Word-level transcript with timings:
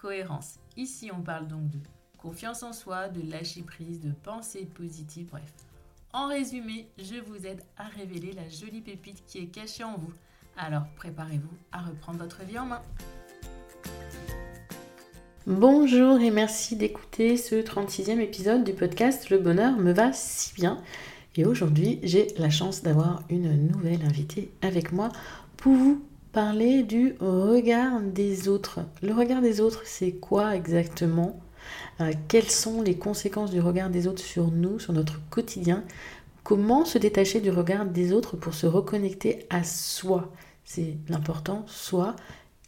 cohérence. 0.00 0.54
Ici, 0.76 1.10
on 1.16 1.22
parle 1.22 1.46
donc 1.46 1.68
de 1.70 1.78
confiance 2.18 2.62
en 2.62 2.72
soi, 2.72 3.08
de 3.08 3.28
lâcher 3.30 3.62
prise, 3.62 4.00
de 4.00 4.12
pensée 4.22 4.66
positive, 4.74 5.26
bref. 5.30 5.52
En 6.12 6.28
résumé, 6.28 6.88
je 6.98 7.20
vous 7.20 7.46
aide 7.46 7.62
à 7.76 7.84
révéler 7.84 8.32
la 8.32 8.48
jolie 8.48 8.80
pépite 8.80 9.22
qui 9.26 9.38
est 9.38 9.46
cachée 9.46 9.84
en 9.84 9.96
vous. 9.96 10.12
Alors 10.56 10.84
préparez-vous 10.96 11.56
à 11.72 11.82
reprendre 11.82 12.18
votre 12.18 12.42
vie 12.44 12.58
en 12.58 12.66
main. 12.66 12.82
Bonjour 15.46 16.20
et 16.20 16.30
merci 16.30 16.76
d'écouter 16.76 17.36
ce 17.36 17.54
36e 17.54 18.20
épisode 18.20 18.64
du 18.64 18.72
podcast 18.72 19.30
Le 19.30 19.38
bonheur 19.38 19.76
me 19.76 19.92
va 19.92 20.12
si 20.12 20.52
bien. 20.54 20.82
Et 21.36 21.46
aujourd'hui, 21.46 22.00
j'ai 22.02 22.28
la 22.36 22.50
chance 22.50 22.82
d'avoir 22.82 23.22
une 23.30 23.68
nouvelle 23.68 24.04
invitée 24.04 24.52
avec 24.62 24.92
moi 24.92 25.10
pour 25.56 25.72
vous 25.72 26.04
parler 26.32 26.82
du 26.82 27.16
regard 27.20 28.00
des 28.00 28.48
autres. 28.48 28.80
Le 29.02 29.12
regard 29.12 29.42
des 29.42 29.60
autres, 29.60 29.82
c'est 29.84 30.12
quoi 30.12 30.54
exactement? 30.54 31.40
Euh, 32.00 32.12
Quelles 32.28 32.50
sont 32.50 32.82
les 32.82 32.96
conséquences 32.96 33.50
du 33.50 33.60
regard 33.60 33.90
des 33.90 34.06
autres 34.06 34.22
sur 34.22 34.50
nous, 34.50 34.78
sur 34.78 34.92
notre 34.92 35.20
quotidien? 35.30 35.84
Comment 36.44 36.84
se 36.84 36.98
détacher 36.98 37.40
du 37.40 37.50
regard 37.50 37.84
des 37.84 38.12
autres 38.12 38.36
pour 38.36 38.54
se 38.54 38.66
reconnecter 38.66 39.46
à 39.50 39.64
soi? 39.64 40.32
C'est 40.64 40.96
l'important, 41.08 41.64
soi. 41.66 42.16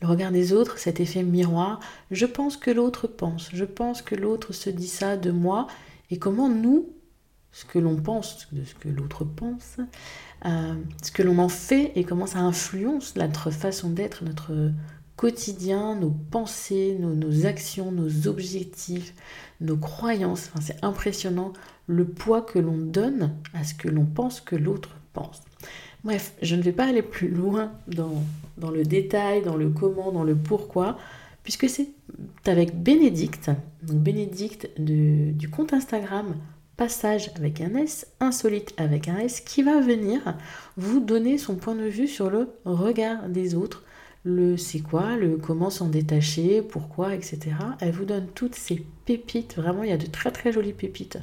Le 0.00 0.08
regard 0.08 0.32
des 0.32 0.52
autres, 0.52 0.78
cet 0.78 0.98
effet 0.98 1.22
miroir. 1.22 1.78
Je 2.10 2.26
pense 2.26 2.56
que 2.56 2.70
l'autre 2.70 3.06
pense, 3.06 3.50
je 3.52 3.64
pense 3.64 4.02
que 4.02 4.16
l'autre 4.16 4.52
se 4.52 4.70
dit 4.70 4.88
ça 4.88 5.16
de 5.16 5.30
moi. 5.30 5.68
Et 6.10 6.18
comment 6.18 6.48
nous, 6.48 6.90
ce 7.52 7.64
que 7.64 7.78
l'on 7.78 7.96
pense 7.96 8.48
de 8.52 8.64
ce 8.64 8.74
que 8.74 8.88
l'autre 8.88 9.24
pense, 9.24 9.76
euh, 10.46 10.74
ce 11.02 11.12
que 11.12 11.22
l'on 11.22 11.38
en 11.38 11.48
fait 11.48 11.92
et 11.94 12.04
comment 12.04 12.26
ça 12.26 12.40
influence 12.40 13.14
notre 13.16 13.50
façon 13.50 13.90
d'être, 13.90 14.24
notre 14.24 14.72
quotidien, 15.16 15.94
nos 15.94 16.10
pensées, 16.10 16.96
nos, 16.98 17.46
actions, 17.46 17.92
nos 17.92 18.26
objectifs, 18.26 19.14
nos 19.60 19.76
croyances. 19.76 20.50
c'est 20.60 20.82
impressionnant 20.82 21.52
le 21.86 22.06
poids 22.06 22.42
que 22.42 22.58
l'on 22.58 22.78
donne 22.78 23.34
à 23.52 23.62
ce 23.64 23.74
que 23.74 23.88
l'on 23.88 24.06
pense 24.06 24.40
que 24.40 24.56
l'autre 24.56 24.96
pense. 25.12 25.42
Bref, 26.02 26.32
je 26.42 26.56
ne 26.56 26.62
vais 26.62 26.72
pas 26.72 26.86
aller 26.86 27.02
plus 27.02 27.28
loin 27.28 27.72
dans, 27.86 28.24
dans 28.56 28.70
le 28.70 28.82
détail, 28.82 29.42
dans 29.42 29.56
le 29.56 29.68
comment, 29.68 30.10
dans 30.10 30.24
le 30.24 30.34
pourquoi, 30.34 30.98
puisque 31.44 31.68
c'est 31.68 31.90
avec 32.46 32.82
Bénédicte, 32.82 33.50
donc 33.82 33.98
Bénédicte 33.98 34.70
du 34.80 35.48
compte 35.50 35.72
Instagram 35.72 36.34
passage 36.76 37.30
avec 37.36 37.60
un 37.60 37.74
S, 37.76 38.06
insolite 38.20 38.74
avec 38.76 39.08
un 39.08 39.18
S, 39.18 39.40
qui 39.40 39.62
va 39.62 39.80
venir 39.80 40.36
vous 40.76 41.00
donner 41.00 41.38
son 41.38 41.56
point 41.56 41.74
de 41.74 41.84
vue 41.84 42.08
sur 42.08 42.30
le 42.30 42.48
regard 42.64 43.28
des 43.28 43.54
autres, 43.54 43.84
le 44.24 44.56
c'est 44.56 44.80
quoi, 44.80 45.16
le 45.16 45.36
comment 45.36 45.70
s'en 45.70 45.88
détacher, 45.88 46.62
pourquoi, 46.62 47.14
etc. 47.14 47.40
Elle 47.80 47.92
vous 47.92 48.04
donne 48.04 48.28
toutes 48.34 48.54
ces 48.54 48.84
pépites, 49.04 49.56
vraiment 49.56 49.82
il 49.82 49.90
y 49.90 49.92
a 49.92 49.96
de 49.96 50.06
très 50.06 50.30
très 50.30 50.52
jolies 50.52 50.72
pépites 50.72 51.18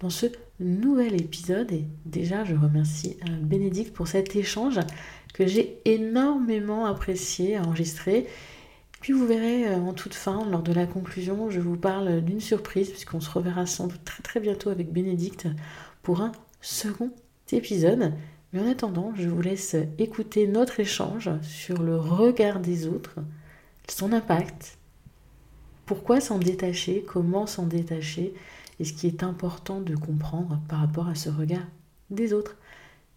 dans 0.00 0.10
ce 0.10 0.26
nouvel 0.60 1.20
épisode. 1.20 1.72
Et 1.72 1.86
déjà 2.04 2.44
je 2.44 2.54
remercie 2.54 3.16
euh, 3.28 3.32
Bénédicte 3.40 3.94
pour 3.94 4.06
cet 4.08 4.36
échange 4.36 4.80
que 5.32 5.46
j'ai 5.46 5.80
énormément 5.86 6.84
apprécié 6.84 7.56
à 7.56 7.62
enregistrer 7.62 8.26
puis 9.02 9.12
vous 9.12 9.26
verrez 9.26 9.66
euh, 9.66 9.78
en 9.78 9.92
toute 9.92 10.14
fin, 10.14 10.48
lors 10.48 10.62
de 10.62 10.72
la 10.72 10.86
conclusion, 10.86 11.50
je 11.50 11.58
vous 11.58 11.76
parle 11.76 12.20
d'une 12.20 12.40
surprise, 12.40 12.88
puisqu'on 12.88 13.20
se 13.20 13.28
reverra 13.28 13.66
sans 13.66 13.88
doute 13.88 14.04
très 14.04 14.22
très 14.22 14.38
bientôt 14.38 14.70
avec 14.70 14.92
Bénédicte 14.92 15.48
pour 16.04 16.20
un 16.20 16.30
second 16.60 17.10
épisode. 17.50 18.14
Mais 18.52 18.60
en 18.60 18.70
attendant, 18.70 19.12
je 19.16 19.28
vous 19.28 19.42
laisse 19.42 19.74
écouter 19.98 20.46
notre 20.46 20.78
échange 20.78 21.30
sur 21.42 21.82
le 21.82 21.96
regard 21.96 22.60
des 22.60 22.86
autres, 22.86 23.16
son 23.88 24.12
impact, 24.12 24.78
pourquoi 25.84 26.20
s'en 26.20 26.38
détacher, 26.38 27.04
comment 27.06 27.46
s'en 27.46 27.66
détacher, 27.66 28.32
et 28.78 28.84
ce 28.84 28.92
qui 28.92 29.08
est 29.08 29.24
important 29.24 29.80
de 29.80 29.96
comprendre 29.96 30.60
par 30.68 30.78
rapport 30.78 31.08
à 31.08 31.16
ce 31.16 31.28
regard 31.28 31.66
des 32.10 32.32
autres. 32.32 32.56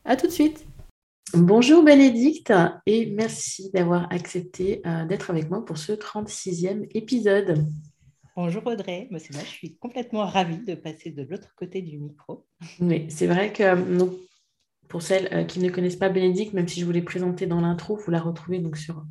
A 0.03 0.15
tout 0.15 0.25
de 0.25 0.31
suite 0.31 0.65
Bonjour 1.33 1.83
Bénédicte 1.83 2.53
et 2.85 3.07
merci 3.07 3.71
d'avoir 3.71 4.11
accepté 4.11 4.81
euh, 4.85 5.05
d'être 5.05 5.31
avec 5.31 5.49
moi 5.49 5.65
pour 5.65 5.77
ce 5.77 5.91
36e 5.91 6.87
épisode. 6.93 7.67
Bonjour 8.35 8.65
Audrey, 8.67 9.07
moi, 9.11 9.19
moi 9.31 9.41
je 9.43 9.49
suis 9.49 9.75
complètement 9.77 10.25
ravie 10.25 10.59
de 10.59 10.75
passer 10.75 11.09
de 11.09 11.23
l'autre 11.23 11.53
côté 11.55 11.81
du 11.81 11.97
micro. 11.97 12.45
Oui, 12.79 13.07
c'est 13.09 13.27
vrai 13.27 13.51
que 13.51 13.97
donc, 13.97 14.11
pour 14.87 15.01
celles 15.01 15.29
euh, 15.33 15.43
qui 15.43 15.59
ne 15.59 15.69
connaissent 15.69 15.95
pas 15.95 16.09
Bénédicte, 16.09 16.53
même 16.53 16.67
si 16.67 16.79
je 16.79 16.85
vous 16.85 16.91
l'ai 16.91 17.01
présentée 17.01 17.47
dans 17.47 17.59
l'intro, 17.59 17.97
vous 17.97 18.11
la 18.11 18.21
retrouvez 18.21 18.59
donc 18.59 18.77
sur 18.77 19.03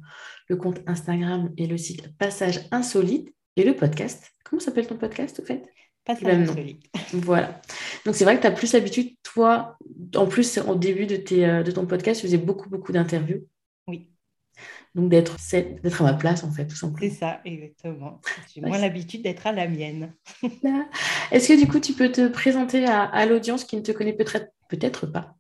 le 0.49 0.57
compte 0.57 0.81
Instagram 0.87 1.53
et 1.57 1.67
le 1.67 1.77
site 1.77 2.17
Passage 2.17 2.61
Insolite 2.71 3.35
et 3.57 3.65
le 3.65 3.75
podcast. 3.75 4.31
Comment 4.45 4.61
s'appelle 4.61 4.87
ton 4.87 4.97
podcast 4.97 5.41
au 5.41 5.45
fait? 5.45 5.74
Passage 6.05 6.35
Insolite. 6.35 6.85
Voilà. 7.13 7.61
Donc 8.05 8.15
c'est 8.15 8.25
vrai 8.25 8.37
que 8.37 8.43
tu 8.43 8.47
as 8.47 8.51
plus 8.51 8.73
l'habitude, 8.73 9.15
toi, 9.23 9.79
en 10.15 10.27
plus 10.27 10.59
au 10.59 10.75
début 10.75 11.07
de, 11.07 11.17
tes, 11.17 11.47
euh, 11.47 11.63
de 11.63 11.71
ton 11.71 11.87
podcast, 11.87 12.21
tu 12.21 12.27
faisais 12.27 12.39
beaucoup, 12.39 12.69
beaucoup 12.69 12.93
d'interviews. 12.93 13.47
Oui. 13.87 14.09
Donc 14.95 15.09
d'être 15.09 15.37
à 16.01 16.03
ma 16.05 16.15
place, 16.15 16.45
en 16.45 16.51
fait, 16.51 16.67
tout 16.67 16.77
simplement. 16.77 17.11
C'est 17.11 17.19
ça, 17.19 17.41
exactement. 17.45 18.21
J'ai 18.53 18.61
moins 18.61 18.79
l'habitude 18.79 19.23
d'être 19.23 19.47
à 19.47 19.53
la 19.53 19.67
mienne. 19.67 20.13
Est-ce 21.31 21.49
que 21.49 21.59
du 21.59 21.67
coup, 21.67 21.81
tu 21.81 21.95
peux 21.95 22.13
te 22.13 22.29
présenter 22.29 22.85
à, 22.87 23.03
à 23.03 23.27
l'audience 23.27 23.65
qui 23.65 23.77
ne 23.77 23.83
te 23.83 23.93
connaît 23.93 24.13
peut-être 24.13 24.47
peut-être 24.69 25.07
pas? 25.07 25.35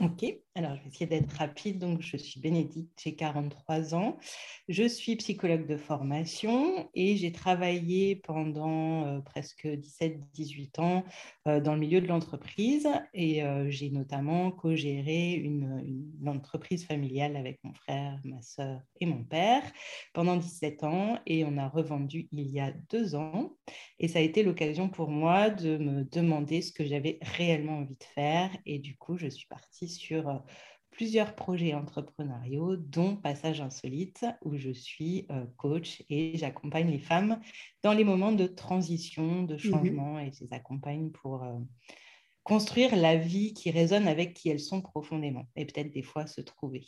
Ok, 0.00 0.24
alors 0.56 0.74
je 0.76 0.82
vais 0.82 0.88
essayer 0.88 1.06
d'être 1.06 1.32
rapide. 1.32 1.78
Donc, 1.78 2.00
je 2.00 2.16
suis 2.16 2.40
Bénédicte, 2.40 2.98
j'ai 3.02 3.14
43 3.14 3.94
ans. 3.94 4.16
Je 4.68 4.84
suis 4.88 5.14
psychologue 5.16 5.66
de 5.66 5.76
formation 5.76 6.88
et 6.94 7.16
j'ai 7.16 7.30
travaillé 7.30 8.16
pendant 8.16 9.06
euh, 9.06 9.20
presque 9.20 9.66
17-18 9.66 10.80
ans 10.80 11.04
euh, 11.46 11.60
dans 11.60 11.74
le 11.74 11.80
milieu 11.80 12.00
de 12.00 12.06
l'entreprise 12.06 12.88
et 13.12 13.44
euh, 13.44 13.70
j'ai 13.70 13.90
notamment 13.90 14.50
co-géré 14.50 15.32
une, 15.34 16.10
une, 16.20 16.28
entreprise 16.28 16.84
familiale 16.84 17.36
avec 17.36 17.62
mon 17.62 17.72
frère, 17.74 18.18
ma 18.24 18.42
soeur 18.42 18.80
et 19.00 19.06
mon 19.06 19.22
père 19.22 19.62
pendant 20.12 20.36
17 20.36 20.82
ans 20.82 21.18
et 21.26 21.44
on 21.44 21.56
a 21.58 21.68
revendu 21.68 22.28
il 22.32 22.50
y 22.50 22.58
a 22.58 22.72
deux 22.90 23.14
ans. 23.14 23.56
Et 23.98 24.08
ça 24.08 24.18
a 24.18 24.22
été 24.22 24.42
l'occasion 24.42 24.88
pour 24.88 25.08
moi 25.08 25.50
de 25.50 25.76
me 25.76 26.04
demander 26.04 26.62
ce 26.62 26.72
que 26.72 26.84
j'avais 26.84 27.18
réellement 27.22 27.78
envie 27.78 27.96
de 27.96 28.04
faire 28.14 28.50
et 28.64 28.78
du 28.78 28.96
coup, 28.96 29.16
je 29.16 29.28
suis 29.28 29.46
partie 29.46 29.88
sur 29.88 30.28
euh, 30.28 30.38
plusieurs 30.90 31.34
projets 31.34 31.74
entrepreneuriaux, 31.74 32.76
dont 32.76 33.16
Passage 33.16 33.60
Insolite, 33.60 34.24
où 34.42 34.56
je 34.56 34.70
suis 34.70 35.26
euh, 35.30 35.44
coach 35.58 36.02
et 36.08 36.36
j'accompagne 36.38 36.90
les 36.90 36.98
femmes 36.98 37.38
dans 37.82 37.92
les 37.92 38.04
moments 38.04 38.32
de 38.32 38.46
transition, 38.46 39.42
de 39.42 39.54
mhm. 39.54 39.60
changement, 39.60 40.18
et 40.18 40.32
je 40.32 40.44
les 40.44 40.52
accompagne 40.54 41.10
pour 41.10 41.44
euh, 41.44 41.58
construire 42.44 42.96
la 42.96 43.16
vie 43.16 43.52
qui 43.52 43.70
résonne 43.70 44.08
avec 44.08 44.32
qui 44.32 44.48
elles 44.48 44.60
sont 44.60 44.80
profondément, 44.80 45.46
et 45.54 45.66
peut-être 45.66 45.92
des 45.92 46.02
fois 46.02 46.26
se 46.26 46.40
trouver. 46.40 46.86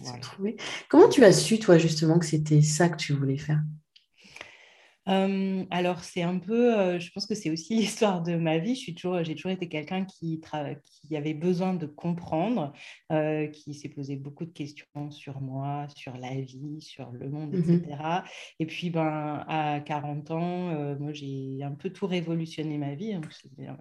Se 0.00 0.20
trouver. 0.20 0.56
Comment 0.88 1.08
tu 1.08 1.24
as 1.24 1.32
su, 1.32 1.58
toi, 1.58 1.76
justement, 1.76 2.20
que 2.20 2.26
c'était 2.26 2.62
ça 2.62 2.88
que 2.88 2.96
tu 2.96 3.12
voulais 3.14 3.38
faire? 3.38 3.60
Alors, 5.08 6.04
c'est 6.04 6.22
un 6.22 6.38
peu, 6.38 6.98
je 6.98 7.10
pense 7.12 7.26
que 7.26 7.34
c'est 7.34 7.50
aussi 7.50 7.74
l'histoire 7.76 8.22
de 8.22 8.36
ma 8.36 8.58
vie. 8.58 8.74
J'ai 8.74 8.94
toujours, 8.94 9.22
toujours 9.22 9.50
été 9.50 9.68
quelqu'un 9.68 10.04
qui, 10.04 10.40
qui 10.82 11.16
avait 11.16 11.34
besoin 11.34 11.74
de 11.74 11.86
comprendre, 11.86 12.72
qui 13.52 13.74
s'est 13.74 13.88
posé 13.88 14.16
beaucoup 14.16 14.44
de 14.44 14.52
questions 14.52 15.10
sur 15.10 15.40
moi, 15.40 15.86
sur 15.94 16.16
la 16.16 16.34
vie, 16.34 16.80
sur 16.80 17.10
le 17.12 17.28
monde, 17.28 17.54
etc. 17.54 17.80
Mmh 17.88 18.28
Et 18.60 18.66
puis, 18.66 18.90
ben, 18.90 19.44
à 19.48 19.80
40 19.80 20.30
ans, 20.30 20.96
moi, 20.98 21.12
j'ai 21.12 21.58
un 21.62 21.72
peu 21.72 21.90
tout 21.90 22.06
révolutionné 22.06 22.78
ma 22.78 22.94
vie. 22.94 23.14
Hein. 23.14 23.20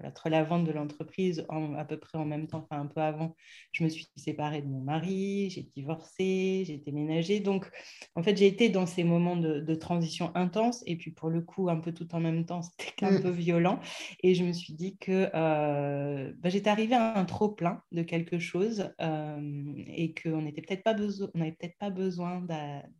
Entre 0.03 0.29
la 0.29 0.43
vente 0.43 0.65
de 0.65 0.71
l'entreprise, 0.71 1.45
à 1.49 1.85
peu 1.85 1.97
près 1.97 2.17
en 2.17 2.25
même 2.25 2.47
temps, 2.47 2.67
enfin 2.69 2.81
un 2.81 2.87
peu 2.87 3.01
avant, 3.01 3.35
je 3.71 3.83
me 3.83 3.89
suis 3.89 4.07
séparée 4.15 4.61
de 4.61 4.67
mon 4.67 4.81
mari, 4.81 5.49
j'ai 5.49 5.63
divorcé, 5.75 6.63
j'ai 6.65 6.77
déménagé. 6.77 7.39
Donc, 7.39 7.69
en 8.15 8.23
fait, 8.23 8.37
j'ai 8.37 8.47
été 8.47 8.69
dans 8.69 8.85
ces 8.85 9.03
moments 9.03 9.35
de, 9.35 9.59
de 9.59 9.75
transition 9.75 10.31
intense. 10.35 10.83
Et 10.85 10.95
puis, 10.95 11.11
pour 11.17 11.29
le 11.29 11.41
coup 11.41 11.69
un 11.69 11.77
peu 11.77 11.91
tout 11.91 12.07
en 12.15 12.19
même 12.19 12.45
temps, 12.45 12.61
c'était 12.61 13.05
un 13.05 13.11
mm. 13.11 13.21
peu 13.21 13.29
violent. 13.29 13.79
Et 14.23 14.35
je 14.35 14.43
me 14.43 14.53
suis 14.53 14.73
dit 14.73 14.97
que 14.97 15.29
euh, 15.33 16.31
bah, 16.37 16.49
j'étais 16.49 16.69
arrivée 16.69 16.95
à 16.95 17.17
un 17.17 17.25
trop 17.25 17.49
plein 17.49 17.81
de 17.91 18.03
quelque 18.03 18.39
chose 18.39 18.89
euh, 19.01 19.73
et 19.87 20.13
qu'on 20.13 20.43
n'était 20.43 20.61
peut-être 20.61 20.83
pas 20.83 20.93
besoin, 20.93 21.29
on 21.35 21.39
n'avait 21.39 21.51
peut-être 21.51 21.77
pas 21.77 21.89
besoin 21.89 22.41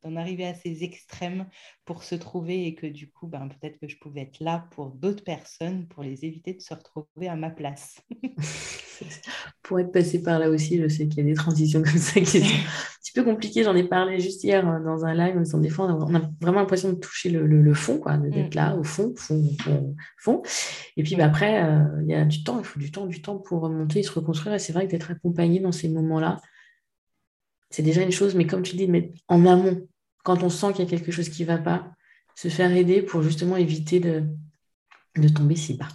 d'en 0.04 0.16
arriver 0.16 0.46
à 0.46 0.54
ces 0.54 0.84
extrêmes 0.84 1.48
pour 1.86 2.04
se 2.04 2.16
trouver 2.16 2.66
et 2.66 2.76
que 2.76 2.88
du 2.88 3.10
coup, 3.10 3.28
ben, 3.28 3.48
peut-être 3.48 3.80
que 3.80 3.88
je 3.88 3.98
pouvais 3.98 4.22
être 4.22 4.40
là 4.40 4.68
pour 4.72 4.90
d'autres 4.90 5.24
personnes 5.24 5.88
pour 5.88 6.04
les 6.04 6.26
éviter 6.26 6.54
de 6.54 6.62
se 6.62 6.74
retrouver 6.74 7.28
à 7.28 7.36
ma 7.36 7.50
place. 7.50 8.02
pour 9.62 9.80
être 9.80 9.92
passé 9.92 10.22
par 10.22 10.40
là 10.40 10.50
aussi, 10.50 10.80
je 10.82 10.88
sais 10.88 11.08
qu'il 11.08 11.20
y 11.20 11.22
a 11.22 11.30
des 11.30 11.36
transitions 11.36 11.82
comme 11.82 11.98
ça 11.98 12.20
qui 12.20 12.26
sont 12.26 12.38
un 12.46 13.00
petit 13.02 13.12
peu 13.14 13.24
compliquées. 13.24 13.64
J'en 13.64 13.76
ai 13.76 13.84
parlé 13.84 14.20
juste 14.20 14.44
hier 14.44 14.66
hein, 14.68 14.80
dans 14.80 15.06
un 15.06 15.14
live. 15.14 15.42
En 15.54 15.58
des 15.60 15.70
fois, 15.70 15.86
on 15.86 16.16
a 16.16 16.32
vraiment 16.42 16.60
l'impression 16.60 16.94
de 16.94 16.98
toucher 16.98 17.30
le, 17.30 17.74
fond, 17.74 18.00
quoi, 18.08 18.18
d'être 18.18 18.54
mm. 18.54 18.58
là 18.58 18.76
au 18.76 18.84
fond, 18.84 19.14
fond, 19.16 19.44
fond, 20.18 20.42
Et 20.96 21.04
puis 21.04 21.16
bah, 21.16 21.26
après, 21.26 21.64
euh, 21.64 22.02
il 22.04 22.10
y 22.10 22.16
a 22.16 22.24
du 22.26 22.44
temps, 22.44 22.60
il 22.60 22.66
faut 22.66 22.80
du 22.80 22.92
temps, 22.92 23.06
du 23.06 23.22
temps 23.22 23.38
pour 23.38 23.62
remonter 23.62 24.00
et 24.00 24.04
se 24.04 24.12
reconstruire. 24.12 24.56
Et 24.56 24.60
c'est 24.60 24.74
vrai 24.74 24.86
que 24.86 24.92
d'être 24.92 25.12
accompagné 25.12 25.60
dans 25.60 25.72
ces 25.72 25.90
moments-là, 25.90 26.42
c'est 27.70 27.84
déjà 27.84 28.02
une 28.02 28.12
chose. 28.12 28.36
Mais 28.36 28.48
comme 28.48 28.64
tu 28.64 28.76
dis, 28.76 28.88
mais 28.88 29.12
en 29.28 29.46
amont, 29.46 29.88
quand 30.24 30.44
on 30.44 30.50
sent 30.50 30.74
qu'il 30.74 30.86
y 30.86 30.88
a 30.88 30.90
quelque 30.90 31.12
chose 31.12 31.30
qui 31.30 31.44
ne 31.44 31.48
va 31.48 31.58
pas, 31.58 31.92
se 32.36 32.48
faire 32.50 32.72
aider 32.72 33.02
pour 33.02 33.24
justement 33.24 33.58
éviter 33.58 34.00
de, 34.00 34.24
de 35.18 35.28
tomber 35.28 35.56
si 35.56 35.76
bas. 35.76 35.88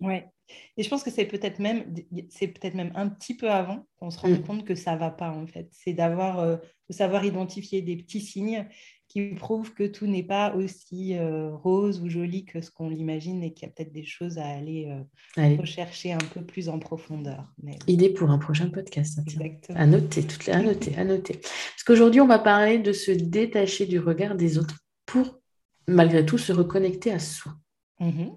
Ouais, 0.00 0.28
et 0.76 0.82
je 0.82 0.88
pense 0.88 1.02
que 1.02 1.10
c'est 1.10 1.26
peut-être 1.26 1.58
même, 1.58 1.94
c'est 2.28 2.48
peut-être 2.48 2.74
même 2.74 2.92
un 2.94 3.08
petit 3.08 3.36
peu 3.36 3.50
avant 3.50 3.86
qu'on 3.96 4.10
se 4.10 4.18
rende 4.18 4.40
mm. 4.40 4.42
compte 4.42 4.64
que 4.64 4.74
ça 4.74 4.94
ne 4.94 4.98
va 4.98 5.10
pas, 5.10 5.30
en 5.30 5.46
fait. 5.46 5.68
C'est 5.72 5.92
d'avoir, 5.92 6.40
euh, 6.40 6.56
de 6.88 6.92
savoir 6.92 7.24
identifier 7.24 7.82
des 7.82 7.96
petits 7.96 8.20
signes 8.20 8.66
qui 9.14 9.26
prouvent 9.36 9.72
que 9.74 9.84
tout 9.84 10.06
n'est 10.06 10.24
pas 10.24 10.56
aussi 10.56 11.16
euh, 11.16 11.54
rose 11.54 12.00
ou 12.00 12.08
joli 12.08 12.44
que 12.44 12.60
ce 12.60 12.72
qu'on 12.72 12.88
l'imagine 12.88 13.44
et 13.44 13.52
qu'il 13.52 13.68
y 13.68 13.70
a 13.70 13.72
peut-être 13.72 13.92
des 13.92 14.04
choses 14.04 14.38
à 14.38 14.46
aller, 14.46 14.92
euh, 15.38 15.56
rechercher 15.56 16.12
un 16.12 16.18
peu 16.18 16.44
plus 16.44 16.68
en 16.68 16.80
profondeur. 16.80 17.46
Idée 17.86 18.10
pour 18.10 18.30
un 18.30 18.38
prochain 18.38 18.70
podcast. 18.70 19.20
Exactement. 19.24 19.78
À 19.78 19.86
noter, 19.86 20.24
toutes 20.24 20.46
les... 20.46 20.52
à 20.52 20.60
noter, 20.60 20.96
à 20.96 21.04
noter. 21.04 21.34
Parce 21.34 21.84
qu'aujourd'hui, 21.86 22.20
on 22.20 22.26
va 22.26 22.40
parler 22.40 22.78
de 22.78 22.92
se 22.92 23.12
détacher 23.12 23.86
du 23.86 24.00
regard 24.00 24.34
des 24.34 24.58
autres 24.58 24.80
pour, 25.06 25.40
malgré 25.86 26.26
tout, 26.26 26.38
se 26.38 26.52
reconnecter 26.52 27.12
à 27.12 27.20
soi. 27.20 27.52
Mhm. 28.00 28.32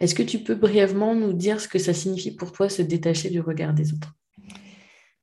Est-ce 0.00 0.14
que 0.14 0.22
tu 0.22 0.38
peux 0.38 0.54
brièvement 0.54 1.14
nous 1.14 1.34
dire 1.34 1.60
ce 1.60 1.68
que 1.68 1.78
ça 1.78 1.92
signifie 1.92 2.34
pour 2.34 2.52
toi 2.52 2.70
se 2.70 2.80
détacher 2.80 3.28
du 3.28 3.40
regard 3.40 3.74
des 3.74 3.92
autres? 3.92 4.14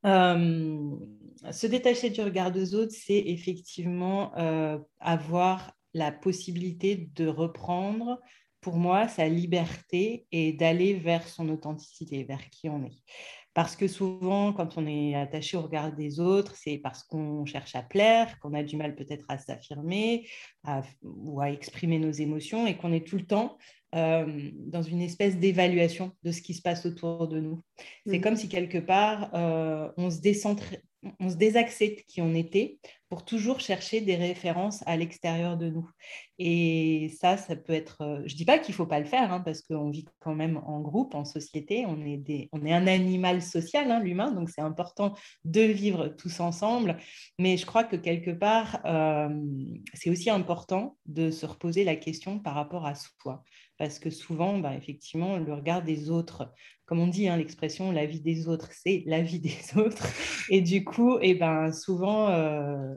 Euh, 0.06 0.96
Se 1.50 1.66
détacher 1.66 2.10
du 2.10 2.20
regard 2.20 2.52
des 2.52 2.74
autres, 2.74 2.94
c'est 2.94 3.18
effectivement 3.18 4.36
euh, 4.38 4.78
avoir 5.00 5.76
la 5.94 6.12
possibilité 6.12 7.10
de 7.14 7.26
reprendre, 7.26 8.20
pour 8.60 8.76
moi, 8.76 9.08
sa 9.08 9.28
liberté 9.28 10.26
et 10.30 10.52
d'aller 10.52 10.94
vers 10.94 11.26
son 11.26 11.48
authenticité, 11.48 12.22
vers 12.24 12.48
qui 12.50 12.68
on 12.68 12.84
est. 12.84 13.02
Parce 13.54 13.76
que 13.76 13.86
souvent, 13.86 14.52
quand 14.52 14.78
on 14.78 14.86
est 14.86 15.14
attaché 15.14 15.56
au 15.56 15.62
regard 15.62 15.92
des 15.92 16.20
autres, 16.20 16.54
c'est 16.56 16.78
parce 16.78 17.02
qu'on 17.02 17.44
cherche 17.44 17.74
à 17.74 17.82
plaire, 17.82 18.38
qu'on 18.38 18.54
a 18.54 18.62
du 18.62 18.76
mal 18.76 18.94
peut-être 18.94 19.26
à 19.28 19.36
s'affirmer 19.36 20.26
ou 21.02 21.40
à 21.40 21.50
exprimer 21.50 21.98
nos 21.98 22.12
émotions 22.12 22.66
et 22.66 22.78
qu'on 22.78 22.92
est 22.92 23.06
tout 23.06 23.16
le 23.16 23.26
temps 23.26 23.58
euh, 23.94 24.50
dans 24.54 24.80
une 24.80 25.02
espèce 25.02 25.36
d'évaluation 25.36 26.12
de 26.22 26.32
ce 26.32 26.40
qui 26.40 26.54
se 26.54 26.62
passe 26.62 26.86
autour 26.86 27.28
de 27.28 27.40
nous. 27.40 27.62
C'est 28.06 28.18
mmh. 28.18 28.22
comme 28.22 28.36
si 28.36 28.48
quelque 28.48 28.78
part, 28.78 29.30
euh, 29.34 29.92
on 29.98 30.08
se 30.08 30.20
décentre 30.20 30.64
on 31.20 31.30
se 31.30 31.36
désaccepte 31.36 32.04
qui 32.06 32.22
on 32.22 32.34
était 32.34 32.78
pour 33.08 33.26
toujours 33.26 33.60
chercher 33.60 34.00
des 34.00 34.16
références 34.16 34.82
à 34.86 34.96
l'extérieur 34.96 35.58
de 35.58 35.68
nous. 35.68 35.86
Et 36.38 37.12
ça, 37.20 37.36
ça 37.36 37.56
peut 37.56 37.74
être... 37.74 38.00
Euh, 38.00 38.22
je 38.24 38.32
ne 38.32 38.38
dis 38.38 38.46
pas 38.46 38.58
qu'il 38.58 38.72
ne 38.72 38.76
faut 38.76 38.86
pas 38.86 39.00
le 39.00 39.04
faire, 39.04 39.30
hein, 39.32 39.40
parce 39.40 39.60
qu'on 39.60 39.90
vit 39.90 40.06
quand 40.20 40.34
même 40.34 40.56
en 40.64 40.80
groupe, 40.80 41.14
en 41.14 41.26
société, 41.26 41.84
on 41.86 42.00
est, 42.06 42.16
des, 42.16 42.48
on 42.52 42.64
est 42.64 42.72
un 42.72 42.86
animal 42.86 43.42
social, 43.42 43.90
hein, 43.90 44.00
l'humain, 44.00 44.30
donc 44.30 44.48
c'est 44.48 44.62
important 44.62 45.12
de 45.44 45.60
vivre 45.60 46.08
tous 46.08 46.40
ensemble. 46.40 46.96
Mais 47.38 47.58
je 47.58 47.66
crois 47.66 47.84
que 47.84 47.96
quelque 47.96 48.30
part, 48.30 48.80
euh, 48.86 49.28
c'est 49.92 50.08
aussi 50.08 50.30
important 50.30 50.96
de 51.04 51.30
se 51.30 51.44
reposer 51.44 51.84
la 51.84 51.96
question 51.96 52.38
par 52.38 52.54
rapport 52.54 52.86
à 52.86 52.94
soi. 52.94 53.44
Parce 53.82 53.98
que 53.98 54.10
souvent, 54.10 54.60
bah, 54.60 54.76
effectivement, 54.76 55.38
le 55.38 55.52
regard 55.52 55.82
des 55.82 56.08
autres 56.08 56.52
comme 56.92 57.00
on 57.00 57.06
dit, 57.06 57.26
hein, 57.26 57.38
l'expression 57.38 57.90
la 57.90 58.04
vie 58.04 58.20
des 58.20 58.48
autres, 58.48 58.70
c'est 58.70 59.02
la 59.06 59.22
vie 59.22 59.40
des 59.40 59.56
autres. 59.76 60.06
Et 60.50 60.60
du 60.60 60.84
coup, 60.84 61.16
et 61.20 61.30
eh 61.30 61.34
ben, 61.34 61.72
souvent, 61.72 62.28
euh, 62.28 62.94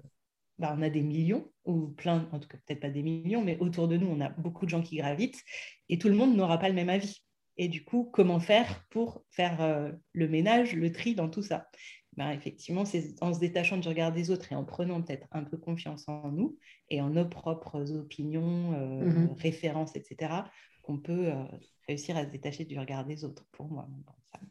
ben, 0.60 0.76
on 0.78 0.82
a 0.82 0.90
des 0.90 1.02
millions, 1.02 1.50
ou 1.64 1.88
plein, 1.88 2.28
en 2.34 2.40
tout 2.40 2.50
cas 2.50 2.58
peut-être 2.58 2.82
pas 2.82 2.90
des 2.90 3.04
millions, 3.04 3.42
mais 3.42 3.58
autour 3.62 3.88
de 3.88 3.96
nous, 3.96 4.08
on 4.08 4.20
a 4.20 4.28
beaucoup 4.32 4.66
de 4.66 4.70
gens 4.70 4.82
qui 4.82 4.98
gravitent, 4.98 5.42
et 5.88 5.98
tout 5.98 6.10
le 6.10 6.16
monde 6.16 6.36
n'aura 6.36 6.58
pas 6.58 6.68
le 6.68 6.76
même 6.76 6.90
avis. 6.90 7.24
Et 7.56 7.70
du 7.70 7.86
coup, 7.86 8.10
comment 8.12 8.42
faire 8.42 8.84
pour 8.90 9.24
faire 9.30 9.62
euh, 9.62 9.94
le 10.12 10.28
ménage, 10.28 10.76
le 10.76 10.92
tri 10.92 11.16
dans 11.16 11.30
tout 11.30 11.42
ça? 11.42 11.70
Ben, 12.18 12.32
Effectivement, 12.32 12.84
c'est 12.84 13.16
en 13.22 13.34
se 13.34 13.40
détachant 13.40 13.78
du 13.78 13.88
regard 13.88 14.12
des 14.12 14.30
autres 14.30 14.52
et 14.52 14.56
en 14.56 14.66
prenant 14.66 15.02
peut-être 15.02 15.28
un 15.32 15.46
peu 15.46 15.56
confiance 15.56 16.04
en 16.10 16.32
nous 16.34 16.58
et 16.90 17.00
en 17.00 17.12
nos 17.12 17.30
propres 17.30 17.94
opinions, 17.94 18.74
euh, 18.74 19.06
mmh 19.06 19.36
références, 19.38 19.96
etc., 19.96 20.44
qu'on 20.86 20.98
peut 20.98 21.32
réussir 21.88 22.16
à 22.18 22.26
se 22.26 22.30
détacher 22.30 22.66
du 22.66 22.80
regard 22.80 23.06
des 23.06 23.24
autres, 23.24 23.44
pour 23.52 23.68
moi. 23.68 23.88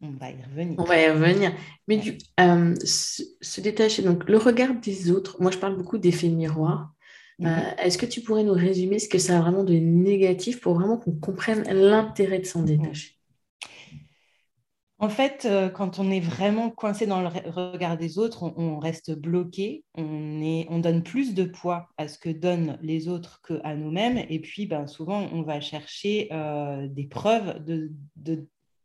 on 0.02 0.10
va 0.10 0.30
y 0.30 0.42
revenir. 0.42 0.74
On 0.78 0.84
va 0.84 1.00
y 1.00 1.08
revenir. 1.08 1.52
Mais 1.88 1.98
du, 1.98 2.18
euh, 2.40 2.74
se, 2.84 3.60
détacher, 3.60 4.02
donc 4.02 4.28
le 4.28 4.38
regard 4.38 4.74
des 4.80 5.10
autres, 5.10 5.40
moi 5.40 5.50
je 5.50 5.58
parle 5.58 5.76
beaucoup 5.76 5.98
d'effet 5.98 6.28
miroir. 6.28 6.92
Euh, 7.40 7.44
mhm. 7.44 7.74
Est-ce 7.78 7.98
que 7.98 8.06
tu 8.06 8.20
pourrais 8.20 8.44
nous 8.44 8.52
résumer 8.52 8.98
ce 8.98 9.08
que 9.08 9.18
ça 9.18 9.38
a 9.38 9.40
vraiment 9.40 9.64
de 9.64 9.74
négatif 9.74 10.60
pour 10.60 10.74
vraiment 10.74 10.98
qu'on 10.98 11.12
comprenne 11.12 11.64
l'intérêt 11.72 12.38
de 12.38 12.46
s'en 12.46 12.62
détacher? 12.62 13.13
En 15.04 15.10
fait, 15.10 15.44
euh, 15.44 15.68
quand 15.68 15.98
on 15.98 16.10
est 16.10 16.20
vraiment 16.20 16.70
coincé 16.70 17.06
dans 17.06 17.20
le 17.20 17.28
regard 17.28 17.98
des 17.98 18.16
autres, 18.18 18.42
on, 18.56 18.78
reste 18.78 19.14
bloqué, 19.14 19.84
on, 19.94 20.40
est, 20.40 20.66
on 20.70 20.78
donne 20.78 21.02
plus 21.02 21.34
de 21.34 21.44
poids 21.44 21.90
à 21.98 22.08
ce 22.08 22.18
que 22.18 22.30
donnent 22.30 22.78
les 22.80 23.06
autres 23.06 23.42
qu'à 23.46 23.74
nous-mêmes. 23.74 24.24
Et 24.30 24.40
puis, 24.40 24.64
ben, 24.64 24.86
souvent, 24.86 25.28
on 25.34 25.42
va 25.42 25.60
chercher 25.60 26.28
euh, 26.32 26.88
des 26.88 27.04
preuves 27.04 27.62
de, 27.66 27.90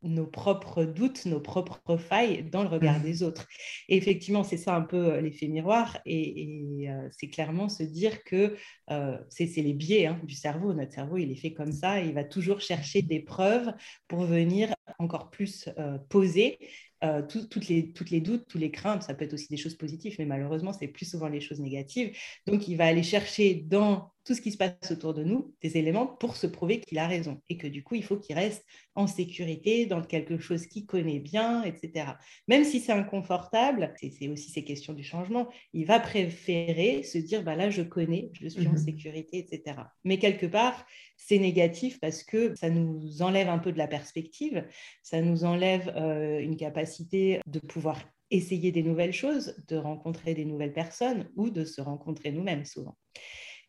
nos 0.01 0.25
propres 0.25 0.85
doutes, 0.85 1.25
nos 1.25 1.39
propres 1.39 1.97
failles 1.97 2.43
dans 2.43 2.63
le 2.63 2.69
regard 2.69 2.99
mmh. 2.99 3.03
des 3.03 3.23
autres. 3.23 3.47
Et 3.89 3.97
effectivement, 3.97 4.43
c'est 4.43 4.57
ça 4.57 4.75
un 4.75 4.81
peu 4.81 5.13
euh, 5.13 5.21
l'effet 5.21 5.47
miroir, 5.47 5.99
et, 6.05 6.87
euh, 6.89 7.07
c'est 7.11 7.29
clairement 7.29 7.69
se 7.69 7.83
dire 7.83 8.23
que 8.23 8.55
euh, 8.91 9.17
c'est 9.29 9.45
les 9.57 9.73
biais 9.73 10.05
hein, 10.05 10.19
du 10.23 10.35
cerveau. 10.35 10.73
Notre 10.73 10.93
cerveau, 10.93 11.17
il 11.17 11.31
est 11.31 11.35
fait 11.35 11.53
comme 11.53 11.71
ça, 11.71 11.99
il 11.99 12.13
va 12.13 12.23
toujours 12.23 12.61
chercher 12.61 13.01
des 13.01 13.19
preuves 13.19 13.73
pour 14.07 14.23
venir 14.23 14.73
encore 14.99 15.29
plus 15.29 15.69
poser 16.09 16.59
euh, 17.01 17.21
toutes, 17.21 17.69
les, 17.69 17.93
toutes 17.93 18.09
les 18.09 18.19
doutes, 18.19 18.45
tous 18.49 18.57
les 18.57 18.71
craintes, 18.71 19.03
ça 19.03 19.13
peut 19.13 19.23
être 19.23 19.33
aussi 19.33 19.47
des 19.47 19.55
choses 19.55 19.75
positives, 19.75 20.15
mais 20.19 20.25
malheureusement, 20.25 20.73
c'est 20.73 20.89
plus 20.89 21.09
souvent 21.09 21.29
les 21.29 21.39
choses 21.39 21.61
négatives. 21.61 22.17
Donc, 22.45 22.67
il 22.67 22.75
va 22.75 22.87
aller 22.87 23.03
chercher 23.03 23.55
dans 23.55 24.11
tout 24.29 24.35
ce 24.35 24.41
qui 24.41 24.51
se 24.51 24.57
passe 24.57 24.91
autour 24.91 25.15
de 25.15 25.23
nous 25.23 25.55
des 25.59 25.77
éléments 25.77 26.05
pour 26.05 26.35
se 26.35 26.45
prouver 26.45 26.81
qu'il 26.81 26.99
a 26.99 27.07
raison 27.07 27.41
et 27.49 27.57
que 27.57 27.65
du 27.65 27.83
coup, 27.83 27.95
il 27.95 28.03
faut 28.03 28.15
qu'il 28.15 28.35
reste 28.35 28.63
en 28.93 29.07
sécurité, 29.07 29.87
dans 29.87 30.03
quelque 30.03 30.37
chose 30.37 30.67
qu'il 30.67 30.85
connaît 30.85 31.17
bien, 31.17 31.63
etc. 31.63 32.11
Même 32.47 32.63
si 32.63 32.79
c'est 32.79 32.91
inconfortable, 32.91 33.91
c'est 33.97 34.27
aussi 34.27 34.51
ces 34.51 34.63
questions 34.63 34.93
du 34.93 35.03
changement, 35.03 35.49
il 35.73 35.87
va 35.87 35.99
préférer 35.99 37.01
se 37.01 37.17
dire, 37.17 37.41
bah 37.41 37.55
là, 37.55 37.71
je 37.71 37.81
connais, 37.81 38.29
je 38.33 38.47
suis 38.47 38.67
en 38.67 38.73
mmh 38.73 38.77
sécurité, 38.77 39.39
etc. 39.39 39.77
Mais 40.03 40.19
quelque 40.19 40.45
part, 40.45 40.85
c'est 41.17 41.39
négatif 41.39 41.99
parce 41.99 42.21
que 42.21 42.53
ça 42.53 42.69
nous 42.69 43.23
enlève 43.23 43.49
un 43.49 43.57
peu 43.57 43.71
de 43.71 43.79
la 43.79 43.87
perspective, 43.87 44.63
ça 45.01 45.23
nous 45.23 45.43
enlève 45.43 45.91
euh, 45.95 46.37
une 46.37 46.55
capacité 46.55 47.41
de 47.47 47.57
pouvoir 47.57 47.99
essayer 48.29 48.71
des 48.71 48.83
nouvelles 48.83 49.11
choses, 49.11 49.55
de 49.67 49.75
rencontrer 49.75 50.35
des 50.35 50.45
nouvelles 50.45 50.73
personnes 50.73 51.31
ou 51.35 51.49
de 51.49 51.65
se 51.65 51.81
rencontrer 51.81 52.31
nous-mêmes 52.31 52.65
souvent. 52.65 52.95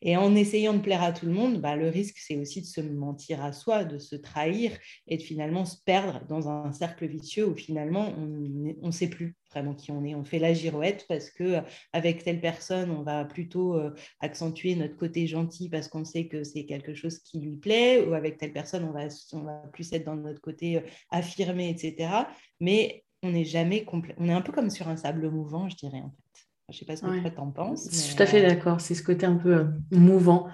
Et 0.03 0.17
en 0.17 0.35
essayant 0.35 0.75
de 0.75 0.81
plaire 0.81 1.03
à 1.03 1.13
tout 1.13 1.27
le 1.27 1.33
monde, 1.33 1.61
bah, 1.61 1.77
le 1.77 1.89
risque, 1.89 2.17
c'est 2.19 2.37
aussi 2.37 2.61
de 2.63 2.67
se 2.67 2.81
mentir 2.81 3.45
à 3.45 3.53
soi, 3.53 3.85
de 3.85 3.99
se 3.99 4.17
trahir 4.17 4.73
et 5.07 5.17
de 5.17 5.23
finalement 5.23 5.65
se 5.65 5.77
perdre 5.85 6.25
dans 6.29 6.49
un 6.49 6.73
cercle 6.73 7.07
vicieux 7.07 7.47
où 7.47 7.55
finalement 7.55 8.15
on 8.17 8.87
ne 8.87 8.91
sait 8.93 9.09
plus 9.09 9.37
vraiment 9.51 9.75
qui 9.75 9.91
on 9.93 10.05
est. 10.05 10.15
On 10.15 10.25
fait 10.25 10.39
la 10.39 10.55
girouette 10.55 11.07
parce 11.09 11.31
que 11.31 11.61
avec 11.93 12.25
telle 12.25 12.41
personne, 12.41 12.91
on 12.91 13.03
va 13.03 13.25
plutôt 13.25 13.75
euh, 13.75 13.91
accentuer 14.21 14.75
notre 14.75 14.97
côté 14.97 15.27
gentil 15.27 15.69
parce 15.69 15.89
qu'on 15.89 16.05
sait 16.05 16.29
que 16.29 16.45
c'est 16.45 16.65
quelque 16.65 16.95
chose 16.95 17.19
qui 17.19 17.41
lui 17.41 17.57
plaît, 17.57 18.07
ou 18.07 18.15
avec 18.15 18.39
telle 18.39 18.53
personne, 18.53 18.85
on 18.85 18.93
va, 18.93 19.09
on 19.33 19.43
va 19.43 19.63
plus 19.73 19.93
être 19.93 20.05
dans 20.05 20.17
notre 20.17 20.41
côté 20.41 20.79
euh, 20.79 20.83
affirmé, 21.11 21.69
etc. 21.71 22.11
Mais 22.61 23.05
on 23.23 23.31
n'est 23.33 23.45
jamais 23.45 23.85
complet. 23.85 24.15
On 24.19 24.29
est 24.29 24.33
un 24.33 24.41
peu 24.41 24.53
comme 24.53 24.71
sur 24.71 24.89
un 24.89 24.97
sable 24.97 25.31
mouvant, 25.31 25.69
je 25.69 25.77
dirais 25.77 26.01
en 26.01 26.11
fait. 26.11 26.30
Je 26.71 26.77
ne 26.77 26.79
sais 26.79 26.85
pas 26.85 26.97
ce 26.97 27.03
que 27.03 27.29
tu 27.29 27.41
en 27.41 27.51
penses. 27.51 27.89
Je 27.91 27.97
suis 27.97 28.15
tout 28.15 28.23
à 28.23 28.27
fait 28.27 28.45
euh, 28.45 28.49
d'accord. 28.49 28.81
C'est 28.81 28.95
ce 28.95 29.03
côté 29.03 29.27
un 29.27 29.37
peu 29.37 29.55
euh, 29.55 29.65
mouvant. 29.91 30.47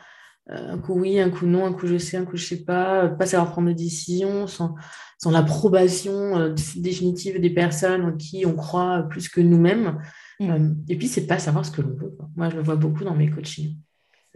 Euh, 0.51 0.73
un 0.73 0.79
coup 0.79 0.95
oui, 0.95 1.19
un 1.21 1.29
coup 1.29 1.47
non, 1.47 1.67
un 1.67 1.73
coup 1.73 1.87
je 1.87 1.99
sais, 1.99 2.17
un 2.17 2.25
coup 2.25 2.37
je 2.37 2.45
ne 2.45 2.59
sais 2.59 2.65
pas. 2.65 3.09
Pas 3.09 3.27
savoir 3.27 3.51
prendre 3.51 3.69
de 3.69 3.75
décision 3.75 4.47
sans, 4.47 4.75
sans 5.19 5.31
l'approbation 5.31 6.55
définitive 6.77 7.41
des 7.41 7.51
personnes 7.51 8.03
en 8.03 8.17
qui 8.17 8.47
on 8.47 8.55
croit 8.55 9.03
plus 9.11 9.29
que 9.29 9.41
nous-mêmes. 9.41 10.01
Mm. 10.41 10.75
et 10.89 10.97
puis, 10.97 11.09
c'est 11.09 11.27
pas 11.27 11.39
savoir 11.39 11.65
ce 11.65 11.71
que 11.71 11.83
l'on 11.83 11.95
veut. 11.95 12.17
Moi, 12.37 12.51
je 12.51 12.57
le 12.57 12.63
vois 12.63 12.77
beaucoup 12.77 13.05
dans 13.05 13.15
mes 13.15 13.31
coachings. 13.31 13.77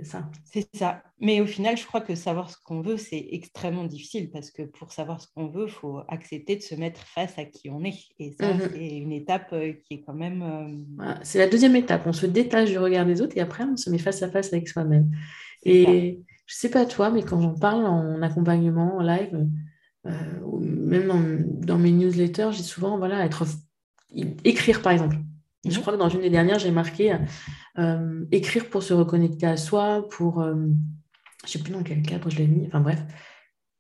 C'est 0.01 0.07
ça. 0.07 0.31
C'est 0.45 0.69
ça. 0.75 1.03
Mais 1.21 1.41
au 1.41 1.47
final, 1.47 1.77
je 1.77 1.85
crois 1.85 2.01
que 2.01 2.15
savoir 2.15 2.51
ce 2.51 2.57
qu'on 2.65 2.81
veut, 2.81 2.97
c'est 2.97 3.29
extrêmement 3.33 3.85
difficile 3.85 4.31
parce 4.31 4.51
que 4.51 4.63
pour 4.63 4.93
savoir 4.93 5.21
ce 5.21 5.27
qu'on 5.35 5.49
veut, 5.49 5.67
il 5.67 5.73
faut 5.73 6.01
accepter 6.09 6.57
de 6.57 6.63
se 6.63 6.75
mettre 6.75 7.01
face 7.01 7.39
à 7.39 7.45
qui 7.45 7.69
on 7.69 7.85
est. 7.85 7.99
Et 8.19 8.33
ça, 8.33 8.55
mhm. 8.55 8.61
c'est 8.73 8.89
une 8.97 9.13
étape 9.13 9.49
euh, 9.53 9.75
qui 9.85 9.95
est 9.95 10.01
quand 10.01 10.15
même. 10.15 10.43
Euh, 10.43 11.15
c'est 11.23 11.39
la 11.39 11.49
deuxième 11.49 11.77
étape. 11.77 12.03
On 12.07 12.13
se 12.15 12.27
détache 12.27 12.71
du 12.71 12.79
regard 12.79 13.05
des 13.05 13.21
autres 13.21 13.37
et 13.37 13.41
après, 13.41 13.65
on 13.65 13.77
se 13.77 13.91
met 13.91 13.99
face 13.99 14.23
à 14.23 14.31
face 14.31 14.53
avec 14.53 14.69
soi-même. 14.69 15.11
Et 15.65 16.21
je 16.47 16.55
sais 16.55 16.71
pas 16.71 16.87
toi, 16.87 17.11
mais 17.11 17.23
quand 17.23 17.41
j'en 17.41 17.55
parle 17.55 17.85
en 17.85 18.23
accompagnement, 18.23 18.97
en 18.97 19.03
live, 19.03 19.47
euh, 20.07 20.11
même 20.61 21.45
dans, 21.61 21.79
mes 21.79 21.93
newsletters, 21.93 22.53
j'ai 22.53 22.63
souvent 22.63 22.97
voilà, 22.97 23.25
être, 23.27 23.45
écrire 24.45 24.81
par 24.81 24.93
exemple. 24.93 25.17
Je 25.65 25.75
mhm. 25.75 25.81
crois 25.81 25.93
que 25.93 25.99
dans 25.99 26.09
une 26.09 26.23
des 26.23 26.31
dernières, 26.31 26.59
j'ai 26.59 26.71
marqué 26.71 27.17
euh, 27.79 28.25
écrire 28.33 28.69
pour 28.69 28.83
se 28.83 28.95
reconnecter 28.95 29.47
à 29.47 29.57
soi, 29.57 30.09
pour. 30.11 30.41
Euh, 30.41 30.55
je 31.45 31.49
ne 31.49 31.51
sais 31.51 31.59
plus 31.59 31.73
dans 31.73 31.83
quel 31.83 32.03
cadre 32.03 32.29
je 32.29 32.37
l'ai 32.37 32.47
mis, 32.47 32.67
enfin 32.67 32.81
bref. 32.81 33.01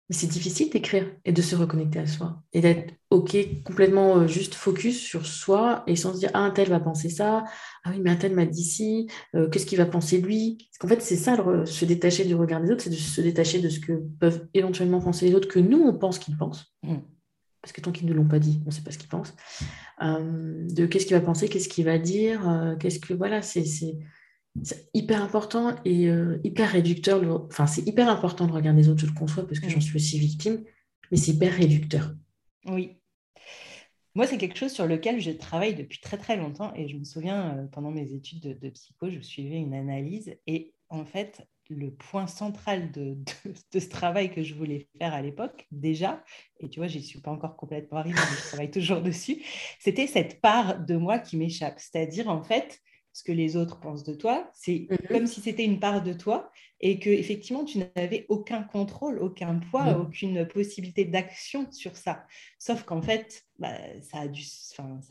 Mais 0.08 0.16
c'est 0.16 0.26
difficile 0.26 0.70
d'écrire 0.70 1.06
et 1.24 1.32
de 1.32 1.40
se 1.40 1.54
reconnecter 1.54 2.00
à 2.00 2.06
soi 2.06 2.42
et 2.52 2.60
d'être 2.60 2.94
OK, 3.10 3.36
complètement 3.64 4.16
euh, 4.16 4.26
juste 4.26 4.54
focus 4.54 4.98
sur 4.98 5.24
soi 5.24 5.84
et 5.86 5.94
sans 5.94 6.14
se 6.14 6.18
dire 6.18 6.30
Ah, 6.34 6.40
un 6.40 6.50
tel 6.50 6.68
va 6.68 6.80
penser 6.80 7.10
ça, 7.10 7.44
ah 7.84 7.90
oui, 7.90 8.00
mais 8.02 8.10
un 8.10 8.16
tel 8.16 8.34
m'a 8.34 8.46
dit 8.46 8.64
ci, 8.64 9.08
qu'est-ce 9.32 9.66
qu'il 9.66 9.78
va 9.78 9.86
penser 9.86 10.20
lui? 10.20 10.58
Parce 10.58 10.78
qu'en 10.78 10.88
fait, 10.88 11.02
c'est 11.02 11.16
ça, 11.16 11.36
se 11.64 11.84
détacher 11.84 12.24
du 12.24 12.34
regard 12.34 12.60
des 12.60 12.70
autres, 12.70 12.82
c'est 12.82 12.90
de 12.90 12.94
se 12.96 13.20
détacher 13.20 13.60
de 13.60 13.68
ce 13.68 13.78
que 13.78 13.92
peuvent 14.18 14.48
éventuellement 14.52 15.00
penser 15.00 15.28
les 15.28 15.34
autres, 15.34 15.48
que 15.48 15.60
nous, 15.60 15.80
on 15.80 15.96
pense 15.96 16.18
qu'ils 16.18 16.36
pensent. 16.36 16.74
Mm 16.82 16.96
parce 17.62 17.72
que 17.72 17.80
tant 17.80 17.92
qu'ils 17.92 18.08
ne 18.08 18.14
l'ont 18.14 18.26
pas 18.26 18.38
dit, 18.38 18.60
on 18.64 18.66
ne 18.66 18.70
sait 18.70 18.82
pas 18.82 18.90
ce 18.90 18.98
qu'ils 18.98 19.08
pensent, 19.08 19.34
euh, 20.02 20.66
de 20.70 20.86
qu'est-ce 20.86 21.06
qu'il 21.06 21.16
va 21.16 21.20
penser, 21.20 21.48
qu'est-ce 21.48 21.68
qu'il 21.68 21.84
va 21.84 21.98
dire, 21.98 22.48
euh, 22.48 22.76
qu'est-ce 22.76 23.00
que 23.00 23.12
voilà, 23.12 23.42
c'est 23.42 23.64
hyper 24.94 25.22
important 25.22 25.76
et 25.84 26.08
euh, 26.08 26.40
hyper 26.42 26.70
réducteur. 26.70 27.22
Enfin, 27.46 27.66
c'est 27.66 27.86
hyper 27.86 28.08
important 28.08 28.46
de 28.46 28.52
regarder 28.52 28.82
les 28.82 28.88
autres, 28.88 29.00
je 29.00 29.06
le 29.06 29.12
conçois 29.12 29.46
parce 29.46 29.60
que 29.60 29.68
j'en 29.68 29.80
suis 29.80 29.96
aussi 29.96 30.18
victime, 30.18 30.64
mais 31.10 31.16
c'est 31.16 31.32
hyper 31.32 31.52
réducteur. 31.52 32.14
Oui. 32.66 32.96
Moi, 34.14 34.26
c'est 34.26 34.38
quelque 34.38 34.58
chose 34.58 34.72
sur 34.72 34.86
lequel 34.86 35.20
je 35.20 35.30
travaille 35.30 35.74
depuis 35.74 36.00
très 36.00 36.16
très 36.16 36.36
longtemps 36.36 36.72
et 36.74 36.88
je 36.88 36.96
me 36.96 37.04
souviens, 37.04 37.68
pendant 37.72 37.90
mes 37.90 38.12
études 38.12 38.40
de, 38.40 38.52
de 38.54 38.70
psycho, 38.70 39.08
je 39.08 39.20
suivais 39.20 39.56
une 39.56 39.74
analyse 39.74 40.34
et 40.46 40.74
en 40.88 41.04
fait, 41.04 41.46
le 41.70 41.92
point 41.92 42.26
central 42.26 42.90
de, 42.90 43.16
ce 43.72 43.88
travail 43.88 44.30
que 44.30 44.42
je 44.42 44.54
voulais 44.54 44.88
faire 44.98 45.14
à 45.14 45.22
l'époque, 45.22 45.66
déjà, 45.70 46.22
et 46.58 46.68
tu 46.68 46.80
vois, 46.80 46.88
je 46.88 46.98
n'y 46.98 47.04
suis 47.04 47.20
pas 47.20 47.30
encore 47.30 47.56
complètement 47.56 47.98
arrivée, 47.98 48.18
mais 48.18 48.36
je 48.36 48.48
travaille 48.48 48.70
toujours 48.70 49.00
dessus, 49.02 49.42
c'était 49.78 50.06
cette 50.06 50.40
part 50.40 50.80
de 50.80 50.96
moi 50.96 51.18
qui 51.18 51.36
m'échappe. 51.36 51.78
C'est-à-dire, 51.78 52.28
en 52.28 52.42
fait, 52.42 52.80
ce 53.12 53.24
que 53.24 53.32
les 53.32 53.56
autres 53.56 53.80
pensent 53.80 54.04
de 54.04 54.14
toi. 54.14 54.50
C'est 54.54 54.86
mhm. 54.90 54.98
comme 55.08 55.26
si 55.26 55.40
c'était 55.40 55.64
une 55.64 55.80
part 55.80 56.02
de 56.02 56.12
toi 56.12 56.50
et 56.80 56.98
que 56.98 57.10
effectivement 57.10 57.64
tu 57.64 57.78
n'avais 57.78 58.26
aucun 58.28 58.62
contrôle, 58.62 59.18
aucun 59.18 59.58
poids, 59.58 59.92
mhm. 59.92 60.00
aucune 60.00 60.46
possibilité 60.46 61.04
d'action 61.04 61.70
sur 61.72 61.96
ça. 61.96 62.24
Sauf 62.58 62.84
qu'en 62.84 63.02
fait, 63.02 63.44
bah, 63.58 63.74
ça 64.02 64.26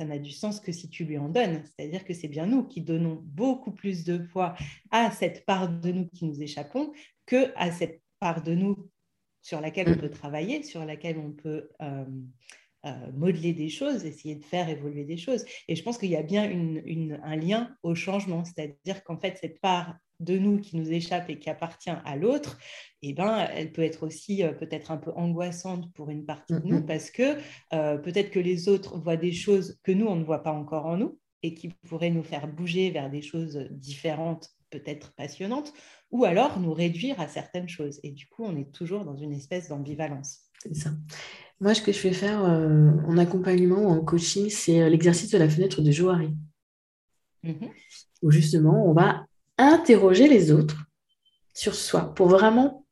n'a 0.05 0.19
du 0.19 0.31
sens 0.31 0.59
que 0.59 0.71
si 0.71 0.89
tu 0.89 1.05
lui 1.05 1.17
en 1.17 1.29
donnes. 1.29 1.63
C'est-à-dire 1.65 2.05
que 2.05 2.13
c'est 2.13 2.27
bien 2.27 2.45
nous 2.45 2.63
qui 2.63 2.81
donnons 2.81 3.21
beaucoup 3.23 3.71
plus 3.71 4.03
de 4.05 4.17
poids 4.17 4.55
à 4.91 5.11
cette 5.11 5.45
part 5.45 5.69
de 5.69 5.91
nous 5.91 6.07
qui 6.07 6.25
nous 6.25 6.41
échappons 6.41 6.91
que 7.25 7.51
à 7.55 7.71
cette 7.71 8.01
part 8.19 8.41
de 8.41 8.53
nous 8.53 8.89
sur 9.41 9.61
laquelle 9.61 9.87
on 9.89 9.91
mhm. 9.91 10.01
peut 10.01 10.09
travailler, 10.09 10.63
sur 10.63 10.85
laquelle 10.85 11.17
on 11.17 11.31
peut 11.31 11.69
euh, 11.81 12.05
euh, 12.85 13.11
modeler 13.13 13.53
des 13.53 13.69
choses, 13.69 14.05
essayer 14.05 14.35
de 14.35 14.43
faire 14.43 14.69
évoluer 14.69 15.03
des 15.03 15.17
choses. 15.17 15.45
Et 15.67 15.75
je 15.75 15.83
pense 15.83 15.97
qu'il 15.97 16.09
y 16.09 16.15
a 16.15 16.23
bien 16.23 16.49
un 17.23 17.35
lien 17.35 17.75
au 17.83 17.93
changement, 17.93 18.45
c'est-à-dire 18.45 19.03
qu'en 19.03 19.17
fait, 19.17 19.37
cette 19.41 19.59
part 19.59 19.95
de 20.19 20.37
nous 20.37 20.59
qui 20.59 20.77
nous 20.77 20.91
échappe 20.91 21.29
et 21.29 21.39
qui 21.39 21.49
appartient 21.49 21.89
à 21.89 22.15
l'autre, 22.15 22.57
eh 23.01 23.13
ben, 23.13 23.47
elle 23.53 23.71
peut 23.71 23.83
être 23.83 24.03
aussi 24.03 24.43
euh, 24.43 24.53
peut-être 24.53 24.91
un 24.91 24.97
peu 24.97 25.11
angoissante 25.15 25.93
pour 25.93 26.09
une 26.09 26.25
partie 26.25 26.53
de 26.53 26.65
nous 26.65 26.85
parce 26.85 27.11
que 27.11 27.37
euh, 27.73 27.97
peut-être 27.97 28.29
que 28.29 28.39
les 28.39 28.69
autres 28.69 28.97
voient 28.97 29.17
des 29.17 29.31
choses 29.31 29.79
que 29.83 29.91
nous, 29.91 30.05
on 30.05 30.15
ne 30.15 30.23
voit 30.23 30.43
pas 30.43 30.51
encore 30.51 30.85
en 30.85 30.97
nous 30.97 31.19
et 31.43 31.53
qui 31.53 31.69
pourraient 31.69 32.09
nous 32.09 32.23
faire 32.23 32.47
bouger 32.47 32.91
vers 32.91 33.09
des 33.09 33.21
choses 33.21 33.67
différentes, 33.71 34.49
peut-être 34.69 35.13
passionnantes, 35.15 35.73
ou 36.11 36.25
alors 36.25 36.59
nous 36.59 36.73
réduire 36.73 37.19
à 37.19 37.27
certaines 37.27 37.69
choses. 37.69 37.99
Et 38.03 38.11
du 38.11 38.27
coup, 38.27 38.43
on 38.43 38.57
est 38.57 38.73
toujours 38.73 39.05
dans 39.05 39.15
une 39.15 39.33
espèce 39.33 39.69
d'ambivalence. 39.69 40.49
C'est 40.61 40.75
ça. 40.75 40.91
Moi, 41.61 41.73
ce 41.73 41.81
que 41.81 41.91
je 41.91 41.99
fais 41.99 42.13
faire 42.13 42.45
euh, 42.45 42.91
en 43.05 43.17
accompagnement 43.17 43.81
ou 43.81 43.89
en 43.89 43.99
coaching, 44.03 44.49
c'est 44.49 44.81
euh, 44.81 44.89
l'exercice 44.89 45.29
de 45.31 45.37
la 45.37 45.49
fenêtre 45.49 45.81
de 45.81 45.91
Johari. 45.91 46.33
Mhm. 47.43 47.69
Où 48.21 48.31
justement, 48.31 48.89
on 48.89 48.93
va 48.93 49.25
interroger 49.57 50.27
les 50.27 50.51
autres 50.51 50.77
sur 51.53 51.75
soi 51.75 52.13
pour 52.15 52.27
vraiment 52.27 52.85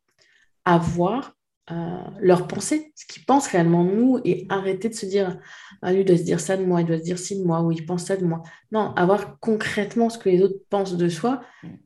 avoir 0.65 1.33
euh, 1.71 1.97
leur 2.19 2.47
pensée, 2.47 2.91
ce 2.95 3.05
qu'ils 3.05 3.24
pensent 3.24 3.47
réellement 3.47 3.86
de 3.86 3.91
nous 3.91 4.19
et 4.25 4.45
arrêter 4.50 4.89
de 4.89 4.93
se 4.93 5.05
dire 5.05 5.39
ah, 5.81 5.93
lui 5.93 6.03
doit 6.03 6.17
se 6.17 6.24
dire 6.24 6.39
ça 6.41 6.57
de 6.57 6.65
moi, 6.65 6.81
il 6.81 6.88
doit 6.88 6.97
se 6.97 7.03
dire 7.03 7.19
ci 7.19 7.39
de 7.39 7.45
moi 7.45 7.62
ou 7.62 7.71
il 7.71 7.86
pense 7.86 8.05
ça 8.05 8.17
de 8.17 8.25
moi. 8.25 8.43
Non, 8.71 8.93
avoir 8.95 9.39
concrètement 9.39 10.09
ce 10.09 10.17
que 10.17 10.29
les 10.29 10.41
autres 10.41 10.59
pensent 10.69 10.97
de 10.97 11.07
soi, 11.07 11.41
mhm. 11.63 11.77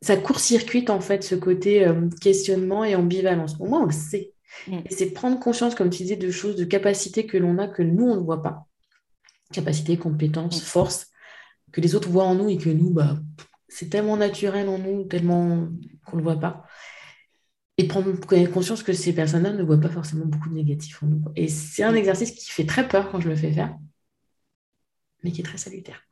ça 0.00 0.16
court-circuite 0.16 0.88
en 0.88 1.00
fait 1.00 1.22
ce 1.22 1.34
côté 1.34 1.86
questionnement 2.22 2.84
et 2.84 2.94
ambivalence. 2.94 3.56
Au 3.60 3.66
moins, 3.66 3.82
on 3.82 3.86
le 3.86 3.92
sait. 3.92 4.32
Mm. 4.66 4.78
Et 4.84 4.94
c'est 4.94 5.10
prendre 5.10 5.38
conscience, 5.38 5.74
comme 5.74 5.90
tu 5.90 6.02
disais, 6.02 6.16
de 6.16 6.30
choses, 6.30 6.56
de 6.56 6.64
capacités 6.64 7.26
que 7.26 7.38
l'on 7.38 7.58
a, 7.58 7.68
que 7.68 7.82
nous, 7.82 8.04
on 8.04 8.16
ne 8.16 8.24
voit 8.24 8.42
pas. 8.42 8.66
Capacités, 9.52 9.96
compétences, 9.96 10.62
mm. 10.62 10.64
forces, 10.64 11.06
que 11.72 11.80
les 11.80 11.94
autres 11.94 12.08
voient 12.08 12.24
en 12.24 12.34
nous 12.34 12.48
et 12.48 12.58
que 12.58 12.70
nous, 12.70 12.90
bah, 12.90 13.18
c'est 13.68 13.88
tellement 13.88 14.16
naturel 14.16 14.68
en 14.68 14.78
nous, 14.78 15.04
tellement 15.04 15.68
qu'on 16.06 16.16
ne 16.16 16.22
le 16.22 16.24
voit 16.24 16.40
pas. 16.40 16.64
Et 17.78 17.86
prendre 17.86 18.12
conscience 18.50 18.82
que 18.82 18.92
ces 18.92 19.14
personnes-là 19.14 19.52
ne 19.52 19.62
voient 19.62 19.80
pas 19.80 19.88
forcément 19.88 20.26
beaucoup 20.26 20.50
de 20.50 20.54
négatifs 20.54 21.02
en 21.02 21.06
nous. 21.06 21.24
Et 21.36 21.48
c'est 21.48 21.82
un 21.82 21.92
mm. 21.92 21.96
exercice 21.96 22.32
qui 22.32 22.50
fait 22.50 22.66
très 22.66 22.86
peur 22.86 23.10
quand 23.10 23.20
je 23.20 23.28
le 23.28 23.36
fais 23.36 23.52
faire, 23.52 23.76
mais 25.22 25.32
qui 25.32 25.40
est 25.40 25.44
très 25.44 25.58
salutaire. 25.58 26.02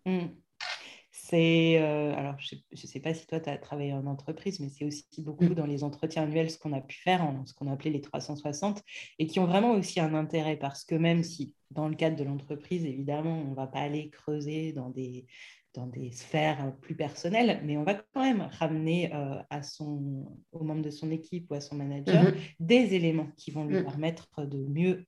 C'est, 1.28 1.78
euh, 1.78 2.14
alors 2.16 2.36
je 2.38 2.54
ne 2.54 2.76
sais, 2.76 3.00
pas 3.00 3.12
si 3.12 3.26
toi 3.26 3.38
tu 3.38 3.50
as 3.50 3.58
travaillé 3.58 3.92
en 3.92 4.06
entreprise, 4.06 4.60
mais 4.60 4.70
c'est 4.70 4.86
aussi 4.86 5.04
beaucoup 5.18 5.44
mm. 5.44 5.54
dans 5.54 5.66
les 5.66 5.84
entretiens 5.84 6.22
annuels 6.22 6.50
ce 6.50 6.58
qu'on 6.58 6.72
a 6.72 6.80
pu 6.80 6.96
faire, 6.96 7.22
en, 7.22 7.44
ce 7.44 7.52
qu'on 7.52 7.68
a 7.68 7.72
appelé 7.72 7.90
les 7.90 8.00
360, 8.00 8.82
et 9.18 9.26
qui 9.26 9.38
ont 9.38 9.44
vraiment 9.44 9.72
aussi 9.72 10.00
un 10.00 10.14
intérêt 10.14 10.56
parce 10.56 10.84
que 10.84 10.94
même 10.94 11.22
si 11.22 11.54
dans 11.70 11.86
le 11.86 11.96
cadre 11.96 12.16
de 12.16 12.24
l'entreprise, 12.24 12.86
évidemment, 12.86 13.42
on 13.42 13.50
ne 13.50 13.54
va 13.54 13.66
pas 13.66 13.80
aller 13.80 14.08
creuser 14.08 14.72
dans 14.72 14.88
des, 14.88 15.26
dans 15.74 15.86
des 15.86 16.12
sphères 16.12 16.74
plus 16.80 16.94
personnelles, 16.94 17.60
mais 17.62 17.76
on 17.76 17.84
va 17.84 17.94
quand 17.94 18.22
même 18.22 18.48
ramener 18.52 19.14
euh, 19.14 19.42
à 19.50 19.62
son, 19.62 20.34
aux 20.52 20.64
membres 20.64 20.80
de 20.82 20.90
son 20.90 21.10
équipe 21.10 21.50
ou 21.50 21.54
à 21.54 21.60
son 21.60 21.76
manager 21.76 22.24
mm-hmm. 22.24 22.54
des 22.58 22.94
éléments 22.94 23.28
qui 23.36 23.50
vont 23.50 23.64
lui 23.64 23.80
mm. 23.80 23.84
permettre 23.84 24.46
de 24.46 24.64
mieux 24.66 25.04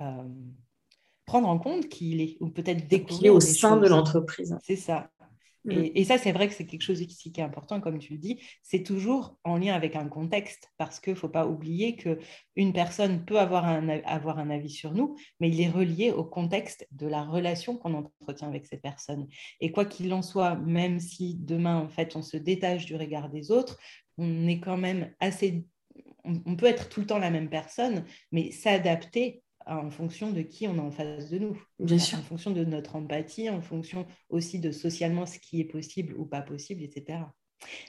euh, 0.00 0.28
prendre 1.26 1.48
en 1.48 1.58
compte 1.58 1.88
qui 1.88 2.12
il 2.12 2.20
est, 2.20 2.36
ou 2.40 2.48
peut-être 2.50 2.86
découvrir 2.86 3.34
au 3.34 3.40
sein 3.40 3.76
de 3.78 3.88
l'entreprise. 3.88 4.56
C'est 4.62 4.76
ça. 4.76 5.10
Mm. 5.64 5.90
Et, 5.94 6.04
ça, 6.04 6.18
c'est 6.18 6.32
vrai 6.32 6.48
que 6.48 6.54
c'est 6.54 6.66
quelque 6.66 6.82
chose 6.82 7.00
ici 7.00 7.32
qui 7.32 7.40
est 7.40 7.44
important, 7.44 7.80
comme 7.80 7.98
tu 7.98 8.12
le 8.12 8.18
dis. 8.18 8.40
C'est 8.62 8.82
toujours 8.82 9.38
en 9.44 9.56
lien 9.56 9.74
avec 9.74 9.96
un 9.96 10.08
contexte, 10.08 10.70
parce 10.76 11.00
qu'il 11.00 11.14
ne 11.14 11.18
faut 11.18 11.28
pas 11.28 11.46
oublier 11.46 11.96
qu'une 11.96 12.72
personne 12.72 13.24
peut 13.24 13.38
avoir 13.38 13.64
un, 13.64 13.88
avoir 14.04 14.38
un 14.38 14.50
avis 14.50 14.70
sur 14.70 14.92
nous, 14.92 15.16
mais 15.40 15.48
il 15.48 15.60
est 15.60 15.70
relié 15.70 16.10
au 16.10 16.24
contexte 16.24 16.86
de 16.92 17.06
la 17.06 17.22
relation 17.22 17.76
qu'on 17.76 17.94
entretient 17.94 18.48
avec 18.48 18.66
cette 18.66 18.82
personne. 18.82 19.26
Et 19.60 19.72
quoi 19.72 19.84
qu'il 19.84 20.12
en 20.12 20.22
soit, 20.22 20.56
même 20.56 21.00
si 21.00 21.36
demain, 21.36 21.78
en 21.78 21.88
fait, 21.88 22.16
on 22.16 22.22
se 22.22 22.36
détache 22.36 22.84
du 22.86 22.96
regard 22.96 23.30
des 23.30 23.50
autres, 23.50 23.78
on 24.18 24.46
est 24.46 24.60
quand 24.60 24.76
même 24.76 25.12
assez... 25.20 25.66
on 26.24 26.56
peut 26.56 26.66
être 26.66 26.88
tout 26.88 27.00
le 27.00 27.06
temps 27.06 27.18
la 27.18 27.30
même 27.30 27.48
personne, 27.48 28.04
mais 28.32 28.50
s'adapter 28.50 29.43
en 29.66 29.90
fonction 29.90 30.30
de 30.30 30.42
qui 30.42 30.68
on 30.68 30.78
a 30.78 30.82
en 30.82 30.90
face 30.90 31.30
de 31.30 31.38
nous. 31.38 31.60
Bien 31.78 31.98
sûr. 31.98 32.18
En 32.18 32.22
fonction 32.22 32.50
de 32.50 32.64
notre 32.64 32.96
empathie, 32.96 33.50
en 33.50 33.62
fonction 33.62 34.06
aussi 34.28 34.58
de 34.58 34.72
socialement 34.72 35.26
ce 35.26 35.38
qui 35.38 35.60
est 35.60 35.64
possible 35.64 36.14
ou 36.16 36.24
pas 36.24 36.42
possible, 36.42 36.82
etc. 36.82 37.20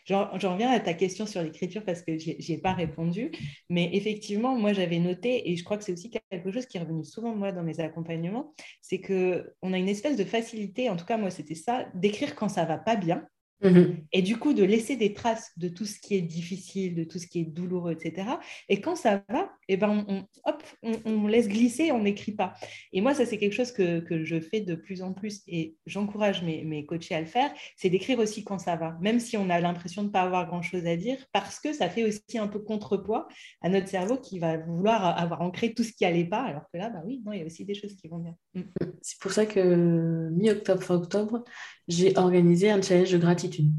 J'en 0.06 0.30
reviens 0.32 0.72
à 0.72 0.80
ta 0.80 0.94
question 0.94 1.26
sur 1.26 1.42
l'écriture 1.42 1.84
parce 1.84 2.02
que 2.02 2.18
je 2.18 2.54
ai 2.54 2.58
pas 2.58 2.74
répondu. 2.74 3.32
Mais 3.70 3.90
effectivement, 3.94 4.56
moi, 4.56 4.74
j'avais 4.74 5.00
noté, 5.00 5.52
et 5.52 5.58
je 5.58 5.64
crois 5.64 5.78
que 5.78 5.84
c'est 5.84 5.92
aussi 5.92 6.10
quelque 6.10 6.52
chose 6.52 6.66
qui 6.66 6.78
est 6.78 6.80
revenu 6.80 7.04
souvent, 7.04 7.36
moi, 7.36 7.52
dans 7.52 7.64
mes 7.64 7.80
accompagnements, 7.80 8.54
c'est 8.82 9.02
qu'on 9.02 9.74
a 9.74 9.78
une 9.78 9.90
espèce 9.90 10.18
de 10.18 10.24
facilité, 10.24 10.90
en 10.90 10.96
tout 10.96 11.06
cas, 11.06 11.18
moi, 11.18 11.30
c'était 11.30 11.56
ça, 11.56 11.88
d'écrire 11.94 12.36
quand 12.36 12.50
ça 12.50 12.66
va 12.66 12.78
pas 12.78 12.96
bien. 12.96 13.28
Mhm. 13.62 14.06
Et 14.12 14.22
du 14.22 14.38
coup, 14.38 14.54
de 14.54 14.64
laisser 14.64 14.98
des 14.98 15.14
traces 15.14 15.52
de 15.58 15.70
tout 15.70 15.86
ce 15.86 16.00
qui 16.00 16.16
est 16.16 16.22
difficile, 16.22 16.96
de 16.96 17.04
tout 17.04 17.20
ce 17.20 17.28
qui 17.28 17.40
est 17.40 17.46
douloureux, 17.46 17.94
etc. 17.94 18.28
Et 18.68 18.82
quand 18.82 18.96
ça 18.96 19.24
va, 19.30 19.50
eh 19.70 19.78
ben 19.78 20.06
on, 20.08 20.28
hop, 20.44 20.64
on, 20.84 21.28
laisse 21.28 21.48
glisser, 21.48 21.92
on 21.92 22.04
n'écrit 22.04 22.34
pas. 22.34 22.54
Et 22.92 23.02
moi, 23.02 23.14
ça, 23.14 23.26
c'est 23.26 23.38
quelque 23.38 23.54
chose 23.54 23.72
que, 23.72 24.00
que, 24.02 24.24
je 24.26 24.40
fais 24.40 24.60
de 24.60 24.76
plus 24.76 25.02
en 25.02 25.14
plus 25.14 25.42
et 25.48 25.76
j'encourage 25.86 26.44
mes, 26.44 26.64
mes 26.64 26.86
coachés 26.86 27.16
à 27.16 27.22
le 27.22 27.28
faire, 27.28 27.52
c'est 27.78 27.90
d'écrire 27.90 28.20
aussi 28.20 28.44
quand 28.44 28.60
ça 28.60 28.76
va, 28.76 28.98
même 29.02 29.20
si 29.20 29.38
on 29.38 29.50
a 29.50 29.60
l'impression 29.60 30.02
de 30.04 30.08
ne 30.08 30.12
pas 30.12 30.22
avoir 30.22 30.48
grand-chose 30.48 30.86
à 30.86 30.98
dire, 30.98 31.18
parce 31.32 31.60
que 31.60 31.74
ça 31.74 31.90
fait 31.90 32.04
aussi 32.04 32.38
un 32.38 32.48
peu 32.48 32.60
contrepoids 32.60 33.28
à 33.62 33.70
notre 33.70 33.88
cerveau 33.88 34.18
qui 34.18 34.40
va 34.40 34.58
vouloir 34.58 35.18
avoir 35.18 35.42
ancré 35.42 35.74
tout 35.74 35.84
ce 35.84 35.94
qui 35.94 36.04
n'allait 36.04 36.26
pas, 36.26 36.44
alors 36.44 36.64
que 36.72 36.78
là, 36.78 36.90
bah 36.90 37.02
oui, 37.06 37.22
non, 37.26 37.32
il 37.32 37.40
y 37.40 37.44
a 37.44 37.46
aussi 37.46 37.66
des 37.66 37.76
choses 37.76 37.96
qui 37.96 38.08
vont 38.08 38.20
bien. 38.20 38.36
Mm. 38.54 38.62
C'est 39.02 39.20
pour 39.20 39.32
ça 39.32 39.46
que 39.46 40.30
mi-octobre, 40.32 40.84
fin 40.84 40.96
octobre, 40.96 41.44
j'ai 41.88 42.18
organisé 42.18 42.72
un 42.72 42.82
challenge 42.82 43.12
de 43.12 43.18
gratitude. 43.18 43.72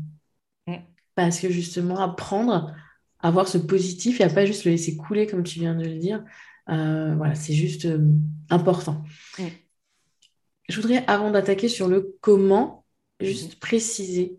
Mm. 0.67 0.77
parce 1.15 1.41
que 1.41 1.49
justement, 1.49 1.99
apprendre 2.01 2.75
à 3.21 3.31
voir 3.31 3.49
ce 3.49 3.59
positif 3.59 4.21
et 4.21 4.25
à 4.25 4.29
pas 4.29 4.47
juste 4.47 4.65
le 4.65 4.73
laisser 4.73 4.97
couler, 4.97 5.27
comme 5.27 5.43
tu 5.43 5.59
viens 5.59 5.75
de 5.75 5.85
le 5.85 5.99
dire, 5.99 6.25
euh, 6.69 7.15
voilà, 7.17 7.35
c'est 7.35 7.55
juste 7.55 7.87
euh, 7.87 8.13
important. 8.51 9.05
Mm. 9.39 9.45
Je 10.69 10.81
voudrais, 10.81 11.05
avant 11.07 11.31
d'attaquer 11.31 11.69
sur 11.69 11.89
le 11.89 12.17
comment, 12.21 12.85
juste 13.21 13.55
mm-hmm. 13.55 13.59
préciser. 13.59 14.37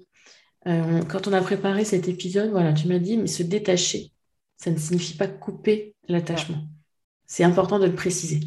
Euh, 0.67 1.01
quand 1.03 1.27
on 1.27 1.33
a 1.33 1.41
préparé 1.41 1.85
cet 1.85 2.09
épisode, 2.09 2.51
voilà, 2.51 2.73
tu 2.73 2.87
m'as 2.87 2.99
dit, 2.99 3.17
mais 3.17 3.27
se 3.27 3.43
détacher, 3.43 4.11
ça 4.57 4.69
ne 4.69 4.77
signifie 4.77 5.15
pas 5.15 5.27
couper 5.27 5.95
l'attachement. 6.07 6.67
C'est 7.25 7.43
important 7.43 7.79
de 7.79 7.85
le 7.85 7.95
préciser. 7.95 8.41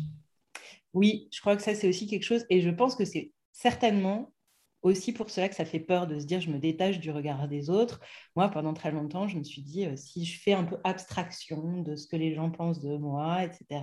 Oui, 0.93 1.29
je 1.33 1.41
crois 1.41 1.57
que 1.57 1.63
ça, 1.63 1.75
c'est 1.75 1.89
aussi 1.89 2.07
quelque 2.07 2.25
chose, 2.25 2.45
et 2.51 2.61
je 2.61 2.71
pense 2.71 2.95
que 2.97 3.05
c'est 3.05 3.33
certainement 3.53 4.33
aussi 4.83 5.13
pour 5.13 5.31
cela 5.31 5.49
que 5.49 5.55
ça 5.55 5.65
fait 5.65 5.81
peur 5.81 6.07
de 6.07 6.19
se 6.19 6.25
dire 6.25 6.41
je 6.41 6.51
me 6.51 6.59
détache 6.59 6.99
du 7.01 7.11
regard 7.11 7.49
des 7.49 7.69
autres. 7.69 8.01
Moi, 8.35 8.49
pendant 8.49 8.73
très 8.73 8.91
longtemps, 8.91 9.29
je 9.29 9.37
me 9.37 9.45
suis 9.45 9.63
dit 9.63 9.85
euh, 9.85 9.97
si 9.97 10.25
je 10.25 10.41
fais 10.41 10.53
un 10.53 10.65
peu 10.65 10.77
abstraction 10.85 11.83
de 11.83 11.97
ce 11.97 12.07
que 12.07 12.17
les 12.17 12.35
gens 12.35 12.51
pensent 12.51 12.81
de 12.81 12.97
moi, 12.97 13.45
etc., 13.45 13.83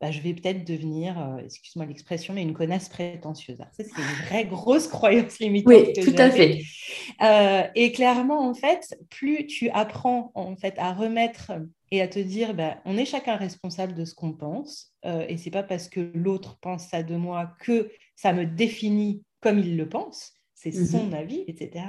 bah, 0.00 0.10
je 0.10 0.20
vais 0.20 0.34
peut-être 0.34 0.64
devenir, 0.64 1.18
euh, 1.18 1.38
excuse-moi 1.38 1.86
l'expression, 1.86 2.34
mais 2.34 2.42
une 2.42 2.54
connasse 2.54 2.88
prétentieuse. 2.88 3.58
ça, 3.58 3.66
c'est 3.76 3.84
une 3.84 4.26
vraie 4.26 4.44
grosse 4.50 4.86
croyance 4.86 5.38
limitante. 5.40 5.72
Oui, 5.72 5.92
tout 5.92 6.14
à 6.16 6.30
fait. 6.30 6.62
Euh, 7.22 7.62
et 7.74 7.92
clairement, 7.92 8.48
en 8.48 8.54
fait, 8.54 8.96
plus 9.10 9.46
tu 9.46 9.68
apprends 9.70 10.30
en 10.34 10.56
fait 10.56 10.74
à 10.78 10.92
remettre 10.92 11.52
et 11.90 12.00
à 12.00 12.08
te 12.08 12.20
dire 12.20 12.54
bah, 12.54 12.78
on 12.84 12.96
est 12.96 13.04
chacun 13.04 13.36
responsable 13.36 13.94
de 13.94 14.04
ce 14.04 14.14
qu'on 14.14 14.32
pense 14.32 14.92
et 15.02 15.38
c'est 15.38 15.50
pas 15.50 15.62
parce 15.62 15.88
que 15.88 16.12
l'autre 16.14 16.58
pense 16.60 16.86
ça 16.88 17.02
de 17.02 17.16
moi 17.16 17.54
que 17.60 17.90
ça 18.16 18.32
me 18.32 18.44
définit 18.44 19.22
comme 19.40 19.58
il 19.58 19.76
le 19.76 19.88
pense, 19.88 20.34
c'est 20.54 20.74
mhm. 20.74 20.86
son 20.86 21.12
avis, 21.12 21.44
etc., 21.48 21.84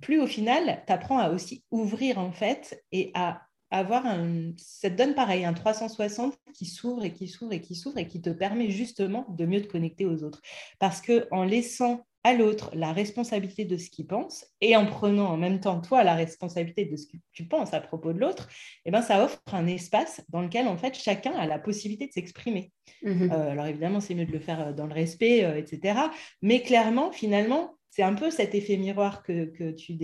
plus 0.00 0.20
au 0.20 0.26
final, 0.26 0.82
tu 0.86 0.92
apprends 0.92 1.18
à 1.18 1.30
aussi 1.30 1.64
ouvrir 1.70 2.18
en 2.18 2.32
fait 2.32 2.82
et 2.92 3.10
à 3.14 3.42
avoir 3.72 4.06
un... 4.06 4.52
Ça 4.56 4.90
te 4.90 4.96
donne 4.96 5.14
pareil, 5.14 5.44
un 5.44 5.54
360 5.54 6.38
qui 6.54 6.66
s'ouvre 6.66 7.04
et 7.04 7.12
qui 7.12 7.26
s'ouvre 7.26 7.52
et 7.52 7.60
qui 7.60 7.74
s'ouvre 7.74 7.98
et 7.98 8.06
qui 8.06 8.20
te 8.20 8.30
permet 8.30 8.70
justement 8.70 9.26
de 9.30 9.46
mieux 9.46 9.62
te 9.62 9.66
connecter 9.66 10.06
aux 10.06 10.22
autres. 10.22 10.40
Parce 10.78 11.00
que 11.00 11.26
en 11.30 11.44
laissant 11.44 12.04
à 12.24 12.34
l'autre 12.34 12.70
la 12.74 12.92
responsabilité 12.92 13.64
de 13.64 13.76
ce 13.76 13.90
qu'il 13.90 14.06
pense 14.06 14.46
et 14.60 14.76
en 14.76 14.86
prenant 14.86 15.26
en 15.26 15.36
même 15.36 15.60
temps 15.60 15.80
toi 15.80 16.04
la 16.04 16.14
responsabilité 16.14 16.84
de 16.84 16.96
ce 16.96 17.06
que 17.06 17.16
tu 17.32 17.46
penses 17.46 17.74
à 17.74 17.80
propos 17.80 18.12
de 18.12 18.20
l'autre, 18.20 18.48
eh 18.84 18.90
ben, 18.90 19.02
ça 19.02 19.24
offre 19.24 19.40
un 19.52 19.66
espace 19.66 20.22
dans 20.28 20.42
lequel 20.42 20.68
en 20.68 20.76
fait 20.76 20.94
chacun 20.94 21.32
a 21.32 21.46
la 21.46 21.58
possibilité 21.58 22.06
de 22.06 22.12
s'exprimer. 22.12 22.70
Mhm. 23.02 23.32
Euh, 23.32 23.50
alors 23.50 23.66
évidemment, 23.66 24.00
c'est 24.00 24.14
mieux 24.14 24.26
de 24.26 24.32
le 24.32 24.40
faire 24.40 24.68
euh, 24.68 24.72
dans 24.72 24.86
le 24.86 24.94
respect, 24.94 25.44
euh, 25.44 25.56
etc. 25.56 25.98
Mais 26.42 26.62
clairement, 26.62 27.10
finalement, 27.10 27.74
c'est 27.90 28.02
un 28.02 28.14
peu 28.14 28.30
cet 28.30 28.54
effet 28.54 28.76
miroir 28.76 29.22
que, 29.22 29.46
que 29.46 29.72
tu 29.72 29.94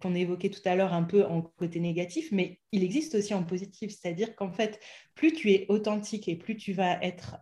qu'on 0.00 0.14
évoquait 0.14 0.50
tout 0.50 0.60
à 0.64 0.74
l'heure 0.74 0.92
un 0.92 1.04
peu 1.04 1.24
en 1.24 1.42
côté 1.42 1.80
négatif, 1.80 2.30
mais 2.32 2.60
il 2.72 2.82
existe 2.82 3.14
aussi 3.14 3.34
en 3.34 3.44
positif, 3.44 3.92
c'est-à-dire 3.92 4.34
qu'en 4.34 4.50
fait, 4.50 4.80
plus 5.14 5.32
tu 5.32 5.52
es 5.52 5.66
authentique 5.68 6.28
et 6.28 6.36
plus 6.36 6.56
tu 6.56 6.72
vas 6.72 7.00
être 7.02 7.36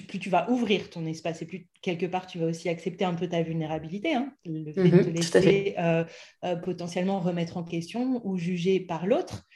plus 0.00 0.18
tu 0.18 0.30
vas 0.30 0.50
ouvrir 0.50 0.88
ton 0.88 1.04
espace 1.06 1.42
et 1.42 1.46
plus 1.46 1.68
quelque 1.82 2.06
part 2.06 2.26
tu 2.26 2.38
vas 2.38 2.46
aussi 2.46 2.68
accepter 2.68 3.04
un 3.04 3.14
peu 3.14 3.28
ta 3.28 3.42
vulnérabilité, 3.42 4.14
hein. 4.14 4.32
le 4.46 4.72
fait 4.72 4.88
de 4.88 4.96
mhm, 4.96 5.04
te 5.04 5.10
laisser 5.10 5.74
euh, 5.78 6.04
euh, 6.44 6.56
potentiellement 6.56 7.20
remettre 7.20 7.56
en 7.58 7.62
question 7.62 8.26
ou 8.26 8.38
juger 8.38 8.80
par 8.80 9.06
l'autre, 9.06 9.46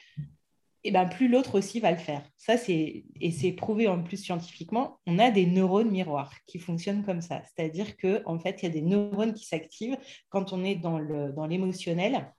et 0.87 0.93
ben 0.93 1.07
plus 1.07 1.29
l'autre 1.29 1.59
aussi 1.59 1.81
va 1.81 1.91
le 1.91 1.97
faire. 1.99 2.23
Ça 2.39 2.57
c'est 2.57 3.05
et 3.21 3.31
c'est 3.33 3.53
prouvé 3.53 3.89
en 3.89 4.03
plus 4.03 4.17
scientifiquement. 4.17 5.01
On 5.07 5.19
a 5.19 5.31
des 5.31 5.47
neurones 5.47 5.91
miroirs 5.91 6.33
qui 6.47 6.59
fonctionnent 6.59 7.05
comme 7.05 7.21
ça, 7.21 7.43
c'est-à-dire 7.45 7.97
que 7.97 8.23
en 8.25 8.39
fait 8.39 8.63
il 8.63 8.67
y 8.67 8.69
a 8.69 8.73
des 8.73 8.83
neurones 8.83 9.35
qui 9.35 9.47
s'activent 9.47 9.99
quand 10.29 10.53
on 10.53 10.65
est 10.65 10.77
dans 10.77 10.99
le 10.99 11.33
dans 11.33 11.47
l'émotionnel 11.47 12.33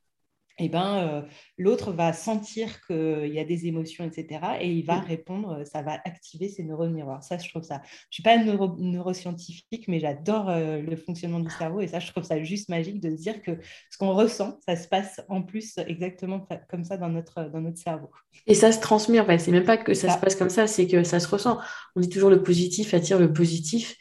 eh 0.60 0.70
ben, 0.70 0.98
euh, 0.98 1.22
l'autre 1.58 1.92
va 1.92 2.14
sentir 2.14 2.82
qu'il 2.86 3.32
y 3.32 3.40
a 3.40 3.44
des 3.44 3.68
émotions, 3.68 4.04
etc. 4.06 4.42
Et 4.60 4.72
il 4.72 4.86
va 4.86 5.00
répondre, 5.00 5.60
euh, 5.60 5.66
ça 5.66 5.82
va 5.82 6.00
activer 6.04 6.50
ses 6.50 6.64
neurones 6.64 6.94
miroirs. 6.94 7.24
Ça, 7.24 7.38
je 7.38 7.48
trouve 7.50 7.64
ça. 7.64 7.82
Je 7.86 7.90
ne 7.90 8.12
suis 8.12 8.24
pas 8.24 8.38
neuroscientifique, 8.38 9.88
mais 9.88 10.00
j'adore 10.00 10.50
euh, 10.50 10.82
le 10.82 10.96
fonctionnement 10.96 11.40
du 11.40 11.50
cerveau. 11.50 11.82
Et 11.82 11.88
ça, 11.88 12.00
je 12.00 12.12
trouve 12.12 12.24
ça 12.24 12.42
juste 12.44 12.70
magique 12.70 13.00
de 13.00 13.16
se 13.16 13.22
dire 13.22 13.42
que 13.42 13.60
ce 13.92 13.98
qu'on 13.98 14.14
ressent, 14.14 14.60
ça 14.68 14.76
se 14.76 14.88
passe 14.88 15.22
en 15.30 15.44
plus 15.44 15.78
exactement 15.86 16.48
comme 16.70 16.84
ça 16.84 16.98
dans 16.98 17.10
notre, 17.10 17.50
dans 17.52 17.62
notre 17.62 17.78
cerveau. 17.78 18.10
Et 18.48 18.56
ça 18.56 18.72
se 18.72 18.80
transmet, 18.80 19.20
en 19.20 19.26
fait. 19.26 19.38
C'est 19.38 19.52
même 19.52 19.66
pas 19.66 19.78
que 19.78 19.94
ça, 19.94 20.08
ça 20.08 20.16
se 20.16 20.20
passe 20.20 20.36
comme 20.36 20.50
ça, 20.50 20.68
c'est 20.68 20.88
que 20.88 21.04
ça 21.04 21.20
se 21.20 21.28
ressent. 21.28 21.60
On 21.96 22.02
dit 22.02 22.10
toujours 22.10 22.30
le 22.30 22.42
positif 22.42 22.94
attire 22.94 23.20
le 23.20 23.32
positif. 23.32 23.96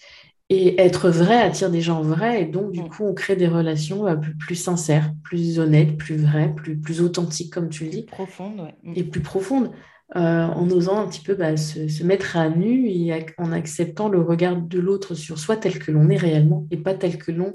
Et 0.49 0.81
être 0.81 1.11
vrai 1.11 1.41
attire 1.41 1.71
des 1.71 1.81
gens 1.81 2.03
vrais, 2.03 2.43
et 2.43 2.47
donc 2.47 2.71
du 2.71 2.83
mm. 2.83 2.89
coup, 2.89 3.05
on 3.05 3.15
crée 3.15 3.35
des 3.35 3.49
relations 3.49 4.07
euh, 4.07 4.15
plus, 4.39 4.55
sincères, 4.55 5.13
plus 5.25 5.59
honnêtes, 5.59 5.97
plus 5.97 6.17
vraies, 6.17 6.55
plus, 6.55 6.79
plus 6.79 7.01
authentiques, 7.01 7.53
comme 7.53 7.69
tu 7.69 7.85
le 7.85 7.91
dis. 7.91 8.03
Profondes, 8.05 8.61
ouais. 8.61 8.75
Mm. 8.85 8.93
Et 8.95 9.03
plus 9.03 9.23
profondes, 9.23 9.73
euh, 10.15 10.47
en 10.47 10.71
osant 10.71 10.99
un 10.99 11.09
petit 11.09 11.21
peu 11.21 11.35
bah, 11.35 11.57
se, 11.57 12.05
mettre 12.05 12.37
à 12.37 12.49
nu 12.49 12.89
et 12.89 13.27
en 13.39 13.51
acceptant 13.51 14.09
le 14.09 14.21
regard 14.21 14.57
de 14.57 14.79
l'autre 14.79 15.17
sur 15.17 15.37
soi 15.37 15.57
tel 15.57 15.81
que 15.81 15.91
l'on 15.91 16.09
est 16.11 16.17
réellement 16.17 16.65
et 16.71 16.77
pas 16.77 16.95
tel 16.95 17.19
que 17.19 17.33
l'on 17.33 17.53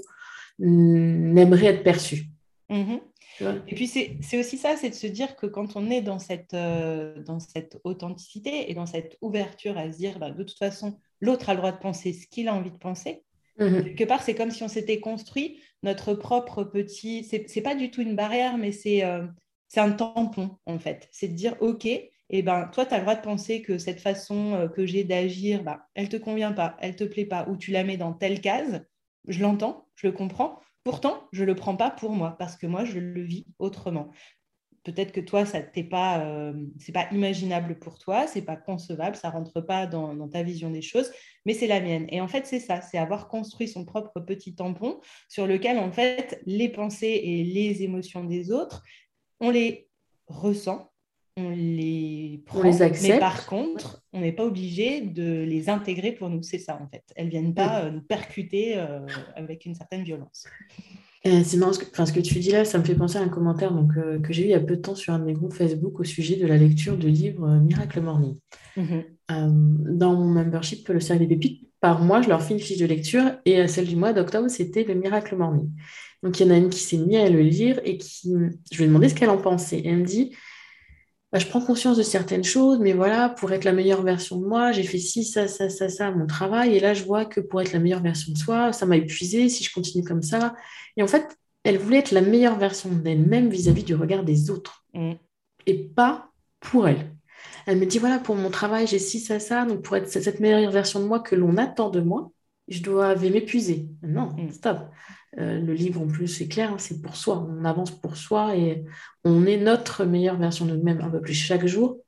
aimerait 0.60 1.66
être 1.66 1.82
perçu. 1.82 2.26
Mm-hmm. 2.68 3.00
Et 3.40 3.74
puis 3.74 3.86
c'est 3.86 4.38
aussi 4.38 4.58
ça, 4.58 4.76
c'est 4.76 4.90
de 4.90 4.94
se 4.94 5.06
dire 5.06 5.36
que 5.36 5.46
quand 5.46 5.76
on 5.76 5.90
est 5.90 6.02
dans 6.02 6.18
cette, 6.18 6.54
euh, 6.54 7.20
dans 7.22 7.40
cette 7.40 7.78
authenticité 7.84 8.70
et 8.70 8.74
dans 8.74 8.86
cette 8.86 9.16
ouverture 9.20 9.78
à 9.78 9.90
se 9.90 9.96
dire, 9.96 10.18
bah, 10.18 10.30
de 10.30 10.42
toute 10.42 10.58
façon, 10.58 10.98
l'autre 11.20 11.48
a 11.48 11.54
le 11.54 11.58
droit 11.58 11.72
de 11.72 11.78
penser 11.78 12.12
ce 12.12 12.26
qu'il 12.26 12.48
a 12.48 12.54
envie 12.54 12.70
de 12.70 12.78
penser. 12.78 13.24
Mhm. 13.58 13.84
Quelque 13.84 14.04
part, 14.04 14.22
c'est 14.22 14.34
comme 14.34 14.50
si 14.50 14.62
on 14.62 14.68
s'était 14.68 15.00
construit 15.00 15.60
notre 15.82 16.14
propre 16.14 16.64
petit. 16.64 17.24
C'est 17.24 17.60
pas 17.62 17.74
du 17.74 17.90
tout 17.90 18.02
une 18.02 18.16
barrière, 18.16 18.56
mais 18.56 18.72
euh, 19.04 19.26
c'est 19.68 19.80
un 19.80 19.92
tampon, 19.92 20.56
en 20.66 20.78
fait. 20.78 21.08
C'est 21.12 21.28
de 21.28 21.34
dire, 21.34 21.56
OK, 21.60 21.86
eh 21.86 22.42
ben, 22.42 22.68
toi, 22.72 22.86
tu 22.86 22.94
as 22.94 22.98
le 22.98 23.02
droit 23.02 23.14
de 23.14 23.20
penser 23.20 23.62
que 23.62 23.78
cette 23.78 24.00
façon 24.00 24.54
euh, 24.54 24.68
que 24.68 24.86
j'ai 24.86 25.04
d'agir, 25.04 25.62
bah, 25.62 25.88
elle 25.94 26.04
ne 26.04 26.10
te 26.10 26.16
convient 26.16 26.52
pas, 26.52 26.76
elle 26.80 26.92
ne 26.92 26.96
te 26.96 27.04
plaît 27.04 27.26
pas, 27.26 27.46
ou 27.48 27.56
tu 27.56 27.72
la 27.72 27.84
mets 27.84 27.96
dans 27.96 28.12
telle 28.12 28.40
case. 28.40 28.84
Je 29.28 29.40
l'entends, 29.40 29.86
je 29.96 30.06
le 30.06 30.12
comprends. 30.12 30.58
Pourtant, 30.84 31.28
je 31.32 31.42
ne 31.42 31.46
le 31.46 31.54
prends 31.54 31.76
pas 31.76 31.90
pour 31.90 32.12
moi, 32.12 32.36
parce 32.38 32.56
que 32.56 32.66
moi, 32.66 32.84
je 32.84 32.98
le 32.98 33.22
vis 33.22 33.46
autrement 33.58 34.10
peut-être 34.84 35.12
que 35.12 35.20
toi, 35.20 35.46
ça 35.46 35.60
t'est 35.60 35.84
pas, 35.84 36.20
euh, 36.24 36.52
imaginable 37.12 37.78
pour 37.78 37.98
toi, 37.98 38.26
c'est 38.26 38.42
pas 38.42 38.56
concevable, 38.56 39.16
ça 39.16 39.30
rentre 39.30 39.60
pas 39.60 39.86
dans, 39.86 40.28
ta 40.28 40.42
vision 40.42 40.70
des 40.70 40.82
choses, 40.82 41.10
mais 41.44 41.54
c'est 41.54 41.66
la 41.66 41.80
mienne. 41.80 42.06
Et 42.10 42.20
en 42.20 42.28
fait, 42.28 42.46
c'est 42.46 42.60
ça, 42.60 42.80
c'est 42.80 42.98
avoir 42.98 43.28
construit 43.28 43.68
son 43.68 43.84
propre 43.84 44.20
petit 44.20 44.54
tampon 44.54 45.00
sur 45.28 45.46
lequel, 45.46 45.78
en 45.78 45.92
fait, 45.92 46.40
les 46.46 46.68
pensées 46.68 47.20
et 47.22 47.44
les 47.44 47.82
émotions 47.82 48.24
des 48.24 48.50
autres, 48.50 48.82
on 49.40 49.50
les 49.50 49.88
ressent, 50.26 50.91
on 51.36 51.50
les 51.50 52.42
prend, 52.44 52.62
les 52.62 52.82
accepte. 52.82 53.14
mais 53.14 53.18
par 53.18 53.46
contre, 53.46 54.02
on 54.12 54.20
n'est 54.20 54.32
pas 54.32 54.44
obligé 54.44 55.00
de 55.00 55.42
les 55.42 55.70
intégrer 55.70 56.12
pour 56.12 56.28
nous. 56.28 56.42
C'est 56.42 56.58
ça, 56.58 56.78
en 56.80 56.86
fait. 56.88 57.04
Elles 57.16 57.28
viennent 57.28 57.54
pas 57.54 57.84
euh, 57.84 57.90
nous 57.90 58.02
percuter 58.02 58.74
euh, 58.76 59.00
avec 59.34 59.64
une 59.64 59.74
certaine 59.74 60.02
violence. 60.02 60.46
C'est 61.24 61.56
marrant, 61.56 61.72
ce 61.72 61.78
que, 61.78 61.84
enfin, 61.88 62.04
ce 62.04 62.12
que 62.12 62.20
tu 62.20 62.40
dis 62.40 62.50
là, 62.50 62.64
ça 62.64 62.78
me 62.78 62.84
fait 62.84 62.96
penser 62.96 63.16
à 63.16 63.22
un 63.22 63.28
commentaire 63.28 63.72
donc, 63.72 63.92
euh, 63.96 64.18
que 64.18 64.32
j'ai 64.32 64.42
eu 64.42 64.46
il 64.46 64.50
y 64.50 64.54
a 64.54 64.60
peu 64.60 64.76
de 64.76 64.82
temps 64.82 64.96
sur 64.96 65.14
un 65.14 65.20
de 65.20 65.24
mes 65.24 65.34
groupes 65.34 65.52
Facebook 65.52 66.00
au 66.00 66.04
sujet 66.04 66.34
de 66.34 66.46
la 66.48 66.56
lecture 66.56 66.96
du 66.96 67.08
livre 67.08 67.48
Miracle 67.60 68.00
Morning. 68.00 68.36
Mhm. 68.76 69.04
dans 69.28 70.14
mon 70.14 70.24
membership, 70.24 70.88
le 70.88 70.98
Cercle 70.98 71.26
des 71.26 71.28
Pépites, 71.28 71.68
par 71.80 72.00
mois, 72.02 72.22
je 72.22 72.28
leur 72.28 72.42
fais 72.42 72.54
une 72.54 72.60
fiche 72.60 72.78
de 72.78 72.86
lecture 72.86 73.22
et 73.44 73.68
celle 73.68 73.86
du 73.86 73.96
mois 73.96 74.12
d'octobre, 74.12 74.48
c'était 74.48 74.84
le 74.84 74.94
Miracle 74.94 75.36
Morning. 75.36 75.70
Donc 76.22 76.38
il 76.38 76.46
y 76.46 76.50
en 76.50 76.54
a 76.54 76.56
une 76.56 76.70
qui 76.70 76.80
s'est 76.80 76.96
mise 76.96 77.18
à 77.18 77.28
le 77.28 77.40
lire 77.40 77.80
et 77.84 77.98
qui, 77.98 78.32
je 78.72 78.76
lui 78.78 78.84
ai 78.84 78.86
demandé 78.86 79.08
ce 79.08 79.14
qu'elle 79.14 79.30
en 79.30 79.38
pensait. 79.38 79.82
elle 79.84 79.98
me 79.98 80.04
dit, 80.04 80.32
bah, 81.32 81.38
je 81.38 81.46
prends 81.46 81.62
conscience 81.62 81.96
de 81.96 82.02
certaines 82.02 82.44
choses, 82.44 82.78
mais 82.78 82.92
voilà, 82.92 83.30
pour 83.30 83.52
être 83.52 83.64
la 83.64 83.72
meilleure 83.72 84.02
version 84.02 84.38
de 84.38 84.46
moi, 84.46 84.70
j'ai 84.72 84.82
fait 84.82 84.98
ci, 84.98 85.24
ça, 85.24 85.48
ça, 85.48 85.70
ça, 85.70 85.88
ça, 85.88 86.10
mon 86.10 86.26
travail. 86.26 86.76
Et 86.76 86.80
là, 86.80 86.92
je 86.92 87.04
vois 87.04 87.24
que 87.24 87.40
pour 87.40 87.62
être 87.62 87.72
la 87.72 87.78
meilleure 87.78 88.02
version 88.02 88.34
de 88.34 88.38
soi, 88.38 88.72
ça 88.74 88.84
m'a 88.84 88.98
épuisé 88.98 89.48
si 89.48 89.64
je 89.64 89.72
continue 89.72 90.04
comme 90.04 90.20
ça. 90.20 90.54
Et 90.98 91.02
en 91.02 91.06
fait, 91.06 91.38
elle 91.64 91.78
voulait 91.78 91.98
être 91.98 92.10
la 92.10 92.20
meilleure 92.20 92.58
version 92.58 92.90
d'elle-même 92.90 93.48
vis-à-vis 93.48 93.82
du 93.82 93.94
regard 93.94 94.24
des 94.24 94.50
autres. 94.50 94.84
Mm. 94.92 95.12
Et 95.66 95.74
pas 95.74 96.28
pour 96.60 96.86
elle. 96.86 97.10
Elle 97.64 97.78
me 97.78 97.86
dit, 97.86 97.98
voilà, 97.98 98.18
pour 98.18 98.34
mon 98.34 98.50
travail, 98.50 98.86
j'ai 98.86 98.98
ci, 98.98 99.18
ça, 99.18 99.40
ça. 99.40 99.64
Donc, 99.64 99.80
pour 99.80 99.96
être 99.96 100.10
cette 100.10 100.38
meilleure 100.38 100.70
version 100.70 101.00
de 101.00 101.06
moi 101.06 101.20
que 101.20 101.34
l'on 101.34 101.56
attend 101.56 101.88
de 101.88 102.00
moi, 102.00 102.30
je 102.68 102.82
dois 102.82 103.14
m'épuiser. 103.16 103.88
Non, 104.02 104.34
mm. 104.36 104.52
stop. 104.52 104.78
Euh, 105.38 105.60
le 105.60 105.72
livre, 105.72 106.00
en 106.00 106.06
plus, 106.06 106.28
c'est 106.28 106.48
clair, 106.48 106.72
hein, 106.72 106.78
c'est 106.78 107.00
pour 107.00 107.16
soi. 107.16 107.46
On 107.48 107.64
avance 107.64 107.90
pour 107.90 108.16
soi 108.16 108.56
et 108.56 108.84
on 109.24 109.46
est 109.46 109.56
notre 109.56 110.04
meilleure 110.04 110.38
version 110.38 110.66
de 110.66 110.76
nous-mêmes 110.76 111.00
un 111.00 111.10
peu 111.10 111.20
plus 111.20 111.34
chaque 111.34 111.66
jour 111.66 111.98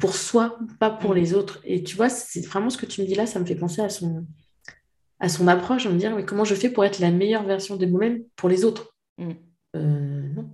pour 0.00 0.14
soi, 0.14 0.58
pas 0.78 0.90
pour 0.90 1.12
mm. 1.12 1.16
les 1.16 1.34
autres. 1.34 1.60
Et 1.64 1.82
tu 1.82 1.96
vois, 1.96 2.08
c'est 2.08 2.44
vraiment 2.46 2.70
ce 2.70 2.78
que 2.78 2.86
tu 2.86 3.00
me 3.00 3.06
dis 3.06 3.14
là, 3.14 3.26
ça 3.26 3.38
me 3.38 3.44
fait 3.44 3.56
penser 3.56 3.80
à 3.80 3.88
son, 3.88 4.26
à 5.20 5.28
son 5.28 5.48
approche, 5.48 5.84
de 5.84 5.90
me 5.90 5.98
dire 5.98 6.14
mais 6.14 6.24
comment 6.24 6.44
je 6.44 6.54
fais 6.54 6.70
pour 6.70 6.84
être 6.84 6.98
la 6.98 7.10
meilleure 7.10 7.44
version 7.44 7.76
de 7.76 7.86
moi-même 7.86 8.22
pour 8.36 8.48
les 8.48 8.64
autres? 8.64 8.94
Mm. 9.18 9.32
euh, 9.76 10.28
Non, 10.34 10.50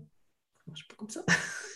je 0.73 0.77
suis 0.77 0.87
pas 0.87 0.97
comme 0.97 1.11
ça. 1.11 1.25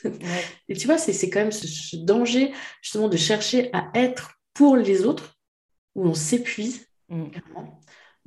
Et 0.68 0.76
tu 0.76 0.86
vois, 0.86 0.98
c'est 0.98 1.30
quand 1.30 1.40
même 1.40 1.52
ce, 1.52 1.96
danger 1.96 2.52
justement 2.82 3.08
de 3.08 3.16
chercher 3.16 3.70
à 3.72 3.90
être 3.94 4.32
pour 4.54 4.76
les 4.76 5.04
autres, 5.04 5.36
où 5.94 6.06
on 6.06 6.14
s'épuise, 6.14 6.86
mm 7.08 7.26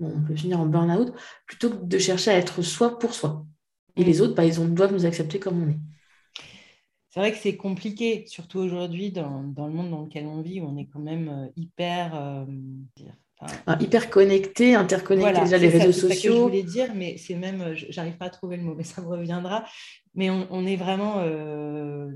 on 0.01 0.21
peut 0.21 0.35
finir 0.35 0.61
en 0.61 0.65
burn-out, 0.65 1.13
plutôt 1.45 1.71
que 1.71 1.83
de 1.83 1.97
chercher 1.97 2.31
à 2.31 2.35
être 2.35 2.61
soi 2.61 2.97
pour 2.97 3.13
soi. 3.13 3.45
Et 3.97 4.05
les 4.05 4.21
autres, 4.21 4.33
bah, 4.33 4.45
ils 4.45 4.61
ont, 4.61 4.65
doivent 4.65 4.93
nous 4.93 5.05
accepter 5.05 5.39
comme 5.39 5.61
on 5.61 5.69
est. 5.71 5.79
C'est 7.09 7.19
vrai 7.19 7.33
que 7.33 7.37
c'est 7.37 7.57
compliqué, 7.57 8.23
surtout 8.25 8.59
aujourd'hui 8.59 9.11
dans, 9.11 9.41
le 9.41 9.73
monde 9.73 9.89
dans 9.89 10.03
lequel 10.03 10.25
on 10.25 10.41
vit, 10.41 10.61
où 10.61 10.67
on 10.69 10.77
est 10.77 10.85
quand 10.85 11.01
même 11.01 11.51
hyper 11.57 12.47
hyper 13.79 14.09
connecté, 14.09 14.75
interconnecté 14.75 15.41
déjà 15.41 15.57
les 15.57 15.69
réseaux 15.69 15.91
sociaux. 15.91 16.31
Que 16.31 16.37
je 16.37 16.41
voulais 16.41 16.63
dire, 16.63 16.93
mais 16.93 17.17
c'est 17.17 17.35
même, 17.35 17.73
j'arrive 17.73 18.17
pas 18.17 18.25
à 18.25 18.29
trouver 18.29 18.57
le 18.57 18.63
mot, 18.63 18.75
mais 18.75 18.83
ça 18.83 19.01
me 19.01 19.07
reviendra. 19.07 19.65
Mais 20.15 20.29
on, 20.29 20.65
est 20.65 20.75
vraiment 20.75 21.19
euh, 21.19 22.09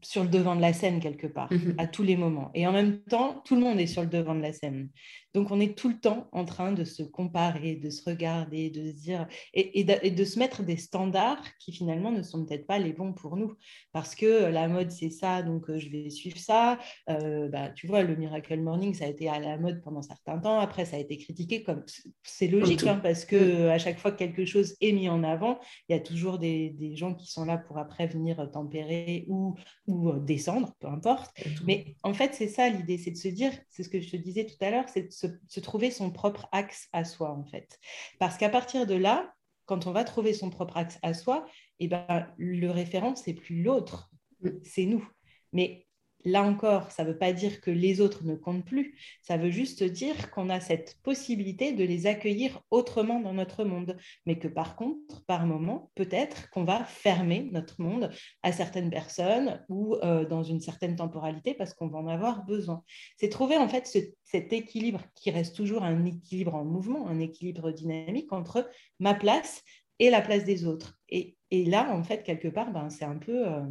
sur 0.00 0.22
le 0.22 0.28
devant 0.28 0.56
de 0.56 0.60
la 0.60 0.72
scène 0.72 1.00
quelque 1.00 1.26
part, 1.26 1.52
mhm. 1.52 1.74
à 1.76 1.86
tous 1.86 2.02
les 2.02 2.16
moments. 2.16 2.50
Et 2.54 2.66
en 2.66 2.72
même 2.72 3.00
temps, 3.00 3.42
tout 3.44 3.54
le 3.54 3.60
monde 3.60 3.78
est 3.78 3.86
sur 3.86 4.02
le 4.02 4.08
devant 4.08 4.34
de 4.34 4.40
la 4.40 4.52
scène. 4.52 4.88
Donc, 5.36 5.50
on 5.50 5.60
est 5.60 5.76
tout 5.76 5.90
le 5.90 6.00
temps 6.00 6.28
en 6.32 6.46
train 6.46 6.72
de 6.72 6.82
se 6.84 7.02
comparer, 7.02 7.76
de 7.76 7.90
se 7.90 8.02
regarder, 8.08 8.70
de 8.70 8.86
se 8.86 8.96
dire, 8.96 9.28
et, 9.52 9.84
de, 9.84 10.24
se 10.24 10.38
mettre 10.38 10.62
des 10.62 10.78
standards 10.78 11.44
qui 11.58 11.72
finalement 11.72 12.10
ne 12.10 12.22
sont 12.22 12.46
peut-être 12.46 12.66
pas 12.66 12.78
les 12.78 12.94
bons 12.94 13.12
pour 13.12 13.36
nous. 13.36 13.52
Parce 13.92 14.14
que 14.14 14.46
la 14.46 14.66
mode, 14.66 14.90
c'est 14.90 15.10
ça, 15.10 15.42
donc 15.42 15.68
euh, 15.68 15.78
je 15.78 15.90
vais 15.90 16.08
suivre 16.08 16.38
ça. 16.38 16.78
Euh, 17.10 17.50
bah, 17.50 17.68
tu 17.68 17.86
vois, 17.86 18.02
le 18.02 18.16
Miracle 18.16 18.58
Morning, 18.58 18.94
ça 18.94 19.04
a 19.04 19.08
été 19.08 19.28
à 19.28 19.38
la 19.38 19.58
mode 19.58 19.82
pendant 19.82 20.00
certains 20.00 20.38
temps. 20.38 20.58
Après, 20.58 20.86
ça 20.86 20.96
a 20.96 21.00
été 21.00 21.18
critiqué 21.18 21.62
comme 21.62 21.84
c'est 22.22 22.48
logique, 22.48 22.86
hein, 22.86 22.98
parce 23.02 23.26
que 23.26 23.66
mm. 23.66 23.68
à 23.68 23.78
chaque 23.78 23.98
fois 23.98 24.12
que 24.12 24.16
quelque 24.16 24.46
chose 24.46 24.74
est 24.80 24.92
mis 24.92 25.10
en 25.10 25.22
avant, 25.22 25.60
il 25.90 25.92
y 25.94 25.98
a 25.98 26.00
toujours 26.00 26.38
des, 26.38 26.70
des 26.70 26.96
gens 26.96 27.12
qui 27.12 27.30
sont 27.30 27.44
là 27.44 27.58
pour 27.58 27.76
après 27.76 28.06
venir 28.06 28.50
tempérer 28.50 29.26
ou, 29.28 29.54
ou 29.86 30.08
euh, 30.08 30.18
descendre, 30.18 30.74
peu 30.80 30.88
importe. 30.88 31.30
Mais 31.66 31.94
en 32.02 32.14
fait, 32.14 32.32
c'est 32.32 32.48
ça 32.48 32.70
l'idée, 32.70 32.96
c'est 32.96 33.10
de 33.10 33.18
se 33.18 33.28
dire, 33.28 33.52
c'est 33.68 33.82
ce 33.82 33.90
que 33.90 34.00
je 34.00 34.10
te 34.10 34.16
disais 34.16 34.46
tout 34.46 34.64
à 34.64 34.70
l'heure, 34.70 34.88
c'est 34.88 35.02
de 35.02 35.12
se 35.12 35.25
se, 35.48 35.60
trouver 35.60 35.90
son 35.90 36.10
propre 36.10 36.48
axe 36.52 36.88
à 36.92 37.04
soi, 37.04 37.30
en 37.30 37.44
fait. 37.44 37.78
Parce 38.18 38.36
qu'à 38.36 38.48
partir 38.48 38.86
de 38.86 38.94
là, 38.94 39.32
quand 39.64 39.86
on 39.86 39.92
va 39.92 40.04
trouver 40.04 40.32
son 40.32 40.50
propre 40.50 40.76
axe 40.76 40.98
à 41.02 41.14
soi, 41.14 41.46
et 41.78 41.84
eh 41.84 41.88
ben, 41.88 42.26
le 42.38 42.70
référent, 42.70 43.14
c'est 43.14 43.34
plus 43.34 43.62
l'autre, 43.62 44.10
mm. 44.40 44.50
c'est 44.62 44.86
nous. 44.86 45.06
Mais 45.52 45.85
Là 46.26 46.42
encore, 46.42 46.90
ça 46.90 47.04
ne 47.04 47.10
veut 47.10 47.18
pas 47.18 47.32
dire 47.32 47.60
que 47.60 47.70
les 47.70 48.00
autres 48.00 48.24
ne 48.24 48.34
comptent 48.34 48.64
plus, 48.64 48.98
ça 49.22 49.36
veut 49.36 49.50
juste 49.50 49.84
dire 49.84 50.32
qu'on 50.32 50.50
a 50.50 50.58
cette 50.58 50.98
possibilité 51.04 51.72
de 51.72 51.84
les 51.84 52.08
accueillir 52.08 52.60
autrement 52.72 53.20
dans 53.20 53.32
notre 53.32 53.62
monde, 53.62 53.96
mais 54.26 54.36
que 54.36 54.48
par 54.48 54.74
contre, 54.74 55.24
par 55.26 55.46
moment, 55.46 55.92
peut-être 55.94 56.50
qu'on 56.50 56.64
va 56.64 56.84
fermer 56.84 57.48
notre 57.52 57.80
monde 57.80 58.10
à 58.42 58.50
certaines 58.50 58.90
personnes 58.90 59.64
ou 59.68 59.94
euh, 60.02 60.24
dans 60.24 60.42
une 60.42 60.60
certaine 60.60 60.96
temporalité 60.96 61.54
parce 61.54 61.74
qu'on 61.74 61.86
va 61.86 61.98
en 61.98 62.08
avoir 62.08 62.44
besoin. 62.44 62.82
C'est 63.18 63.28
trouver 63.28 63.56
en 63.56 63.68
fait 63.68 63.86
cet 64.24 64.52
équilibre 64.52 65.02
qui 65.14 65.30
reste 65.30 65.54
toujours 65.54 65.84
un 65.84 66.04
équilibre 66.04 66.56
en 66.56 66.64
mouvement, 66.64 67.06
un 67.06 67.20
équilibre 67.20 67.70
dynamique 67.70 68.32
entre 68.32 68.68
ma 68.98 69.14
place 69.14 69.62
et 70.00 70.10
la 70.10 70.22
place 70.22 70.42
des 70.42 70.66
autres. 70.66 70.98
Et, 71.08 71.36
là, 71.52 71.94
en 71.94 72.02
fait, 72.02 72.24
quelque 72.24 72.48
part, 72.48 72.72
ben, 72.72 72.90
c'est 72.90 73.04
un 73.04 73.16
peu... 73.16 73.46
Euh, 73.46 73.62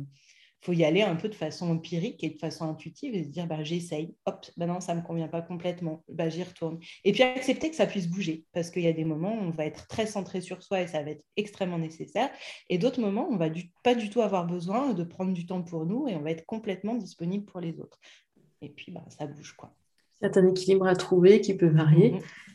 faut 0.65 0.73
y 0.73 0.83
aller 0.83 1.03
un 1.03 1.15
peu 1.15 1.29
de 1.29 1.35
façon 1.35 1.69
empirique 1.69 2.23
et 2.23 2.31
de 2.31 2.39
façon 2.39 2.67
intuitive 2.67 3.13
et 3.13 3.23
se 3.23 3.29
dire 3.29 3.45
bah, 3.45 3.63
j'essaye, 3.63 4.15
hop, 4.25 4.47
bah 4.57 4.65
non, 4.65 4.81
ça 4.81 4.95
ne 4.95 5.01
me 5.01 5.05
convient 5.05 5.27
pas 5.27 5.43
complètement, 5.43 6.03
bah, 6.09 6.27
j'y 6.27 6.43
retourne. 6.43 6.79
Et 7.03 7.11
puis 7.11 7.21
accepter 7.21 7.69
que 7.69 7.75
ça 7.75 7.85
puisse 7.85 8.07
bouger, 8.07 8.45
parce 8.51 8.71
qu'il 8.71 8.81
y 8.81 8.87
a 8.87 8.93
des 8.93 9.05
moments 9.05 9.35
où 9.35 9.43
on 9.43 9.51
va 9.51 9.65
être 9.65 9.87
très 9.87 10.07
centré 10.07 10.41
sur 10.41 10.63
soi 10.63 10.81
et 10.81 10.87
ça 10.87 11.03
va 11.03 11.11
être 11.11 11.23
extrêmement 11.37 11.77
nécessaire, 11.77 12.31
et 12.69 12.79
d'autres 12.79 12.99
moments 12.99 13.29
où 13.29 13.33
on 13.33 13.37
va 13.37 13.49
pas 13.83 13.93
du 13.93 14.09
tout 14.09 14.21
avoir 14.21 14.47
besoin 14.47 14.93
de 14.93 15.03
prendre 15.03 15.33
du 15.33 15.45
temps 15.45 15.61
pour 15.61 15.85
nous 15.85 16.07
et 16.07 16.15
on 16.15 16.21
va 16.21 16.31
être 16.31 16.45
complètement 16.47 16.95
disponible 16.95 17.45
pour 17.45 17.59
les 17.59 17.79
autres. 17.79 17.99
Et 18.61 18.69
puis 18.69 18.91
bah, 18.91 19.05
ça 19.09 19.27
bouge 19.27 19.53
quoi. 19.53 19.75
C'est 20.19 20.37
un 20.37 20.47
équilibre 20.47 20.87
à 20.87 20.95
trouver 20.95 21.41
qui 21.41 21.55
peut 21.55 21.67
varier. 21.67 22.13
Mm-hmm. 22.13 22.54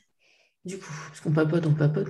Du 0.65 0.79
coup, 0.79 0.93
parce 1.09 1.21
qu'on 1.21 1.33
papote, 1.33 1.67
on 1.67 1.75
papote. 1.75 2.09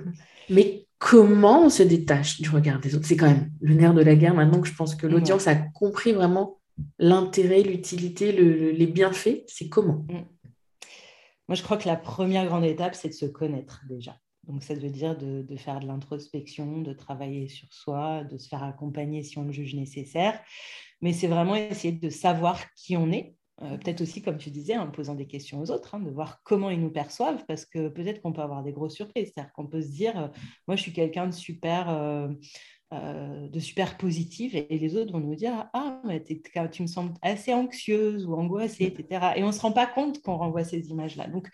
Mais 0.49 0.85
comment 0.99 1.65
on 1.65 1.69
se 1.69 1.83
détache 1.83 2.41
du 2.41 2.49
regard 2.49 2.79
des 2.79 2.95
autres? 2.95 3.05
C'est 3.05 3.15
quand 3.15 3.27
même 3.27 3.49
le 3.61 3.73
nerf 3.75 3.93
de 3.93 4.01
la 4.01 4.15
guerre 4.15 4.33
maintenant 4.33 4.59
que 4.59 4.67
je 4.67 4.75
pense 4.75 4.95
que 4.95 5.07
l'audience 5.07 5.47
a 5.47 5.55
compris 5.55 6.11
vraiment 6.11 6.59
l'intérêt, 6.99 7.63
l'utilité, 7.63 8.31
les 8.31 8.87
bienfaits. 8.87 9.43
C'est 9.47 9.69
comment? 9.69 10.05
Mm. 10.09 10.25
Moi, 11.47 11.55
je 11.55 11.63
crois 11.63 11.77
que 11.77 11.87
la 11.87 11.97
première 11.97 12.45
grande 12.45 12.63
étape, 12.63 12.95
c'est 12.95 13.09
de 13.09 13.13
se 13.13 13.25
connaître 13.25 13.81
déjà. 13.89 14.17
Donc, 14.47 14.63
ça 14.63 14.73
veut 14.73 14.89
dire 14.89 15.17
de, 15.17 15.43
de 15.43 15.55
faire 15.55 15.79
de 15.79 15.87
l'introspection, 15.87 16.81
de 16.81 16.93
travailler 16.93 17.47
sur 17.47 17.71
soi, 17.71 18.23
de 18.23 18.37
se 18.37 18.47
faire 18.47 18.63
accompagner 18.63 19.23
si 19.23 19.37
on 19.37 19.43
le 19.43 19.51
juge 19.51 19.75
nécessaire. 19.75 20.39
Mais 21.01 21.13
c'est 21.13 21.27
vraiment 21.27 21.55
essayer 21.55 21.93
de 21.93 22.09
savoir 22.09 22.59
qui 22.75 22.95
on 22.95 23.11
est, 23.11 23.35
euh, 23.61 23.77
peut-être 23.77 24.01
aussi, 24.01 24.21
comme 24.21 24.37
tu 24.37 24.49
disais, 24.49 24.77
en 24.77 24.89
posant 24.89 25.15
des 25.15 25.27
questions 25.27 25.61
aux 25.61 25.71
autres, 25.71 25.95
hein, 25.95 25.99
de 25.99 26.09
voir 26.09 26.41
comment 26.43 26.69
ils 26.69 26.81
nous 26.81 26.91
perçoivent, 26.91 27.45
parce 27.47 27.65
que 27.65 27.89
peut-être 27.89 28.21
qu'on 28.21 28.33
peut 28.33 28.41
avoir 28.41 28.63
des 28.63 28.71
grosses 28.71 28.95
surprises. 28.95 29.31
C'est-à-dire 29.33 29.53
qu'on 29.53 29.67
peut 29.67 29.81
se 29.81 29.91
dire, 29.91 30.17
euh, 30.19 30.27
moi, 30.67 30.75
je 30.75 30.81
suis 30.81 30.93
quelqu'un 30.93 31.27
de 31.27 31.33
super 31.33 31.89
euh, 32.93 33.47
de 33.47 33.59
super 33.61 33.95
positive 33.95 34.53
et, 34.53 34.77
les 34.77 34.97
autres 34.97 35.13
vont 35.13 35.21
nous 35.21 35.35
dire 35.35 35.69
Ah, 35.71 36.01
mais 36.03 36.21
tu 36.21 36.81
me 36.81 36.87
sembles 36.87 37.13
assez 37.21 37.53
anxieuse 37.53 38.25
ou 38.25 38.33
angoissée, 38.33 38.83
etc. 38.83 39.27
Et 39.37 39.43
on 39.45 39.47
ne 39.47 39.51
se 39.53 39.61
rend 39.61 39.71
pas 39.71 39.87
compte 39.87 40.21
qu'on 40.21 40.35
renvoie 40.35 40.65
ces 40.65 40.89
images-là. 40.89 41.27
Donc, 41.27 41.47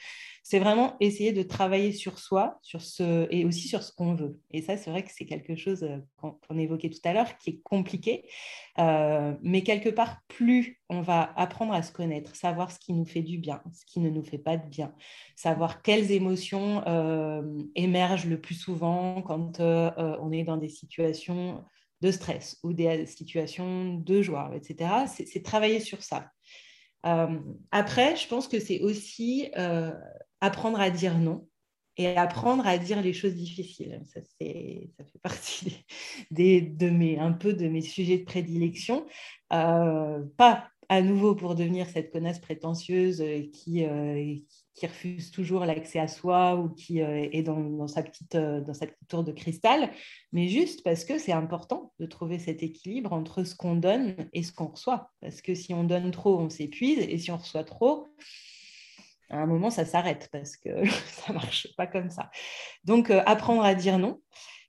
c'est 0.50 0.60
vraiment 0.60 0.96
essayer 1.02 1.34
de 1.34 1.44
travailler 1.44 1.92
sur 1.92 2.20
soi 2.20 2.58
sur 2.62 2.82
ce, 2.82 3.28
et 3.32 3.44
aussi 3.44 3.68
sur 3.68 3.84
ce 3.84 3.92
qu'on 3.92 4.16
veut. 4.16 4.40
Et 4.52 4.62
ça, 4.62 4.78
c'est 4.78 4.90
vrai 4.90 5.04
que 5.04 5.12
c'est 5.14 5.26
quelque 5.26 5.58
chose 5.58 5.84
euh, 5.84 5.98
qu'on 6.16 6.58
évoquait 6.58 6.90
tout 6.90 7.02
à 7.04 7.12
l'heure 7.12 7.38
qui 7.38 7.50
est 7.50 7.62
compliqué. 7.64 8.30
Euh, 8.80 9.34
mais 9.42 9.62
quelque 9.62 9.90
part, 9.90 10.22
plus 10.30 10.80
on 10.88 11.02
va 11.02 11.34
apprendre 11.36 11.74
à 11.74 11.84
se 11.84 11.92
connaître, 11.92 12.34
savoir 12.38 12.72
ce 12.72 12.80
qui 12.80 12.94
nous 12.94 13.04
fait 13.04 13.24
du 13.24 13.40
bien, 13.40 13.62
ce 13.74 13.84
qui 13.86 14.00
ne 14.00 14.10
nous 14.10 14.24
fait 14.24 14.38
pas 14.38 14.56
de 14.56 14.66
bien, 14.70 14.96
savoir 15.36 15.82
quelles 15.82 16.12
émotions 16.12 16.82
émergent 17.76 18.28
le 18.28 18.40
plus 18.40 18.56
souvent 18.56 19.22
quand 19.22 19.60
on 19.60 20.32
est 20.32 20.46
dans 20.46 20.56
des 20.56 20.70
situations 20.70 21.62
de 22.00 22.10
stress 22.10 22.58
ou 22.64 22.72
des 22.72 23.06
situations 23.06 23.96
de 23.96 24.22
joie, 24.22 24.52
etc. 24.56 25.08
C'est 25.08 25.44
travailler 25.44 25.82
sur 25.82 26.04
ça. 26.04 26.32
Euh, 27.06 27.40
après, 27.72 28.16
je 28.16 28.28
pense 28.28 28.48
que 28.48 28.60
c'est 28.60 28.82
aussi 28.82 29.50
euh, 29.58 29.92
apprendre 30.42 30.80
à 30.80 30.90
dire 30.90 31.18
non 31.18 31.48
et 31.98 32.16
apprendre 32.16 32.68
à 32.68 32.78
dire 32.78 33.02
les 33.02 33.14
choses 33.14 33.34
difficiles. 33.34 34.00
Ça, 34.06 34.22
ça 34.22 34.30
fait 34.40 35.20
partie 35.24 35.86
des, 36.32 36.62
de 36.62 36.90
mes, 36.90 37.18
un 37.18 37.32
peu 37.32 37.54
de 37.54 37.68
mes 37.68 37.82
sujets 37.82 38.20
de 38.20 38.26
prédilection. 38.26 39.06
Euh, 39.52 40.24
pas 40.38 40.70
à 40.90 41.02
nouveau 41.02 41.36
pour 41.36 41.56
devenir 41.56 41.88
cette 41.88 42.12
connasse 42.12 42.40
prétentieuse 42.40 43.24
qui, 43.52 43.84
qui 44.78 44.86
refuse 44.86 45.32
toujours 45.32 45.66
l'accès 45.66 45.98
à 45.98 46.08
soi 46.08 46.56
ou 46.56 46.70
qui 46.70 47.02
euh, 47.02 47.28
est 47.32 47.42
dans, 47.42 47.88
sa 47.88 48.04
petite, 48.04 48.36
euh, 48.36 48.62
dans 48.62 48.76
sa 48.76 48.86
petite 48.86 49.08
tour 49.08 49.24
de 49.24 49.32
cristal, 49.32 49.90
mais 50.32 50.48
juste 50.48 50.84
parce 50.84 51.04
que 51.04 51.18
c'est 51.18 51.32
important 51.32 51.94
de 52.00 52.06
trouver 52.06 52.38
cet 52.38 52.62
équilibre 52.62 53.12
entre 53.12 53.44
ce 53.44 53.56
qu'on 53.56 53.76
donne 53.76 54.16
et 54.34 54.44
ce 54.44 54.54
qu'on 54.54 54.68
reçoit. 54.68 55.10
Parce 55.20 55.42
que 55.42 55.56
si 55.56 55.74
on 55.74 55.84
donne 55.84 56.12
trop, 56.12 56.40
on 56.40 56.50
s'épuise, 56.50 57.00
et 57.00 57.18
si 57.18 57.32
on 57.32 57.38
reçoit 57.38 57.64
trop, 57.64 58.08
à 59.30 59.40
un 59.40 59.46
moment, 59.46 59.70
ça 59.70 59.86
s'arrête 59.86 60.30
parce 60.32 60.58
que 60.58 60.70
ça 61.08 61.34
ne 61.34 61.34
marche 61.34 61.68
pas 61.76 61.88
comme 61.88 62.10
ça. 62.10 62.30
Donc, 62.84 63.10
euh, 63.10 63.22
apprendre 63.26 63.64
à 63.64 63.76
dire 63.76 64.00
non. 64.00 64.20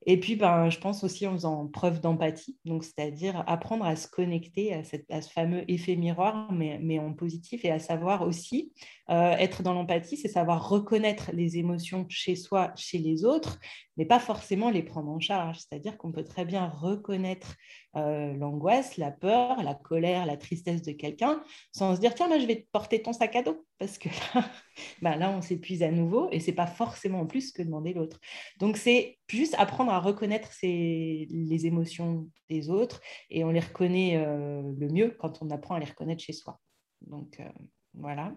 Et 0.06 0.18
puis, 0.18 0.36
ben, 0.36 0.70
je 0.70 0.78
pense 0.78 1.02
aussi 1.04 1.26
en 1.26 1.32
faisant 1.32 1.66
preuve 1.66 2.00
d'empathie, 2.00 2.56
donc 2.64 2.84
c'est-à-dire 2.84 3.42
apprendre 3.46 3.84
à 3.84 3.96
se 3.96 4.06
connecter 4.08 4.72
à, 4.72 4.82
à, 5.10 5.20
ce 5.20 5.30
fameux 5.30 5.70
effet 5.70 5.96
miroir, 5.96 6.52
mais, 6.52 6.78
mais, 6.80 6.98
en 6.98 7.12
positif, 7.12 7.64
et 7.64 7.70
à 7.70 7.78
savoir 7.78 8.22
aussi 8.22 8.72
euh, 9.10 9.32
être 9.32 9.62
dans 9.62 9.74
l'empathie, 9.74 10.16
c'est 10.16 10.28
savoir 10.28 10.68
reconnaître 10.68 11.30
les 11.34 11.58
émotions 11.58 12.06
chez 12.08 12.36
soi, 12.36 12.72
chez 12.76 12.98
les 12.98 13.24
autres, 13.24 13.58
mais 13.96 14.06
pas 14.06 14.20
forcément 14.20 14.70
les 14.70 14.82
prendre 14.82 15.10
en 15.10 15.20
charge. 15.20 15.58
C'est-à-dire 15.58 15.98
qu'on 15.98 16.12
peut 16.12 16.24
très 16.24 16.44
bien 16.44 16.68
reconnaître 16.68 17.56
euh, 17.96 18.34
l'angoisse, 18.34 18.96
la 18.98 19.10
peur, 19.10 19.62
la 19.62 19.74
colère, 19.74 20.26
la 20.26 20.36
tristesse 20.36 20.82
de 20.82 20.92
quelqu'un, 20.92 21.42
sans 21.72 21.96
se 21.96 22.00
dire 22.00 22.14
tiens, 22.14 22.28
moi, 22.28 22.38
je 22.38 22.46
vais 22.46 22.62
te 22.62 22.68
porter 22.70 23.00
ton 23.00 23.12
sac 23.12 23.34
à 23.36 23.42
dos, 23.42 23.64
parce 23.78 23.96
que 23.96 24.08
là, 24.08 24.44
bah, 25.02 25.16
là 25.16 25.30
on 25.30 25.40
s'épuise 25.40 25.82
à 25.82 25.90
nouveau, 25.90 26.28
et 26.30 26.38
c'est 26.38 26.52
pas 26.52 26.66
forcément 26.66 27.26
plus 27.26 27.50
que 27.50 27.62
demander 27.62 27.94
l'autre. 27.94 28.20
Donc 28.58 28.76
c'est 28.76 29.18
juste 29.28 29.54
apprendre 29.58 29.90
à 29.90 30.00
reconnaître 30.00 30.50
les 30.62 31.66
émotions 31.66 32.28
des 32.50 32.68
autres, 32.68 33.00
et 33.30 33.42
on 33.44 33.50
les 33.50 33.60
reconnaît 33.60 34.16
euh, 34.16 34.62
le 34.78 34.88
mieux 34.88 35.16
quand 35.18 35.42
on 35.42 35.50
apprend 35.50 35.74
à 35.74 35.80
les 35.80 35.86
reconnaître 35.86 36.22
chez 36.22 36.34
soi. 36.34 36.60
Donc 37.00 37.40
euh, 37.40 37.48
voilà. 37.94 38.36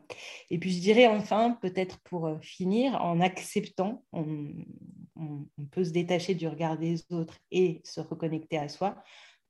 Et 0.49 0.59
puis 0.59 0.71
je 0.71 0.79
dirais 0.79 1.07
enfin, 1.07 1.57
peut-être 1.61 1.99
pour 2.01 2.37
finir, 2.41 3.01
en 3.03 3.19
acceptant, 3.19 4.03
on, 4.13 4.53
peut 5.71 5.83
se 5.83 5.91
détacher 5.91 6.33
du 6.33 6.47
regard 6.47 6.77
des 6.77 7.05
autres 7.11 7.37
et 7.51 7.81
se 7.83 8.01
reconnecter 8.01 8.57
à 8.57 8.67
soi, 8.67 9.01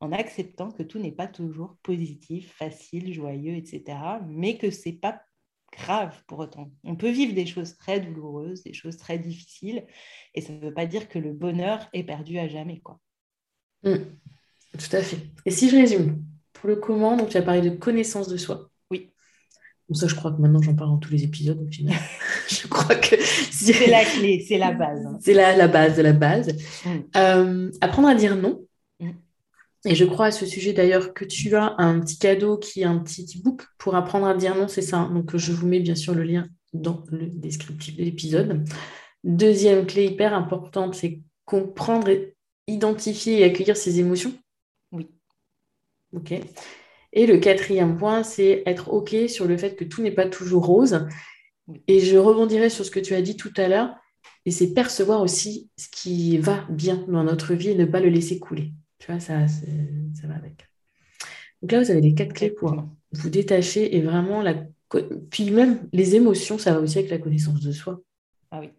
en 0.02 0.12
acceptant 0.12 0.72
que 0.72 0.84
tout 0.84 1.00
n'est 1.00 1.12
pas 1.12 1.28
toujours 1.28 1.78
positif, 1.84 2.54
facile, 2.54 3.14
joyeux, 3.14 3.56
etc. 3.56 3.98
Mais 4.28 4.58
que 4.58 4.72
c'est 4.72 4.94
pas 4.94 5.22
grave 5.72 6.22
pour 6.28 6.40
autant. 6.40 6.70
On 6.84 6.96
peut 6.96 7.12
vivre 7.12 7.34
des 7.34 7.46
choses 7.46 7.78
très 7.78 8.02
douloureuses, 8.02 8.64
des 8.64 8.74
choses 8.74 8.98
très 8.98 9.18
difficiles, 9.18 9.86
et 10.36 10.42
ça 10.42 10.54
ne 10.54 10.60
veut 10.60 10.74
pas 10.74 10.86
dire 10.86 11.08
que 11.08 11.20
le 11.20 11.32
bonheur 11.32 11.88
est 11.94 12.04
perdu 12.04 12.38
à 12.38 12.48
jamais. 12.48 12.80
Quoi. 12.80 13.00
Mmh. 13.84 13.96
tout 14.74 14.96
à 14.96 15.02
fait. 15.02 15.20
Et 15.46 15.52
si 15.52 15.70
je 15.70 15.78
résume, 15.78 16.24
pour 16.54 16.68
le 16.68 16.76
comment, 16.76 17.16
donc 17.16 17.30
tu 17.30 17.38
as 17.38 17.42
parlé 17.42 17.62
de 17.62 17.76
connaissance 17.76 18.28
de 18.28 18.38
soi 18.38 18.72
Bon, 19.92 19.96
ça, 19.96 20.08
je 20.08 20.16
crois 20.16 20.32
que 20.32 20.40
maintenant, 20.40 20.62
j'en 20.62 20.74
parle 20.74 20.92
dans 20.92 21.00
tous 21.00 21.12
les 21.12 21.26
épisodes 21.26 21.62
au 21.62 21.70
final. 21.70 21.98
je 22.48 22.66
crois 22.68 22.96
que 22.96 23.18
c'est 23.20 23.88
la 23.88 24.06
clé, 24.06 24.42
c'est 24.48 24.58
la 24.58 24.72
base. 24.72 25.06
C'est 25.20 25.34
la, 25.34 25.54
la, 25.54 25.68
base 25.68 25.98
de 25.98 26.02
la 26.02 26.14
base. 26.14 26.56
Mm. 26.86 26.90
Euh, 27.18 27.72
apprendre 27.82 28.08
à 28.08 28.16
dire 28.16 28.38
non. 28.38 28.66
Et 29.86 29.96
je 29.96 30.06
crois 30.06 30.28
à 30.28 30.32
ce 30.32 30.46
sujet 30.46 30.74
d'ailleurs 30.74 31.14
que 31.14 31.26
tu 31.26 31.56
as 31.56 31.76
un 31.80 32.00
petit 32.00 32.20
cadeau 32.20 32.58
qui 32.58 32.82
est 32.82 32.86
un 32.86 33.00
petit 33.00 33.26
e-book 33.38 33.64
pour 33.78 33.96
apprendre 33.96 34.28
à 34.28 34.36
dire 34.36 34.56
non, 34.56 34.68
c'est 34.68 34.82
ça. 34.82 35.10
Donc, 35.12 35.36
je 35.36 35.52
vous 35.52 35.68
mets 35.68 35.80
bien 35.80 35.96
sûr 35.96 36.14
le 36.14 36.24
lien 36.24 36.48
dans 36.74 37.04
le 37.10 37.28
descriptif 37.28 37.98
de 37.98 38.04
l'épisode. 38.04 38.64
Deuxième 39.24 39.86
clé 39.86 40.06
hyper 40.06 40.34
importante, 40.34 40.94
c'est 40.94 41.22
comprendre, 41.46 42.12
identifier 42.68 43.40
et 43.40 43.44
accueillir 43.44 43.76
ses 43.76 44.00
émotions. 44.00 44.34
Oui. 44.92 45.08
Ok. 46.14 46.34
Et 47.14 47.26
le 47.26 47.38
quatrième 47.38 47.98
point, 47.98 48.24
c'est 48.24 48.64
être 48.66 48.94
OK 48.94 49.16
sur 49.28 49.46
le 49.46 49.58
fait 49.58 49.76
que 49.76 49.84
tout 49.84 50.02
n'est 50.02 50.12
pas 50.12 50.28
toujours 50.28 50.66
rose. 50.66 51.08
Et 51.88 52.00
je 52.00 52.18
rebondirai 52.18 52.70
sur 52.70 52.86
ce 52.86 52.92
que 52.92 53.00
tu 53.00 53.16
as 53.16 53.22
dit 53.22 53.36
tout 53.36 53.54
à 53.58 53.68
l'heure, 53.68 53.96
et 54.46 54.52
c'est 54.52 54.74
percevoir 54.74 55.22
aussi 55.22 55.70
ce 55.78 55.88
qui 55.90 56.38
va 56.38 56.66
bien 56.70 57.06
dans 57.08 57.24
notre 57.24 57.54
vie 57.54 57.70
et 57.70 57.76
ne 57.76 57.86
pas 57.86 58.00
le 58.00 58.10
laisser 58.10 58.40
couler. 58.40 58.72
Tu 59.02 59.12
vois, 59.12 59.20
ça, 59.20 59.48
ça 59.48 60.28
va 60.28 60.36
avec. 60.36 60.68
Donc 61.62 61.72
là, 61.72 61.82
vous 61.82 61.90
avez 61.90 62.02
les 62.02 62.14
quatre 62.14 62.34
clés 62.34 62.52
pour 62.52 62.76
vous 63.12 63.30
détacher 63.30 63.96
et 63.96 64.02
vraiment 64.02 64.44
la... 64.44 64.54
Puis 65.32 65.50
même 65.50 65.90
les 65.92 66.16
émotions, 66.16 66.60
ça 66.60 66.74
va 66.74 66.80
aussi 66.80 67.00
avec 67.00 67.10
la 67.10 67.18
connaissance 67.18 67.62
de 67.62 67.72
soi. 67.72 68.00
Ah 68.52 68.60
oui. 68.60 68.70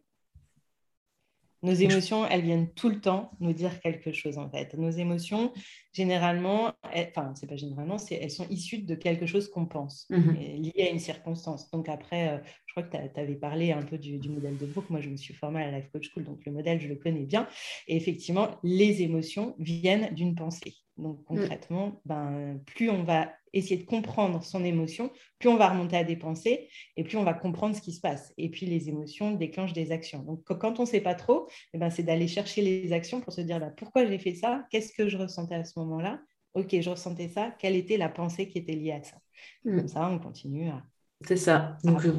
Nos 1.63 1.73
émotions, 1.73 2.27
elles 2.27 2.43
viennent 2.43 2.73
tout 2.73 2.89
le 2.89 3.01
temps 3.01 3.31
nous 3.39 3.53
dire 3.53 3.81
quelque 3.81 4.13
chose 4.13 4.37
en 4.37 4.51
fait. 4.51 4.75
Nos 4.75 4.91
émotions, 4.91 5.53
généralement, 5.93 6.73
enfin, 6.83 7.33
c'est 7.37 7.47
pas 7.47 7.57
généralement, 7.57 7.97
elles 8.11 8.31
sont 8.31 8.49
issues 8.49 8.83
de 8.83 8.95
quelque 8.97 9.27
chose 9.27 9.49
qu'on 9.49 9.67
pense, 9.67 10.07
mhm. 10.11 10.35
lié 10.35 10.89
à 10.89 10.91
une 10.91 10.99
circonstance. 10.99 11.71
Donc 11.71 11.89
après, 11.89 12.31
euh, 12.31 12.39
je 12.67 12.73
crois 12.75 12.83
que 12.83 12.97
tu 13.15 13.21
avais 13.21 13.35
parlé 13.37 13.71
un 13.71 13.83
peu 13.83 13.99
du, 13.99 14.19
modèle 14.29 14.57
de 14.59 14.67
Brooke. 14.67 14.91
Moi, 14.91 15.01
je 15.01 15.11
me 15.11 15.17
suis 15.17 15.35
formée 15.35 15.63
à 15.63 15.71
la 15.71 15.79
Life 15.79 15.91
Coach 15.93 16.11
School, 16.13 16.25
donc 16.25 16.45
le 16.45 16.53
modèle, 16.53 16.81
je 16.81 16.89
le 16.89 16.97
connais 16.97 17.25
bien. 17.25 17.47
Et 17.87 17.97
effectivement, 17.97 18.59
les 18.65 19.03
émotions 19.03 19.55
viennent 19.59 20.13
d'une 20.15 20.35
pensée. 20.35 20.75
Donc 21.03 21.21
mm. 21.21 21.25
concrètement, 21.25 22.01
ben, 22.05 22.61
plus 22.67 22.91
on 22.91 23.03
va 23.03 23.33
essayer 23.53 23.77
de 23.77 23.85
comprendre 23.87 24.43
son 24.43 24.65
émotion, 24.65 25.11
plus 25.39 25.49
on 25.49 25.57
va 25.57 25.69
remonter 25.69 25.97
à 25.97 26.05
des 26.05 26.17
pensées 26.17 26.69
et 26.97 27.05
plus 27.05 27.19
on 27.19 27.25
va 27.25 27.35
comprendre 27.35 27.77
ce 27.77 27.83
qui 27.83 27.93
se 27.93 28.01
passe. 28.01 28.33
Et 28.39 28.51
puis 28.51 28.67
les 28.67 28.89
émotions 28.89 29.33
déclenchent 29.33 29.75
des 29.75 29.93
actions. 29.93 30.23
Donc 30.23 30.43
quand 30.45 30.79
on 30.79 30.83
ne 30.83 30.89
sait 30.89 31.01
pas 31.01 31.15
trop, 31.15 31.49
eh 31.75 31.79
ben, 31.79 31.91
c'est 31.91 32.03
d'aller 32.03 32.29
chercher 32.29 32.63
les 32.63 32.93
actions 32.93 33.21
pour 33.21 33.33
se 33.33 33.41
dire 33.41 33.61
bah, 33.61 33.71
pourquoi 33.77 34.07
j'ai 34.07 34.19
fait 34.19 34.35
ça, 34.35 34.65
qu'est-ce 34.71 34.93
que 34.93 35.09
je 35.09 35.19
ressentais 35.19 35.57
à 35.57 35.65
ce 35.65 35.79
moment-là? 35.81 36.21
Ok, 36.55 36.79
je 36.81 36.91
ressentais 36.91 37.29
ça, 37.29 37.55
quelle 37.59 37.77
était 37.77 37.97
la 37.97 38.09
pensée 38.09 38.49
qui 38.49 38.59
était 38.59 38.75
liée 38.75 38.93
à 38.93 39.03
ça? 39.03 39.17
Mm. 39.65 39.77
Comme 39.77 39.89
ça, 39.89 40.09
on 40.09 40.19
continue 40.19 40.69
à. 40.69 40.83
C'est 41.27 41.37
ça. 41.37 41.77
Donc, 41.85 42.05
euh, 42.05 42.13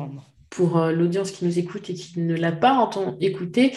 pour 0.49 0.77
euh, 0.77 0.91
l'audience 0.91 1.31
qui 1.31 1.45
nous 1.45 1.59
écoute 1.59 1.89
et 1.89 1.93
qui 1.93 2.19
ne 2.19 2.35
l'a 2.35 2.51
pas 2.51 2.73
entendu, 2.73 3.17
écouté, 3.19 3.73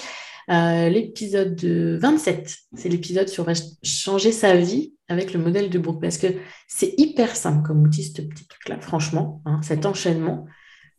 euh, 0.50 0.88
l'épisode 0.88 1.62
27. 1.64 2.56
C'est 2.74 2.88
l'épisode 2.88 3.28
sur 3.28 3.46
changer 3.82 4.32
sa 4.32 4.56
vie 4.56 4.94
avec 5.08 5.32
le 5.32 5.40
modèle 5.40 5.70
de 5.70 5.78
Brooke. 5.78 6.00
Parce 6.00 6.18
que 6.18 6.28
c'est 6.68 6.94
hyper 6.98 7.34
simple 7.36 7.66
comme 7.66 7.82
outil, 7.82 8.04
ce 8.04 8.22
petit 8.22 8.46
truc-là, 8.46 8.80
franchement, 8.80 9.42
hein, 9.44 9.60
cet 9.62 9.86
enchaînement. 9.86 10.46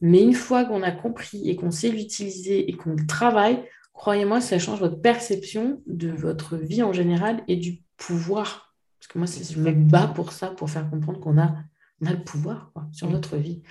Mais 0.01 0.21
une 0.21 0.33
fois 0.33 0.65
qu'on 0.65 0.83
a 0.83 0.91
compris 0.91 1.49
et 1.49 1.55
qu'on 1.55 1.71
sait 1.71 1.89
l'utiliser 1.89 2.69
et 2.69 2.73
qu'on 2.73 2.93
le 2.93 3.05
travaille, 3.07 3.63
croyez-moi, 3.93 4.41
ça 4.41 4.60
change 4.60 4.79
votre 4.79 5.01
perception 5.01 5.81
de 5.88 6.10
votre 6.10 6.55
vie 6.55 6.83
en 6.83 6.93
général 6.93 7.43
et 7.47 7.55
du 7.55 7.83
pouvoir. 7.97 8.75
Parce 8.99 9.07
que 9.07 9.17
moi, 9.17 9.27
je 9.27 9.60
me 9.60 9.71
bats 9.71 10.07
pour 10.07 10.31
ça, 10.33 10.47
pour 10.47 10.69
faire 10.69 10.89
comprendre 10.89 11.19
qu'on 11.19 11.38
a, 11.38 11.55
a 12.05 12.12
le 12.12 12.23
pouvoir 12.23 12.71
sur 12.91 13.10
notre 13.10 13.38
vie. 13.38 13.63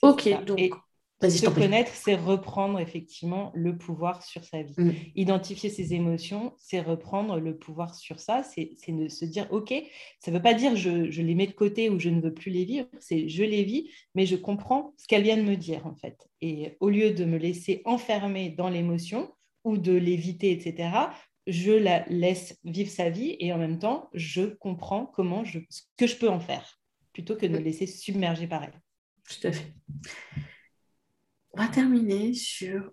Ok, 0.00 0.28
donc. 0.46 0.74
Se 1.30 1.48
connaître, 1.48 1.92
c'est 1.94 2.14
reprendre 2.14 2.78
effectivement 2.78 3.50
le 3.54 3.76
pouvoir 3.76 4.22
sur 4.22 4.44
sa 4.44 4.62
vie. 4.62 4.74
Mm. 4.76 4.92
Identifier 5.16 5.70
ses 5.70 5.94
émotions, 5.94 6.54
c'est 6.58 6.80
reprendre 6.80 7.38
le 7.38 7.56
pouvoir 7.56 7.94
sur 7.94 8.20
ça. 8.20 8.42
C'est 8.42 8.76
de 8.88 9.08
se 9.08 9.24
dire, 9.24 9.46
OK, 9.50 9.72
ça 10.20 10.30
ne 10.30 10.36
veut 10.36 10.42
pas 10.42 10.54
dire 10.54 10.76
je, 10.76 11.10
je, 11.10 11.22
les 11.22 11.34
mets 11.34 11.46
de 11.46 11.52
côté 11.52 11.90
ou 11.90 11.98
je 11.98 12.10
ne 12.10 12.20
veux 12.20 12.34
plus 12.34 12.50
les 12.50 12.64
vivre. 12.64 12.86
C'est 13.00 13.28
je 13.28 13.44
les 13.44 13.64
vis, 13.64 13.90
mais 14.14 14.26
je 14.26 14.36
comprends 14.36 14.94
ce 14.96 15.06
qu'elle 15.06 15.22
vient 15.22 15.36
de 15.36 15.42
me 15.42 15.56
dire 15.56 15.86
en 15.86 15.94
fait. 15.94 16.28
Et 16.40 16.76
au 16.80 16.90
lieu 16.90 17.12
de 17.12 17.24
me 17.24 17.38
laisser 17.38 17.82
enfermer 17.84 18.50
dans 18.50 18.68
l'émotion 18.68 19.30
ou 19.64 19.78
de 19.78 19.92
l'éviter, 19.92 20.52
etc., 20.52 20.90
je 21.46 21.72
la 21.72 22.04
laisse 22.08 22.58
vivre 22.64 22.90
sa 22.90 23.10
vie 23.10 23.36
et 23.38 23.52
en 23.52 23.58
même 23.58 23.78
temps, 23.78 24.08
je 24.14 24.42
comprends 24.42 25.06
comment 25.06 25.44
je, 25.44 25.58
ce 25.68 25.82
que 25.96 26.06
je 26.06 26.16
peux 26.16 26.28
en 26.28 26.40
faire 26.40 26.80
plutôt 27.12 27.36
que 27.36 27.46
de 27.46 27.52
me 27.52 27.58
laisser 27.58 27.86
submerger 27.86 28.46
par 28.46 28.64
elle. 28.64 28.80
Tout 29.28 29.48
à 29.48 29.52
fait 29.52 29.72
on 31.56 31.62
va 31.62 31.68
terminer 31.68 32.34
sur 32.34 32.90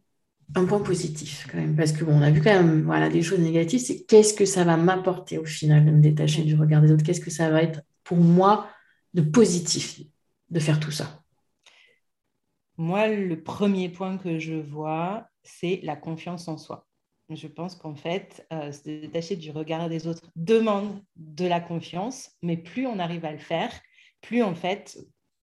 un 0.56 0.66
point 0.66 0.82
positif 0.82 1.48
quand 1.50 1.58
même, 1.58 1.76
parce 1.76 1.92
que 1.94 2.04
bon, 2.04 2.14
on 2.14 2.22
a 2.22 2.32
vu 2.32 2.42
quand 2.42 2.54
même 2.54 2.84
voilà, 2.84 3.10
des 3.10 3.22
choses 3.22 3.40
négatives, 3.40 3.80
c'est 3.80 4.06
qu'est-ce 4.06 4.34
que 4.34 4.46
ça 4.46 4.64
va 4.64 4.78
m'apporter 4.78 5.38
au 5.38 5.46
final 5.46 5.86
de 5.86 5.92
me 5.92 6.02
détacher 6.02 6.44
du 6.44 6.56
regard 6.56 6.82
des 6.82 6.92
autres, 6.92 7.04
qu'est-ce 7.04 7.22
que 7.22 7.32
ça 7.32 7.50
va 7.50 7.64
être 7.64 7.82
pour 8.04 8.18
moi 8.18 8.70
de 9.14 9.22
positif 9.22 10.02
de 10.50 10.60
faire 10.60 10.80
tout 10.80 10.92
ça? 10.92 11.24
Moi, 12.78 13.08
le 13.10 13.42
premier 13.42 13.90
point 13.90 14.18
que 14.18 14.40
je 14.40 14.56
vois, 14.56 15.28
c'est 15.44 15.80
la 15.84 15.96
confiance 15.96 16.48
en 16.48 16.58
soi. 16.58 16.88
Je 17.30 17.48
pense 17.48 17.76
qu'en 17.76 17.96
fait, 17.96 18.46
euh, 18.52 18.72
se 18.72 18.84
détacher 18.84 19.38
du 19.38 19.52
regard 19.52 19.88
des 19.88 20.06
autres 20.08 20.30
demande 20.36 21.02
de 21.16 21.46
la 21.46 21.62
confiance, 21.62 22.32
mais 22.42 22.58
plus 22.58 22.88
on 22.88 23.00
arrive 23.00 23.24
à 23.24 23.32
le 23.32 23.38
faire, 23.38 23.72
plus 24.20 24.44
en 24.44 24.54
fait, 24.54 24.98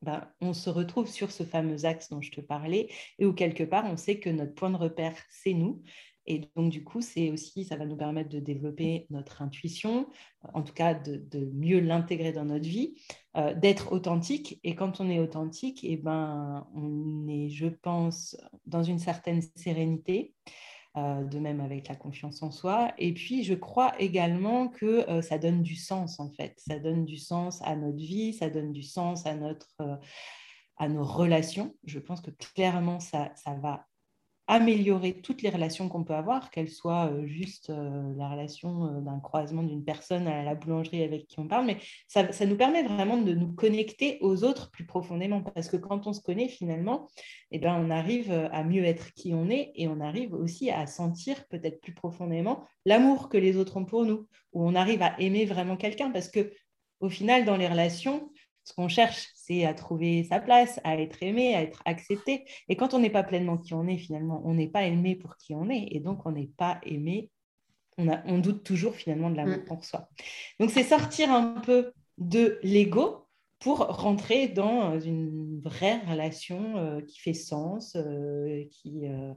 ben, 0.06 0.28
on 0.42 0.54
se 0.54 0.70
retrouve 0.70 1.08
sur 1.08 1.32
ce 1.32 1.44
fameux 1.44 1.86
axe 1.86 2.10
dont 2.10 2.22
je 2.22 2.32
te 2.32 2.42
parlais 2.42 2.90
et 3.20 3.26
où 3.26 3.34
quelque 3.34 3.64
part 3.64 3.86
on 3.86 3.98
sait 3.98 4.20
que 4.20 4.30
notre 4.30 4.54
point 4.54 4.70
de 4.70 4.78
repère, 4.78 5.16
c'est 5.30 5.54
nous. 5.54 5.82
Et 6.28 6.50
donc, 6.56 6.72
du 6.72 6.84
coup, 6.84 7.02
c'est 7.02 7.30
aussi, 7.30 7.66
ça 7.66 7.76
va 7.76 7.86
nous 7.86 7.98
permettre 7.98 8.30
de 8.30 8.40
développer 8.40 9.06
notre 9.12 9.42
intuition, 9.42 10.08
en 10.54 10.64
tout 10.64 10.74
cas 10.74 10.96
de, 10.96 11.52
mieux 11.54 11.80
l'intégrer 11.80 12.32
dans 12.32 12.46
notre 12.46 12.68
vie, 12.68 12.96
euh, 13.38 13.54
d'être 13.54 13.92
authentique. 13.92 14.60
Et 14.64 14.76
quand 14.76 15.00
on 15.00 15.10
est 15.10 15.20
authentique, 15.20 15.84
et 15.84 15.94
eh 15.94 15.98
ben, 15.98 16.68
on 16.74 17.28
est, 17.28 17.50
je 17.50 17.68
pense, 17.68 18.36
dans 18.66 18.82
une 18.82 19.00
certaine 19.00 19.42
sérénité. 19.56 20.34
Euh, 20.98 21.26
de 21.26 21.40
même 21.40 21.60
avec 21.60 21.90
la 21.90 21.96
confiance 21.96 22.42
en 22.42 22.52
soi. 22.52 22.94
Et 22.98 23.14
puis, 23.14 23.44
je 23.44 23.54
crois 23.54 23.94
également 24.00 24.70
que 24.70 25.10
euh, 25.10 25.22
ça 25.22 25.38
donne 25.38 25.62
du 25.62 25.76
sens, 25.76 26.22
en 26.22 26.30
fait. 26.30 26.58
Ça 26.66 26.80
donne 26.80 27.04
du 27.04 27.18
sens 27.18 27.62
à 27.64 27.76
notre 27.76 27.98
vie, 27.98 28.32
ça 28.34 28.50
donne 28.50 28.72
du 28.72 28.82
sens 28.82 29.26
à, 29.26 29.36
notre, 29.36 29.76
euh, 29.82 29.98
à 30.78 30.88
nos 30.88 31.04
relations. 31.04 31.76
Je 31.84 32.00
pense 32.00 32.22
que 32.22 32.32
clairement, 32.32 33.02
ça, 33.02 33.34
ça 33.36 33.56
va 33.56 33.86
améliorer 34.48 35.22
toutes 35.22 35.42
les 35.42 35.50
relations 35.50 35.90
qu'on 35.90 36.04
peut 36.04 36.14
avoir, 36.14 36.52
qu'elles 36.52 36.70
soient 36.70 37.08
euh, 37.12 37.26
juste 37.26 37.72
euh, 37.72 38.14
la 38.16 38.30
relation 38.30 38.86
euh, 38.86 39.02
d'un 39.02 39.20
croisement 39.20 39.64
d'une 39.64 39.84
personne 39.84 40.28
à 40.28 40.44
la 40.44 40.54
boulangerie 40.54 41.04
avec 41.04 41.26
qui 41.26 41.40
on 41.40 41.48
parle, 41.48 41.66
mais 41.66 41.78
ça, 42.08 42.24
nous 42.46 42.56
permet 42.56 42.84
vraiment 42.84 43.18
de 43.18 43.34
nous 43.34 43.54
connecter 43.54 44.20
aux 44.22 44.44
autres 44.44 44.70
plus 44.70 44.86
profondément, 44.86 45.42
parce 45.42 45.68
que 45.68 45.78
quand 45.78 46.06
on 46.06 46.14
se 46.14 46.22
connaît 46.22 46.48
finalement, 46.48 47.10
eh 47.52 47.58
ben, 47.58 47.76
on 47.76 47.90
arrive 47.90 48.32
à 48.32 48.64
mieux 48.64 48.84
être 48.84 49.14
qui 49.14 49.34
on 49.34 49.50
est 49.50 49.72
et 49.76 49.88
on 49.88 50.00
arrive 50.00 50.34
aussi 50.34 50.70
à 50.70 50.86
sentir 50.86 51.48
peut-être 51.48 51.82
plus 51.82 51.94
profondément 51.94 52.64
l'amour 52.86 53.30
que 53.30 53.38
les 53.38 53.58
autres 53.58 53.78
ont 53.78 53.86
pour 53.86 54.06
nous, 54.06 54.28
où 54.54 54.68
on 54.68 54.76
arrive 54.76 55.02
à 55.02 55.20
aimer 55.20 55.46
vraiment 55.46 55.78
quelqu'un, 55.78 56.12
parce 56.12 56.30
que 56.30 56.52
au 57.00 57.10
final, 57.10 57.46
dans 57.46 57.58
les 57.58 57.68
relations, 57.68 58.32
ce 58.64 58.74
qu'on 58.74 58.90
cherche, 58.90 59.30
c'est 59.46 59.66
à 59.66 59.74
trouver 59.74 60.24
sa 60.24 60.40
place, 60.40 60.80
à 60.84 60.98
être 60.98 61.22
aimé, 61.22 61.56
à 61.56 61.62
être 61.62 61.82
accepté. 61.86 62.46
Et 62.70 62.76
quand 62.76 62.94
on 62.94 63.00
n'est 63.00 63.10
pas 63.10 63.24
pleinement 63.24 63.58
qui 63.58 63.74
on 63.74 63.88
est, 63.88 63.98
finalement, 63.98 64.42
on 64.46 64.54
n'est 64.54 64.68
pas 64.68 64.84
aimé 64.84 65.16
pour 65.16 65.38
qui 65.38 65.54
on 65.54 65.70
est. 65.70 65.88
Et 65.92 66.00
donc, 66.00 66.26
on 66.26 66.32
n'est 66.32 66.52
pas 66.58 66.80
aimé. 66.84 67.30
On, 67.98 68.10
a, 68.10 68.22
on, 68.26 68.40
doute 68.40 68.64
toujours 68.64 68.96
finalement 68.96 69.30
de 69.30 69.38
l'amour 69.38 69.60
mm. 69.60 69.66
pour 69.66 69.86
soi. 69.86 70.10
Donc, 70.60 70.72
c'est 70.72 70.84
sortir 70.84 71.32
un 71.32 71.62
peu 71.62 71.94
de 72.18 72.60
l'ego 72.64 73.28
pour 73.60 73.80
rentrer 73.80 74.48
dans 74.48 75.00
une 75.00 75.62
vraie 75.64 76.00
relation 76.08 76.78
euh, 76.78 77.02
qui 77.02 77.20
fait 77.20 77.34
sens, 77.34 77.96
euh, 77.96 78.64
qui, 78.70 79.08
euh, 79.08 79.34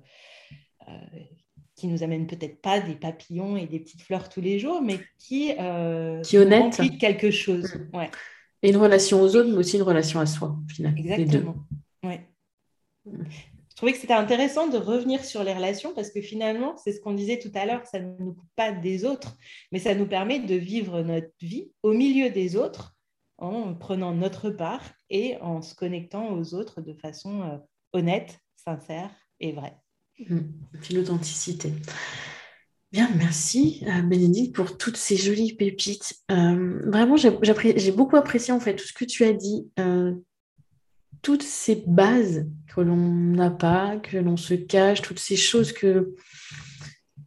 qui 1.77 1.87
nous 1.87 2.03
amène 2.03 2.27
peut-être 2.27 2.61
pas 2.61 2.81
des 2.81 2.95
papillons 2.95 3.57
et 3.57 3.67
des 3.67 3.79
petites 3.79 4.03
fleurs 4.03 4.29
tous 4.29 4.41
les 4.41 4.59
jours, 4.59 4.83
mais 4.83 4.99
qui, 5.19 5.53
qui 6.25 6.39
honnête. 6.39 6.81
quelque 6.99 7.31
chose. 7.31 7.75
Mm. 7.75 7.97
Ouais. 7.97 8.11
Et 8.63 8.71
une 8.71 8.77
relation 8.77 9.21
aux 9.23 9.37
autres, 9.37 9.49
mais 9.49 9.57
aussi 9.57 9.77
une 9.77 9.83
relation 9.83 10.21
à 10.21 10.27
soi, 10.27 10.57
au 10.65 10.73
final. 10.73 10.95
Exactement. 10.99 11.57
Ouais. 12.03 12.27
Je 13.07 13.77
trouvais 13.77 13.93
que 13.93 13.99
c'était 13.99 14.15
intéressant 14.15 14.67
de 14.67 14.77
revenir 14.77 15.25
sur 15.25 15.45
les 15.45 15.55
relations 15.55 15.95
parce 15.95 16.11
que 16.11 16.21
finalement, 16.21 16.77
c'est 16.77 16.93
ce 16.93 17.01
qu'on 17.01 17.15
disait 17.15 17.39
tout 17.39 17.53
à 17.55 17.65
l'heure, 17.65 17.87
ça 17.87 18.01
ne 18.01 18.13
nous 18.19 18.35
coupe 18.35 18.51
pas 18.57 18.73
des 18.73 19.05
autres, 19.05 19.37
mais 19.71 19.79
ça 19.79 19.95
nous 19.95 20.07
permet 20.07 20.41
de 20.41 20.57
vivre 20.57 21.03
notre 21.03 21.31
vie 21.41 21.71
au 21.85 21.93
milieu 21.93 22.31
des 22.31 22.57
autres 22.57 22.97
en 23.37 23.75
prenant 23.75 24.13
notre 24.13 24.51
part 24.51 24.83
et 25.11 25.37
en 25.41 25.63
se 25.63 25.77
connectant 25.77 26.33
aux 26.33 26.55
autres 26.55 26.81
de 26.81 26.93
façon 26.93 27.43
euh, 27.43 27.57
honnête, 27.93 28.41
sincère 28.57 29.11
et 29.39 29.53
vraie. 29.53 29.77
Mmh. 30.29 30.41
L'authenticité. 30.93 31.73
Bien, 32.91 33.11
merci 33.17 33.85
euh, 33.87 34.03
Bénédicte 34.03 34.55
pour 34.55 34.79
toutes 34.79 34.97
ces 34.97 35.17
jolies 35.17 35.55
pépites. 35.55 36.15
Euh, 36.31 36.81
vraiment, 36.87 37.17
j'ai 37.17 37.93
beaucoup 37.93 38.17
apprécié 38.17 38.53
en 38.53 38.61
fait 38.61 38.77
tout 38.77 38.87
ce 38.87 38.95
que 38.95 39.05
tu 39.05 39.25
as 39.25 39.33
dit. 39.33 39.69
Euh, 39.79 40.15
toutes 41.21 41.43
ces 41.43 41.85
bases 41.87 42.47
que 42.75 42.81
l'on 42.81 42.97
n'a 42.97 43.51
pas, 43.51 43.97
que 43.97 44.17
l'on 44.17 44.37
se 44.37 44.55
cache, 44.55 45.03
toutes 45.03 45.19
ces 45.19 45.37
choses 45.37 45.73
que... 45.73 46.15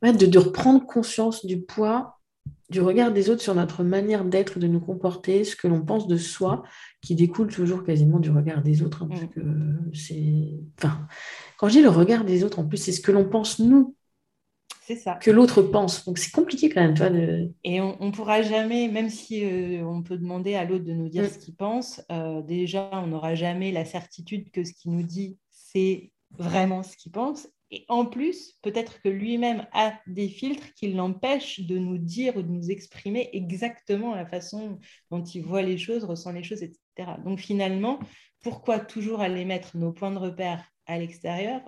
de, 0.02 0.26
de 0.26 0.40
reprendre 0.40 0.86
conscience 0.86 1.46
du 1.46 1.62
poids 1.62 2.18
du 2.72 2.80
regard 2.80 3.12
des 3.12 3.30
autres 3.30 3.42
sur 3.42 3.54
notre 3.54 3.84
manière 3.84 4.24
d'être, 4.24 4.58
de 4.58 4.66
nous 4.66 4.80
comporter, 4.80 5.44
ce 5.44 5.58
que 5.58 5.68
l'on 5.68 5.82
pense 5.82 6.08
de 6.08 6.16
soi, 6.16 6.64
qui 7.02 7.16
découle 7.16 7.50
toujours 7.50 7.84
quasiment 7.84 8.18
du 8.18 8.32
regard 8.32 8.64
des 8.64 8.82
autres. 8.82 9.04
Hein, 9.04 9.30
mm. 9.36 9.92
c'est... 9.94 10.52
Enfin, 10.78 11.06
quand 11.58 11.68
je 11.68 11.74
dis 11.74 11.82
le 11.82 11.90
regard 11.90 12.24
des 12.24 12.46
autres, 12.46 12.60
en 12.60 12.66
plus, 12.66 12.78
c'est 12.78 12.94
ce 12.94 13.02
que 13.02 13.12
l'on 13.12 13.28
pense 13.28 13.60
nous. 13.60 13.96
Ça. 14.82 15.16
Que 15.16 15.32
l'autre 15.32 15.62
pense. 15.62 16.06
Donc 16.06 16.18
c'est 16.18 16.32
compliqué 16.32 16.70
quand 16.70 16.82
même. 16.82 16.94
de... 16.94 17.52
Et 17.64 17.80
on 17.80 17.98
ne 18.00 18.12
pourra 18.12 18.42
jamais, 18.42 18.88
même 18.88 19.10
si 19.10 19.46
euh, 19.46 19.86
on 19.86 20.02
peut 20.02 20.18
demander 20.18 20.56
à 20.56 20.66
l'autre 20.66 20.86
de 20.86 20.94
nous 20.94 21.08
dire 21.08 21.24
mm. 21.24 21.30
ce 21.30 21.38
qu'il 21.38 21.56
pense, 21.56 22.02
euh, 22.12 22.42
déjà, 22.42 22.90
on 22.94 23.08
n'aura 23.08 23.36
jamais 23.36 23.72
la 23.72 23.86
certitude 23.86 24.52
que 24.52 24.64
ce 24.64 24.74
qu'il 24.74 24.92
nous 24.92 25.04
dit, 25.04 25.38
c'est 25.50 26.12
vraiment 26.32 26.84
ce 26.84 26.98
qu'il 26.98 27.12
pense. 27.12 27.48
Et 27.70 27.86
en 27.88 28.06
plus, 28.06 28.58
peut-être 28.62 29.02
que 29.02 29.08
lui-même 29.08 29.66
a 29.72 29.94
des 30.08 30.28
filtres 30.28 30.74
qui 30.74 30.92
l'empêchent 30.92 31.62
de 31.62 31.78
nous 31.78 31.98
dire 31.98 32.36
ou 32.36 32.42
de 32.42 32.50
nous 32.50 32.70
exprimer 32.70 33.30
exactement 33.32 34.14
la 34.14 34.26
façon 34.26 34.80
dont 35.10 35.24
il 35.24 35.44
voit 35.44 35.62
les 35.62 35.78
choses, 35.78 36.04
ressent 36.04 36.34
les 36.34 36.44
choses, 36.44 36.64
etc. 36.64 37.14
Donc 37.24 37.40
finalement, 37.40 38.00
pourquoi 38.42 38.80
toujours 38.80 39.22
aller 39.22 39.46
mettre 39.46 39.78
nos 39.78 39.94
points 39.94 40.12
de 40.12 40.18
repère 40.18 40.66
à 40.86 41.00
l'extérieur? 41.00 41.62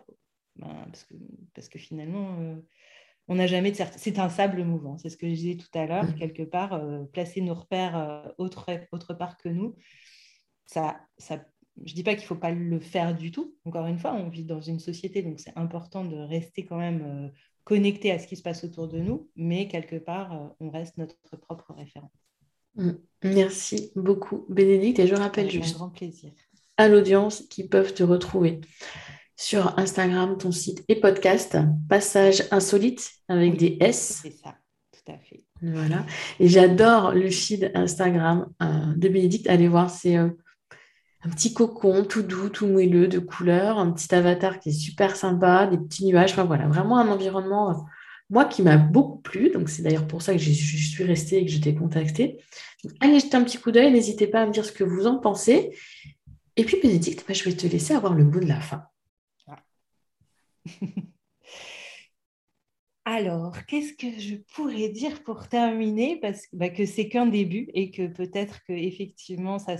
Ben, 0.58 0.86
parce, 1.54 1.70
que, 1.70 1.80
finalement, 1.80 2.38
euh, 2.42 2.56
on 3.28 3.36
n'a 3.36 3.48
jamais 3.48 3.72
de. 3.72 3.78
C'est 3.98 4.20
un 4.20 4.30
sable 4.30 4.64
mouvant, 4.64 4.98
c'est 4.98 5.10
ce 5.10 5.18
que 5.18 5.28
je 5.28 5.34
disais 5.34 5.58
tout 5.58 5.78
à 5.78 5.86
l'heure, 5.86 6.06
mmh. 6.06 6.16
quelque 6.16 6.44
part, 6.44 6.74
euh, 6.74 7.04
placer 7.06 7.42
nos 7.42 7.54
repères 7.54 7.98
euh, 7.98 8.28
autre, 8.38 8.70
autre 8.92 9.14
part 9.14 9.38
que 9.38 9.50
nous, 9.50 9.76
ça, 10.66 11.00
ça 11.18 11.44
je 11.84 11.92
ne 11.92 11.96
dis 11.96 12.04
pas 12.04 12.14
qu'il 12.14 12.24
ne 12.24 12.28
faut 12.28 12.36
pas 12.36 12.52
le 12.52 12.80
faire 12.80 13.16
du 13.16 13.32
tout. 13.32 13.56
Encore 13.66 13.88
une 13.88 13.98
fois, 13.98 14.14
on 14.14 14.30
vit 14.30 14.44
dans 14.44 14.62
une 14.62 14.80
société, 14.80 15.24
donc 15.24 15.40
c'est 15.40 15.54
important 15.56 16.06
de 16.06 16.18
rester 16.18 16.66
quand 16.66 16.78
même 16.78 17.02
euh, 17.02 17.30
connecté 17.64 18.12
à 18.12 18.20
ce 18.20 18.28
qui 18.28 18.36
se 18.36 18.44
passe 18.44 18.64
autour 18.64 18.88
de 18.88 19.00
nous, 19.00 19.30
mais 19.36 19.68
quelque 19.68 19.96
part, 19.96 20.54
on 20.60 20.70
reste 20.70 20.98
notre 20.98 21.16
propre 21.38 21.74
référent. 21.74 22.12
Mm. 22.76 22.92
Merci 23.24 23.92
beaucoup, 23.96 24.46
Bénédicte. 24.50 25.00
Et 25.00 25.08
je 25.08 25.16
rappelle 25.16 25.50
juste 25.50 25.76
un 25.76 25.80
grand 25.80 25.90
plaisir. 25.90 26.32
à 26.78 26.88
l'audience 26.88 27.42
qui 27.50 27.68
peuvent 27.68 27.94
te 27.94 28.04
retrouver 28.04 28.62
sur 29.36 29.78
Instagram, 29.78 30.38
ton 30.38 30.52
site 30.52 30.84
et 30.88 31.00
podcast, 31.00 31.58
Passage 31.90 32.44
Insolite 32.52 33.12
avec 33.28 33.58
des 33.58 33.78
S. 33.80 34.22
C'est 34.24 34.32
ça, 34.32 34.56
tout 34.92 35.12
à 35.12 35.18
fait. 35.18 35.44
Voilà. 35.62 36.06
Et 36.40 36.48
j'adore 36.48 37.14
le 37.14 37.30
feed 37.30 37.72
Instagram 37.74 38.48
euh, 38.62 38.94
de 38.96 39.08
Bénédicte. 39.08 39.48
Allez 39.48 39.68
voir, 39.68 39.90
c'est 39.90 40.18
un 41.26 41.30
petit 41.30 41.54
cocon 41.54 42.04
tout 42.04 42.22
doux, 42.22 42.50
tout 42.50 42.68
moelleux 42.68 43.08
de 43.08 43.20
couleur, 43.20 43.80
un 43.80 43.92
petit 43.92 44.14
avatar 44.14 44.60
qui 44.60 44.70
est 44.70 44.74
super 44.74 45.16
sympa, 45.16 45.68
des 45.68 45.78
petits 45.78 46.06
nuages. 46.06 46.34
Enfin 46.34 46.44
voilà, 46.44 46.68
vraiment 46.68 46.98
un 46.98 47.08
environnement, 47.08 47.72
euh, 47.72 47.82
moi, 48.30 48.46
qui 48.46 48.62
m'a 48.62 48.78
beaucoup 48.78 49.20
plu. 49.20 49.52
Donc 49.52 49.70
c'est 49.70 49.84
d'ailleurs 49.84 50.08
pour 50.08 50.22
ça 50.22 50.34
que 50.34 50.40
je 50.40 50.52
suis 50.52 51.04
restée 51.04 51.38
et 51.38 51.46
que 51.46 51.52
je 51.52 51.60
t'ai 51.60 51.76
contactée. 51.76 52.38
allez 53.00 53.20
jeter 53.20 53.38
un 53.38 53.44
petit 53.44 53.58
coup 53.58 53.72
d'œil, 53.72 53.92
n'hésitez 53.92 54.28
pas 54.28 54.42
à 54.42 54.46
me 54.46 54.52
dire 54.52 54.66
ce 54.66 54.72
que 54.72 54.84
vous 54.84 55.08
en 55.08 55.18
pensez. 55.18 55.78
Et 56.58 56.66
puis 56.66 56.78
Bénédicte, 56.82 57.26
bah, 57.28 57.34
je 57.34 57.44
vais 57.46 57.56
te 57.56 57.68
laisser 57.68 57.94
avoir 57.94 58.14
le 58.14 58.26
mot 58.26 58.40
de 58.40 58.46
la 58.48 58.60
fin. 58.60 58.84
Alors, 63.06 63.66
qu'est-ce 63.66 63.94
que 63.94 64.18
je 64.20 64.36
pourrais 64.56 64.90
dire 64.90 65.24
pour 65.24 65.50
terminer? 65.50 66.20
Parce 66.22 66.48
bah, 66.54 66.70
que 66.70 66.86
c'est 66.86 67.10
qu'un 67.10 67.26
début 67.26 67.70
et 67.74 67.92
que 67.92 68.08
peut-être 68.08 68.64
que 68.64 68.72
effectivement 68.74 69.60
ça 69.60 69.76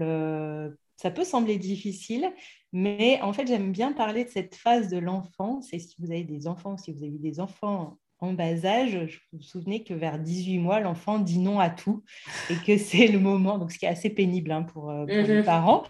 euh, 0.00 0.70
ça 0.96 1.10
peut 1.10 1.24
sembler 1.24 1.58
difficile, 1.58 2.32
mais 2.72 3.20
en 3.22 3.32
fait, 3.32 3.46
j'aime 3.46 3.72
bien 3.72 3.92
parler 3.92 4.24
de 4.24 4.30
cette 4.30 4.54
phase 4.54 4.88
de 4.88 4.98
l'enfance. 4.98 5.72
Et 5.72 5.78
si 5.80 5.96
vous 5.98 6.10
avez 6.12 6.24
des 6.24 6.46
enfants, 6.46 6.76
si 6.76 6.92
vous 6.92 7.02
avez 7.02 7.18
des 7.18 7.40
enfants 7.40 7.98
en 8.20 8.32
bas 8.32 8.64
âge, 8.64 9.06
je 9.06 9.18
vous 9.32 9.42
souvenez 9.42 9.84
que 9.84 9.94
vers 9.94 10.18
18 10.18 10.58
mois, 10.58 10.80
l'enfant 10.80 11.18
dit 11.18 11.38
non 11.38 11.60
à 11.60 11.70
tout 11.70 12.02
et 12.50 12.54
que 12.66 12.76
c'est 12.78 13.06
le 13.06 13.18
moment, 13.18 13.58
donc 13.58 13.72
ce 13.72 13.78
qui 13.78 13.84
est 13.84 13.88
assez 13.88 14.10
pénible 14.10 14.50
hein, 14.50 14.62
pour, 14.62 14.90
euh, 14.90 15.06
les 15.06 15.38
mhm. 15.38 15.44
parents. 15.44 15.84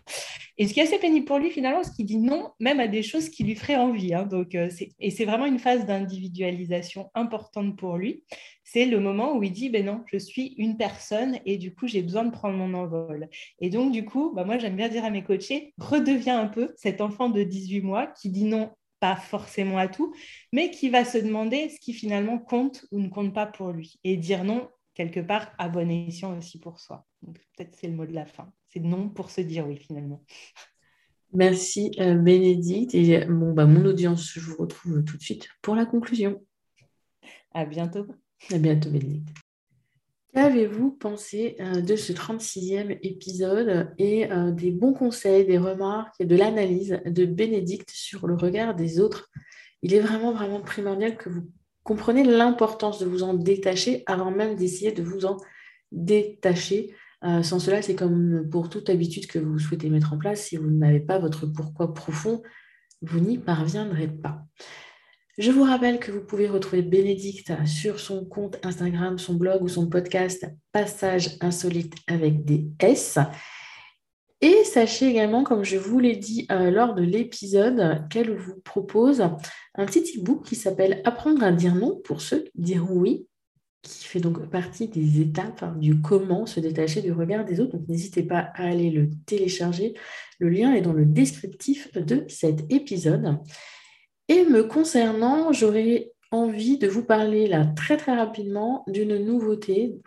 Et 0.60 0.66
ce 0.66 0.74
qui 0.74 0.80
est 0.80 0.82
assez 0.82 0.98
pénible 0.98 1.24
pour 1.24 1.38
lui, 1.38 1.50
finalement, 1.50 1.84
c'est 1.84 1.92
qu'il 1.92 2.06
dit 2.06 2.18
non 2.18 2.50
même 2.58 2.80
à 2.80 2.88
des 2.88 3.02
choses 3.02 3.28
qui 3.28 3.44
lui 3.44 3.54
feraient 3.54 3.76
envie. 3.76 4.12
Hein. 4.12 4.24
donc, 4.24 4.54
euh, 4.54 4.68
et 4.98 5.10
c'est 5.10 5.24
vraiment 5.24 5.46
une 5.46 5.60
phase 5.60 5.86
d'individualisation 5.86 7.10
importante 7.14 7.76
pour 7.78 7.96
lui. 7.96 8.24
C'est 8.64 8.84
le 8.84 9.00
moment 9.00 9.34
où 9.34 9.42
il 9.42 9.52
dit, 9.52 9.70
ben 9.70 9.86
non, 9.86 10.02
je 10.06 10.18
suis 10.18 10.54
une 10.58 10.76
personne 10.76 11.38
et 11.46 11.56
du 11.56 11.74
coup, 11.74 11.86
j'ai 11.86 12.02
besoin 12.02 12.24
de 12.24 12.30
prendre 12.30 12.56
mon 12.56 12.74
envol. 12.74 13.28
Et 13.60 13.70
donc, 13.70 13.92
du 13.92 14.04
coup, 14.04 14.32
bah, 14.34 14.44
moi, 14.44 14.58
j'aime 14.58 14.76
bien 14.76 14.88
dire 14.88 15.04
à 15.04 15.10
mes 15.10 15.22
coachés, 15.22 15.72
redeviens 15.78 16.38
un 16.38 16.48
peu 16.48 16.74
cet 16.76 17.00
enfant 17.00 17.30
de 17.30 17.42
18 17.42 17.80
mois 17.80 18.08
qui 18.08 18.28
dit 18.28 18.44
non 18.44 18.70
pas 19.00 19.16
forcément 19.16 19.78
à 19.78 19.88
tout, 19.88 20.14
mais 20.52 20.70
qui 20.70 20.90
va 20.90 21.04
se 21.04 21.18
demander 21.18 21.68
ce 21.70 21.80
qui 21.80 21.92
finalement 21.92 22.38
compte 22.38 22.84
ou 22.90 23.00
ne 23.00 23.08
compte 23.08 23.34
pas 23.34 23.46
pour 23.46 23.70
lui 23.70 23.98
et 24.04 24.16
dire 24.16 24.44
non 24.44 24.68
quelque 24.94 25.20
part 25.20 25.52
à 25.58 25.68
bon 25.68 25.88
escient 25.90 26.36
aussi 26.36 26.58
pour 26.58 26.80
soi. 26.80 27.06
peut-être 27.22 27.76
c'est 27.76 27.86
le 27.86 27.94
mot 27.94 28.06
de 28.06 28.12
la 28.12 28.26
fin. 28.26 28.52
C'est 28.68 28.80
non 28.80 29.08
pour 29.08 29.30
se 29.30 29.40
dire 29.40 29.66
oui 29.66 29.76
finalement. 29.76 30.24
Merci 31.32 31.92
euh, 32.00 32.14
Bénédicte. 32.14 32.94
Et 32.94 33.24
bon, 33.26 33.52
bah, 33.52 33.66
mon 33.66 33.84
audience, 33.84 34.32
je 34.32 34.40
vous 34.40 34.56
retrouve 34.56 35.04
tout 35.04 35.16
de 35.16 35.22
suite 35.22 35.48
pour 35.62 35.74
la 35.74 35.84
conclusion. 35.84 36.42
À 37.52 37.64
bientôt. 37.64 38.06
À 38.50 38.58
bientôt 38.58 38.90
Bénédicte. 38.90 39.34
Qu'avez-vous 40.38 40.92
pensé 40.92 41.56
euh, 41.58 41.80
de 41.80 41.96
ce 41.96 42.12
36e 42.12 42.96
épisode 43.02 43.90
et 43.98 44.30
euh, 44.30 44.52
des 44.52 44.70
bons 44.70 44.92
conseils, 44.92 45.44
des 45.44 45.58
remarques 45.58 46.14
et 46.20 46.26
de 46.26 46.36
l'analyse 46.36 47.00
de 47.04 47.24
Bénédicte 47.24 47.90
sur 47.90 48.28
le 48.28 48.36
regard 48.36 48.76
des 48.76 49.00
autres? 49.00 49.32
Il 49.82 49.94
est 49.94 49.98
vraiment, 49.98 50.32
vraiment 50.32 50.60
primordial 50.60 51.16
que 51.16 51.28
vous 51.28 51.50
compreniez 51.82 52.22
l'importance 52.22 53.00
de 53.00 53.06
vous 53.06 53.24
en 53.24 53.34
détacher 53.34 54.04
avant 54.06 54.30
même 54.30 54.54
d'essayer 54.54 54.92
de 54.92 55.02
vous 55.02 55.26
en 55.26 55.38
détacher. 55.90 56.94
Euh, 57.24 57.42
sans 57.42 57.58
cela, 57.58 57.82
c'est 57.82 57.96
comme 57.96 58.48
pour 58.48 58.70
toute 58.70 58.90
habitude 58.90 59.26
que 59.26 59.40
vous 59.40 59.58
souhaitez 59.58 59.90
mettre 59.90 60.12
en 60.12 60.18
place. 60.18 60.42
Si 60.42 60.56
vous 60.56 60.70
n'avez 60.70 61.00
pas 61.00 61.18
votre 61.18 61.46
pourquoi 61.46 61.94
profond, 61.94 62.44
vous 63.02 63.18
n'y 63.18 63.38
parviendrez 63.38 64.06
pas. 64.06 64.44
Je 65.38 65.52
vous 65.52 65.62
rappelle 65.62 66.00
que 66.00 66.10
vous 66.10 66.20
pouvez 66.20 66.48
retrouver 66.48 66.82
Bénédicte 66.82 67.52
sur 67.64 68.00
son 68.00 68.24
compte 68.24 68.58
Instagram, 68.64 69.20
son 69.20 69.34
blog 69.34 69.62
ou 69.62 69.68
son 69.68 69.88
podcast 69.88 70.44
Passage 70.72 71.36
insolite 71.40 71.94
avec 72.08 72.44
des 72.44 72.66
S. 72.80 73.20
Et 74.40 74.64
sachez 74.64 75.06
également, 75.06 75.44
comme 75.44 75.62
je 75.62 75.76
vous 75.76 76.00
l'ai 76.00 76.16
dit 76.16 76.48
euh, 76.50 76.72
lors 76.72 76.92
de 76.92 77.04
l'épisode, 77.04 78.08
qu'elle 78.10 78.34
vous 78.34 78.56
propose 78.64 79.20
un 79.20 79.86
petit 79.86 80.18
e-book 80.18 80.44
qui 80.44 80.56
s'appelle 80.56 81.02
Apprendre 81.04 81.44
à 81.44 81.52
dire 81.52 81.76
non 81.76 82.00
pour 82.02 82.20
ceux 82.20 82.42
qui 82.42 82.50
diront 82.56 82.96
oui, 82.96 83.28
qui 83.82 84.06
fait 84.06 84.18
donc 84.18 84.44
partie 84.50 84.88
des 84.88 85.20
étapes 85.20 85.62
hein, 85.62 85.76
du 85.78 86.00
comment 86.00 86.46
se 86.46 86.58
détacher 86.58 87.00
du 87.00 87.12
regard 87.12 87.44
des 87.44 87.60
autres. 87.60 87.76
Donc 87.76 87.86
n'hésitez 87.86 88.24
pas 88.24 88.50
à 88.56 88.64
aller 88.64 88.90
le 88.90 89.08
télécharger. 89.24 89.94
Le 90.40 90.48
lien 90.48 90.74
est 90.74 90.82
dans 90.82 90.92
le 90.92 91.06
descriptif 91.06 91.96
de 91.96 92.24
cet 92.26 92.64
épisode. 92.72 93.38
Et 94.28 94.44
me 94.44 94.62
concernant, 94.64 95.52
j'aurais 95.52 96.12
envie 96.30 96.78
de 96.78 96.86
vous 96.86 97.04
parler 97.04 97.46
là 97.46 97.64
très 97.64 97.96
très 97.96 98.14
rapidement 98.14 98.84
d'une 98.86 99.16
nouveauté 99.24 99.98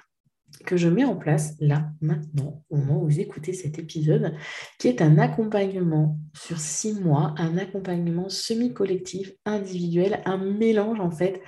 que 0.65 0.77
je 0.77 0.89
mets 0.89 1.05
en 1.05 1.15
place 1.15 1.55
là, 1.59 1.89
maintenant, 2.01 2.63
au 2.69 2.77
moment 2.77 3.01
où 3.01 3.05
vous 3.05 3.19
écoutez 3.19 3.53
cet 3.53 3.79
épisode, 3.79 4.35
qui 4.77 4.87
est 4.87 5.01
un 5.01 5.17
accompagnement 5.17 6.19
sur 6.35 6.59
six 6.59 6.93
mois, 6.93 7.33
un 7.37 7.57
accompagnement 7.57 8.29
semi-collectif, 8.29 9.31
individuel, 9.45 10.21
un 10.25 10.37
mélange 10.37 10.99
en 10.99 11.09
fait 11.09 11.41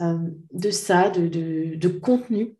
euh, 0.00 0.18
de 0.52 0.70
ça, 0.70 1.10
de, 1.10 1.28
de, 1.76 1.88
contenu, 1.88 2.56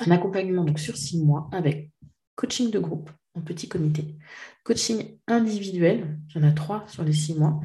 un 0.00 0.10
accompagnement 0.10 0.64
donc 0.64 0.78
sur 0.78 0.96
six 0.96 1.22
mois 1.22 1.48
avec 1.52 1.90
coaching 2.36 2.70
de 2.70 2.78
groupe 2.78 3.10
en 3.34 3.40
petit 3.40 3.68
comité, 3.68 4.16
coaching 4.64 5.18
individuel, 5.26 6.18
il 6.28 6.40
y 6.40 6.44
en 6.44 6.48
a 6.48 6.52
trois 6.52 6.84
sur 6.88 7.04
les 7.04 7.12
six 7.12 7.34
mois, 7.34 7.60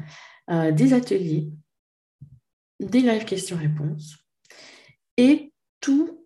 euh, 0.50 0.72
des 0.72 0.92
ateliers, 0.92 1.50
des 2.80 3.00
live 3.00 3.24
questions-réponses 3.24 4.16
et 5.16 5.52
tout 5.80 6.16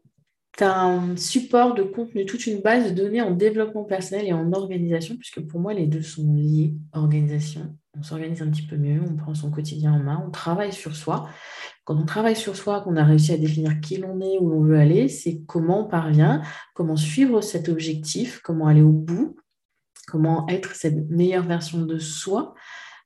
un 0.62 1.16
support 1.16 1.74
de 1.74 1.82
contenu, 1.82 2.26
toute 2.26 2.46
une 2.46 2.60
base 2.60 2.92
de 2.92 3.02
données 3.02 3.22
en 3.22 3.30
développement 3.30 3.84
personnel 3.84 4.26
et 4.26 4.32
en 4.32 4.52
organisation, 4.52 5.16
puisque 5.16 5.40
pour 5.46 5.60
moi, 5.60 5.74
les 5.74 5.86
deux 5.86 6.02
sont 6.02 6.34
liés. 6.34 6.74
Organisation, 6.92 7.76
on 7.98 8.02
s'organise 8.02 8.42
un 8.42 8.50
petit 8.50 8.66
peu 8.66 8.76
mieux, 8.76 9.00
on 9.02 9.16
prend 9.16 9.34
son 9.34 9.50
quotidien 9.50 9.92
en 9.92 10.00
main, 10.00 10.22
on 10.26 10.30
travaille 10.30 10.72
sur 10.72 10.94
soi. 10.96 11.28
Quand 11.84 11.96
on 11.96 12.04
travaille 12.04 12.36
sur 12.36 12.56
soi, 12.56 12.82
qu'on 12.82 12.96
a 12.96 13.04
réussi 13.04 13.32
à 13.32 13.38
définir 13.38 13.80
qui 13.80 13.96
l'on 13.96 14.20
est, 14.20 14.38
où 14.38 14.48
l'on 14.50 14.62
veut 14.62 14.78
aller, 14.78 15.08
c'est 15.08 15.42
comment 15.46 15.86
on 15.86 15.88
parvient, 15.88 16.42
comment 16.74 16.96
suivre 16.96 17.40
cet 17.40 17.68
objectif, 17.68 18.40
comment 18.42 18.66
aller 18.66 18.82
au 18.82 18.92
bout, 18.92 19.36
comment 20.06 20.46
être 20.48 20.74
cette 20.74 21.08
meilleure 21.10 21.44
version 21.44 21.84
de 21.84 21.98
soi. 21.98 22.54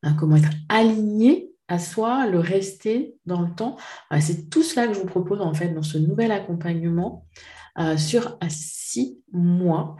Hein, 0.04 0.14
comment 0.18 0.36
être 0.36 0.50
aligné 0.68 1.50
à 1.68 1.78
soi, 1.78 2.26
le 2.26 2.38
rester 2.38 3.16
dans 3.24 3.40
le 3.40 3.54
temps. 3.54 3.78
C'est 4.20 4.50
tout 4.50 4.62
cela 4.62 4.86
que 4.86 4.92
je 4.92 5.00
vous 5.00 5.06
propose 5.06 5.40
en 5.40 5.54
fait 5.54 5.68
dans 5.68 5.82
ce 5.82 5.96
nouvel 5.96 6.30
accompagnement 6.30 7.26
euh, 7.78 7.96
sur 7.96 8.38
six 8.48 9.18
mois. 9.32 9.96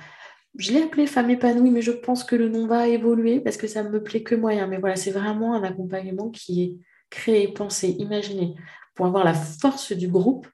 je 0.57 0.73
l'ai 0.73 0.83
appelé 0.83 1.07
femme 1.07 1.31
épanouie, 1.31 1.71
mais 1.71 1.81
je 1.81 1.91
pense 1.91 2.23
que 2.23 2.37
le 2.37 2.51
nom 2.51 2.67
va 2.67 2.87
évoluer 2.87 3.41
parce 3.41 3.57
que 3.57 3.67
ça 3.67 3.83
me 3.83 4.03
plaît 4.03 4.23
que 4.23 4.35
moyen. 4.35 4.67
Mais 4.67 4.79
voilà, 4.79 4.97
c'est 4.97 5.11
vraiment 5.11 5.55
un 5.55 5.65
accompagnement 5.65 6.29
qui 6.31 6.63
est 6.63 6.79
créé, 7.09 7.49
pensé, 7.49 7.97
imaginé 7.99 8.57
pour 8.95 9.07
avoir 9.07 9.25
la 9.25 9.35
force 9.35 9.93
du 9.93 10.09
groupe, 10.09 10.47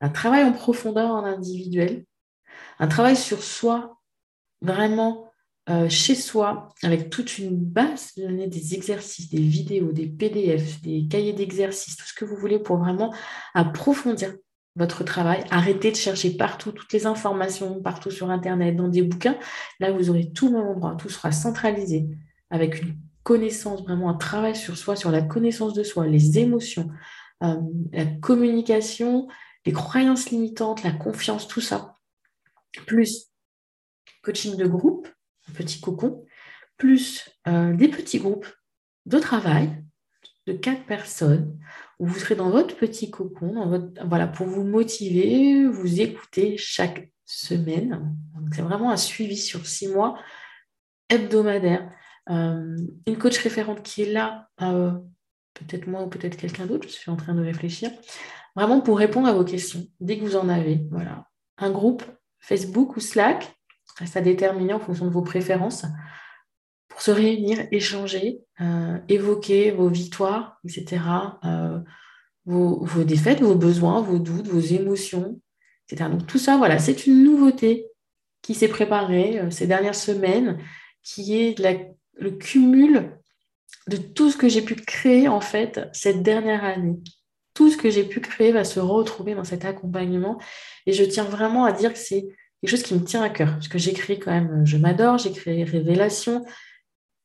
un 0.00 0.08
travail 0.08 0.44
en 0.44 0.52
profondeur 0.52 1.10
en 1.10 1.24
individuel, 1.24 2.06
un 2.78 2.88
travail 2.88 3.14
sur 3.14 3.42
soi, 3.42 4.00
vraiment 4.62 5.31
euh, 5.70 5.88
chez 5.88 6.16
soi, 6.16 6.68
avec 6.82 7.08
toute 7.08 7.38
une 7.38 7.56
base 7.56 8.14
de 8.16 8.22
données, 8.26 8.48
des 8.48 8.74
exercices, 8.74 9.30
des 9.30 9.40
vidéos, 9.40 9.92
des 9.92 10.06
PDF, 10.06 10.80
des 10.82 11.06
cahiers 11.08 11.32
d'exercices, 11.32 11.96
tout 11.96 12.06
ce 12.06 12.14
que 12.14 12.24
vous 12.24 12.36
voulez 12.36 12.58
pour 12.58 12.78
vraiment 12.78 13.14
approfondir 13.54 14.34
votre 14.74 15.04
travail. 15.04 15.44
Arrêtez 15.50 15.92
de 15.92 15.96
chercher 15.96 16.36
partout 16.36 16.72
toutes 16.72 16.92
les 16.92 17.06
informations, 17.06 17.80
partout 17.80 18.10
sur 18.10 18.30
Internet, 18.30 18.74
dans 18.74 18.88
des 18.88 19.02
bouquins. 19.02 19.38
Là, 19.78 19.92
vous 19.92 20.10
aurez 20.10 20.32
tout 20.32 20.48
le 20.48 20.58
même 20.58 20.66
endroit. 20.66 20.96
Tout 20.96 21.10
sera 21.10 21.30
centralisé 21.30 22.08
avec 22.50 22.82
une 22.82 22.96
connaissance, 23.22 23.82
vraiment 23.82 24.10
un 24.10 24.14
travail 24.14 24.56
sur 24.56 24.76
soi, 24.76 24.96
sur 24.96 25.10
la 25.10 25.22
connaissance 25.22 25.74
de 25.74 25.84
soi, 25.84 26.06
les 26.06 26.38
émotions, 26.38 26.90
euh, 27.44 27.56
la 27.92 28.06
communication, 28.06 29.28
les 29.64 29.72
croyances 29.72 30.30
limitantes, 30.30 30.82
la 30.82 30.92
confiance, 30.92 31.46
tout 31.46 31.60
ça. 31.60 31.96
Plus 32.86 33.30
coaching 34.22 34.56
de 34.56 34.66
groupe, 34.66 35.08
un 35.48 35.52
petit 35.52 35.80
cocon, 35.80 36.24
plus 36.76 37.28
euh, 37.46 37.74
des 37.74 37.88
petits 37.88 38.18
groupes 38.18 38.46
de 39.06 39.18
travail 39.18 39.82
de 40.46 40.52
quatre 40.52 40.84
personnes 40.86 41.58
où 41.98 42.06
vous 42.06 42.18
serez 42.18 42.34
dans 42.34 42.50
votre 42.50 42.76
petit 42.76 43.10
cocon, 43.10 43.92
voilà, 44.04 44.26
pour 44.26 44.46
vous 44.46 44.64
motiver, 44.64 45.66
vous 45.66 46.00
écouter 46.00 46.56
chaque 46.56 47.12
semaine. 47.24 48.16
C'est 48.52 48.62
vraiment 48.62 48.90
un 48.90 48.96
suivi 48.96 49.36
sur 49.36 49.66
six 49.66 49.88
mois 49.88 50.18
hebdomadaire. 51.08 51.90
Euh, 52.30 52.76
une 53.06 53.18
coach 53.18 53.38
référente 53.38 53.82
qui 53.82 54.02
est 54.02 54.12
là, 54.12 54.48
euh, 54.60 54.92
peut-être 55.54 55.86
moi 55.86 56.02
ou 56.02 56.08
peut-être 56.08 56.36
quelqu'un 56.36 56.66
d'autre, 56.66 56.88
je 56.88 56.92
suis 56.92 57.10
en 57.10 57.16
train 57.16 57.34
de 57.34 57.42
réfléchir, 57.42 57.90
vraiment 58.56 58.80
pour 58.80 58.98
répondre 58.98 59.28
à 59.28 59.32
vos 59.32 59.44
questions 59.44 59.86
dès 60.00 60.18
que 60.18 60.24
vous 60.24 60.36
en 60.36 60.48
avez. 60.48 60.84
Voilà. 60.90 61.28
Un 61.58 61.70
groupe 61.70 62.02
Facebook 62.40 62.96
ou 62.96 63.00
Slack, 63.00 63.56
reste 63.98 64.16
à 64.16 64.20
déterminer 64.20 64.72
en 64.72 64.80
fonction 64.80 65.06
de 65.06 65.10
vos 65.10 65.22
préférences, 65.22 65.84
pour 66.88 67.00
se 67.00 67.10
réunir, 67.10 67.66
échanger, 67.72 68.40
euh, 68.60 68.98
évoquer 69.08 69.70
vos 69.70 69.88
victoires, 69.88 70.60
etc., 70.64 71.02
euh, 71.44 71.78
vos, 72.44 73.04
défaites, 73.04 73.40
vos 73.40 73.54
besoins, 73.54 74.02
vos 74.02 74.18
doutes, 74.18 74.48
vos 74.48 74.60
émotions, 74.60 75.40
etc. 75.88 76.10
Donc 76.10 76.26
tout 76.26 76.38
ça, 76.38 76.58
voilà, 76.58 76.78
c'est 76.78 77.06
une 77.06 77.24
nouveauté 77.24 77.86
qui 78.42 78.54
s'est 78.54 78.68
préparée 78.68 79.38
euh, 79.38 79.50
ces 79.50 79.66
dernières 79.66 79.94
semaines, 79.94 80.58
qui 81.02 81.40
est 81.40 81.58
le 82.18 82.30
cumul 82.30 83.16
de 83.88 83.96
tout 83.96 84.30
ce 84.30 84.36
que 84.36 84.48
j'ai 84.48 84.62
pu 84.62 84.74
créer 84.74 85.28
en 85.28 85.40
fait 85.40 85.80
cette 85.92 86.22
dernière 86.22 86.64
année. 86.64 86.98
Tout 87.54 87.70
ce 87.70 87.76
que 87.76 87.90
j'ai 87.90 88.04
pu 88.04 88.20
créer 88.20 88.52
va 88.52 88.64
se 88.64 88.80
retrouver 88.80 89.34
dans 89.34 89.44
cet 89.44 89.64
accompagnement. 89.64 90.40
Et 90.86 90.92
je 90.92 91.04
tiens 91.04 91.24
vraiment 91.24 91.64
à 91.64 91.72
dire 91.72 91.92
que 91.92 91.98
c'est 91.98 92.28
quelque 92.62 92.70
chose 92.70 92.82
qui 92.82 92.94
me 92.94 93.04
tient 93.04 93.22
à 93.22 93.28
cœur. 93.28 93.50
Parce 93.54 93.68
que 93.68 93.90
créé 93.92 94.18
quand 94.18 94.30
même, 94.30 94.64
je 94.64 94.76
m'adore, 94.76 95.18
créé 95.34 95.64
Révélation, 95.64 96.44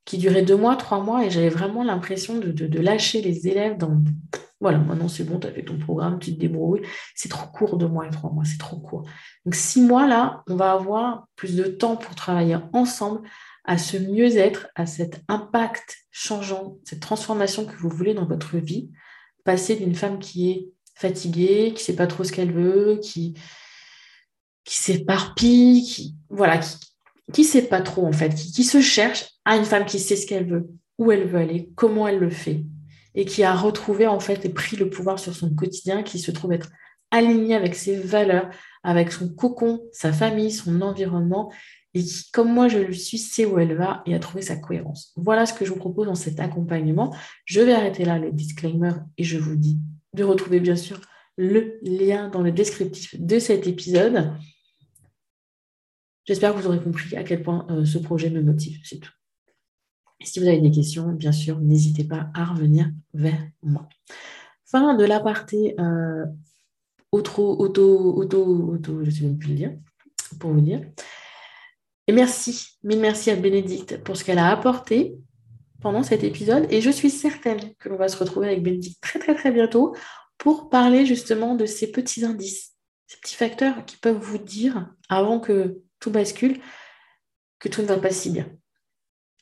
qui 0.04 0.18
durait 0.18 0.42
deux 0.42 0.58
mois, 0.58 0.76
trois 0.76 1.02
mois, 1.02 1.26
et 1.26 1.30
j'avais 1.30 1.50
vraiment 1.50 1.84
l'impression 1.84 2.40
de, 2.40 2.80
lâcher 2.80 3.22
les 3.22 3.48
élèves 3.48 3.78
dans 3.78 4.02
voilà, 4.60 4.80
maintenant 4.80 5.08
c'est 5.08 5.24
bon, 5.24 5.40
tu 5.40 5.46
as 5.46 5.52
fait 5.52 5.64
ton 5.64 5.78
programme, 5.78 6.18
tu 6.18 6.34
te 6.34 6.40
débrouilles. 6.40 6.82
C'est 7.14 7.30
trop 7.30 7.48
court, 7.48 7.78
deux 7.78 7.88
mois 7.88 8.08
et 8.08 8.10
trois 8.10 8.32
mois, 8.32 8.44
c'est 8.44 8.58
trop 8.58 8.78
court. 8.78 9.08
Donc 9.46 9.54
six 9.54 9.82
mois 9.82 10.08
là, 10.08 10.44
on 10.48 10.56
va 10.56 10.72
avoir 10.72 11.28
plus 11.36 11.56
de 11.56 11.66
temps 11.66 11.96
pour 11.96 12.16
travailler 12.16 12.58
ensemble 12.74 13.22
à 13.66 13.78
ce 13.78 13.98
mieux-être, 13.98 14.68
à 14.74 14.88
cet 14.88 15.22
impact 15.28 15.98
changeant, 16.10 16.78
cette 16.86 17.02
transformation 17.02 17.66
que 17.66 17.76
vous 17.76 17.90
voulez 17.90 18.16
dans 18.16 18.26
votre 18.26 18.58
vie. 18.58 18.90
Passer 19.44 19.76
d'une 19.76 19.94
femme 19.94 20.18
qui 20.18 20.50
est 20.50 20.70
fatiguée, 20.96 21.68
qui 21.76 21.84
ne 21.84 21.86
sait 21.86 21.96
pas 21.96 22.08
trop 22.08 22.24
ce 22.24 22.32
qu'elle 22.32 22.52
veut, 22.52 23.00
qui, 23.04 23.36
qui 24.68 24.78
s'éparpille, 24.78 25.84
qui 25.84 26.16
voilà, 26.30 26.60
qui, 27.32 27.44
sait 27.46 27.64
pas 27.64 27.82
trop 27.82 28.06
en 28.06 28.12
fait, 28.12 28.36
qui, 28.36 28.52
qui 28.52 28.64
se 28.66 28.82
cherche, 28.82 29.26
à 29.46 29.56
une 29.56 29.64
femme 29.64 29.86
qui 29.86 29.98
sait 29.98 30.18
ce 30.18 30.28
qu'elle 30.28 30.46
veut, 30.46 30.70
où 30.98 31.10
elle 31.12 31.26
veut 31.26 31.40
aller, 31.40 31.70
comment 31.76 32.06
elle 32.06 32.20
le 32.20 32.30
fait, 32.30 32.66
et 33.16 33.24
qui 33.24 33.44
a 33.44 33.56
retrouvé 33.56 34.08
en 34.08 34.20
fait 34.20 34.44
et 34.46 34.50
pris 34.50 34.76
le 34.76 34.90
pouvoir 34.90 35.20
sur 35.20 35.34
son 35.34 35.56
quotidien, 35.56 36.04
qui 36.04 36.20
se 36.20 36.32
trouve 36.32 36.52
être 36.52 36.70
alignée 37.12 37.56
avec 37.56 37.76
ses 37.76 37.98
valeurs, 37.98 38.50
avec 38.84 39.14
son 39.14 39.30
cocon, 39.30 39.82
sa 39.94 40.12
famille, 40.12 40.52
son 40.52 40.82
environnement, 40.82 41.50
et 41.94 42.04
qui, 42.04 42.30
comme 42.32 42.54
moi 42.54 42.68
je 42.68 42.80
le 42.80 42.94
suis, 42.94 43.18
sait 43.18 43.46
où 43.46 43.60
elle 43.60 43.74
va 43.74 44.04
et 44.06 44.14
a 44.14 44.20
trouvé 44.20 44.42
sa 44.42 44.58
cohérence. 44.58 45.14
Voilà 45.16 45.46
ce 45.46 45.54
que 45.54 45.64
je 45.64 45.72
vous 45.72 45.80
propose 45.80 46.08
dans 46.08 46.16
cet 46.16 46.42
accompagnement. 46.42 47.16
Je 47.46 47.62
vais 47.62 47.74
arrêter 47.74 48.04
là 48.04 48.20
le 48.20 48.34
disclaimer 48.34 48.92
et 49.18 49.24
je 49.24 49.38
vous 49.38 49.56
dis 49.56 49.80
de 50.14 50.26
retrouver 50.26 50.60
bien 50.60 50.76
sûr 50.76 51.00
le 51.38 51.80
lien 51.84 52.28
dans 52.28 52.42
le 52.42 52.52
descriptif 52.52 53.16
de 53.18 53.40
cet 53.40 53.66
épisode. 53.66 54.34
J'espère 56.28 56.54
que 56.54 56.60
vous 56.60 56.68
aurez 56.68 56.82
compris 56.82 57.16
à 57.16 57.24
quel 57.24 57.42
point 57.42 57.66
euh, 57.70 57.86
ce 57.86 57.98
projet 57.98 58.30
me 58.30 58.42
motive, 58.42 58.80
c'est 58.84 59.00
tout. 59.00 59.12
Et 60.20 60.26
si 60.26 60.40
vous 60.40 60.48
avez 60.48 60.60
des 60.60 60.72
questions, 60.72 61.08
bien 61.14 61.32
sûr, 61.32 61.60
n'hésitez 61.60 62.04
pas 62.04 62.30
à 62.34 62.46
revenir 62.46 62.92
vers 63.14 63.40
moi. 63.64 63.88
Fin 64.66 64.96
de 64.96 65.06
l'aparté 65.06 65.76
euh, 65.80 66.26
auto, 67.14 67.56
auto, 67.60 68.14
auto, 68.18 68.74
auto, 68.74 69.00
je 69.04 69.06
ne 69.06 69.12
sais 69.12 69.24
même 69.24 69.38
plus 69.38 69.50
le 69.50 69.56
dire, 69.56 69.78
pour 70.40 70.52
vous 70.52 70.60
dire. 70.60 70.82
Et 72.08 72.12
merci, 72.12 72.78
mille 72.84 73.00
merci 73.00 73.32
à 73.32 73.36
Bénédicte 73.38 74.04
pour 74.04 74.18
ce 74.18 74.26
qu'elle 74.26 74.40
a 74.40 74.50
apporté 74.50 75.18
pendant 75.82 76.04
cet 76.04 76.26
épisode. 76.26 76.68
Et 76.72 76.82
je 76.82 76.90
suis 76.90 77.10
certaine 77.10 77.74
que 77.80 77.88
l'on 77.88 77.98
va 77.98 78.10
se 78.10 78.18
retrouver 78.18 78.48
avec 78.48 78.64
Bénédicte 78.64 79.02
très 79.02 79.20
très 79.20 79.36
très 79.36 79.52
bientôt 79.52 79.96
pour 80.38 80.70
parler 80.70 81.06
justement 81.06 81.56
de 81.56 81.66
ces 81.66 81.90
petits 81.90 82.26
indices, 82.26 82.74
ces 83.08 83.18
petits 83.18 83.36
facteurs 83.36 83.86
qui 83.86 83.96
peuvent 83.98 84.18
vous 84.18 84.38
dire, 84.38 84.94
avant 85.10 85.40
que 85.40 85.82
tout 86.00 86.12
bascule, 86.12 86.60
que 87.60 87.70
tout 87.70 87.82
ne 87.82 87.88
va 87.88 87.98
pas 87.98 88.12
si 88.12 88.30
bien. 88.30 88.48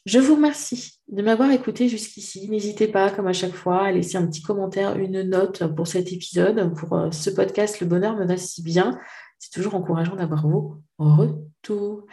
Je 0.05 0.19
vous 0.19 0.35
remercie 0.35 0.99
de 1.07 1.23
m'avoir 1.23 1.51
écouté 1.51 1.89
jusqu'ici. 1.89 2.47
N'hésitez 2.49 2.87
pas, 2.87 3.09
comme 3.09 3.25
à 3.25 3.33
chaque 3.33 3.55
fois, 3.55 3.85
à 3.85 3.91
laisser 3.91 4.17
un 4.17 4.27
petit 4.27 4.43
commentaire, 4.43 4.97
une 4.97 5.23
note 5.23 5.65
pour 5.75 5.87
cet 5.87 6.13
épisode, 6.13 6.75
pour 6.75 6.93
euh, 6.93 7.11
ce 7.11 7.31
podcast 7.31 7.79
Le 7.79 7.87
bonheur 7.87 8.15
me 8.15 8.25
va 8.25 8.37
si 8.37 8.61
bien. 8.61 8.99
C'est 9.39 9.51
toujours 9.51 9.73
encourageant 9.73 10.15
d'avoir 10.15 10.47
vos 10.47 10.77
retours. 10.99 12.05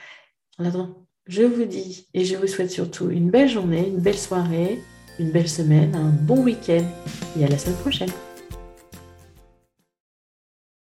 En 0.58 0.64
attendant, 0.64 1.06
je 1.26 1.42
vous 1.42 1.66
dis 1.66 2.08
et 2.14 2.24
je 2.24 2.36
vous 2.36 2.46
souhaite 2.46 2.70
surtout 2.70 3.10
une 3.10 3.30
belle 3.30 3.48
journée, 3.48 3.88
une 3.88 4.00
belle 4.00 4.18
soirée, 4.18 4.80
une 5.18 5.30
belle 5.30 5.48
semaine, 5.48 5.94
un 5.94 6.10
bon 6.10 6.42
week-end 6.42 6.84
et 7.38 7.44
à 7.44 7.48
la 7.48 7.58
semaine 7.58 7.76
prochaine. 7.76 8.10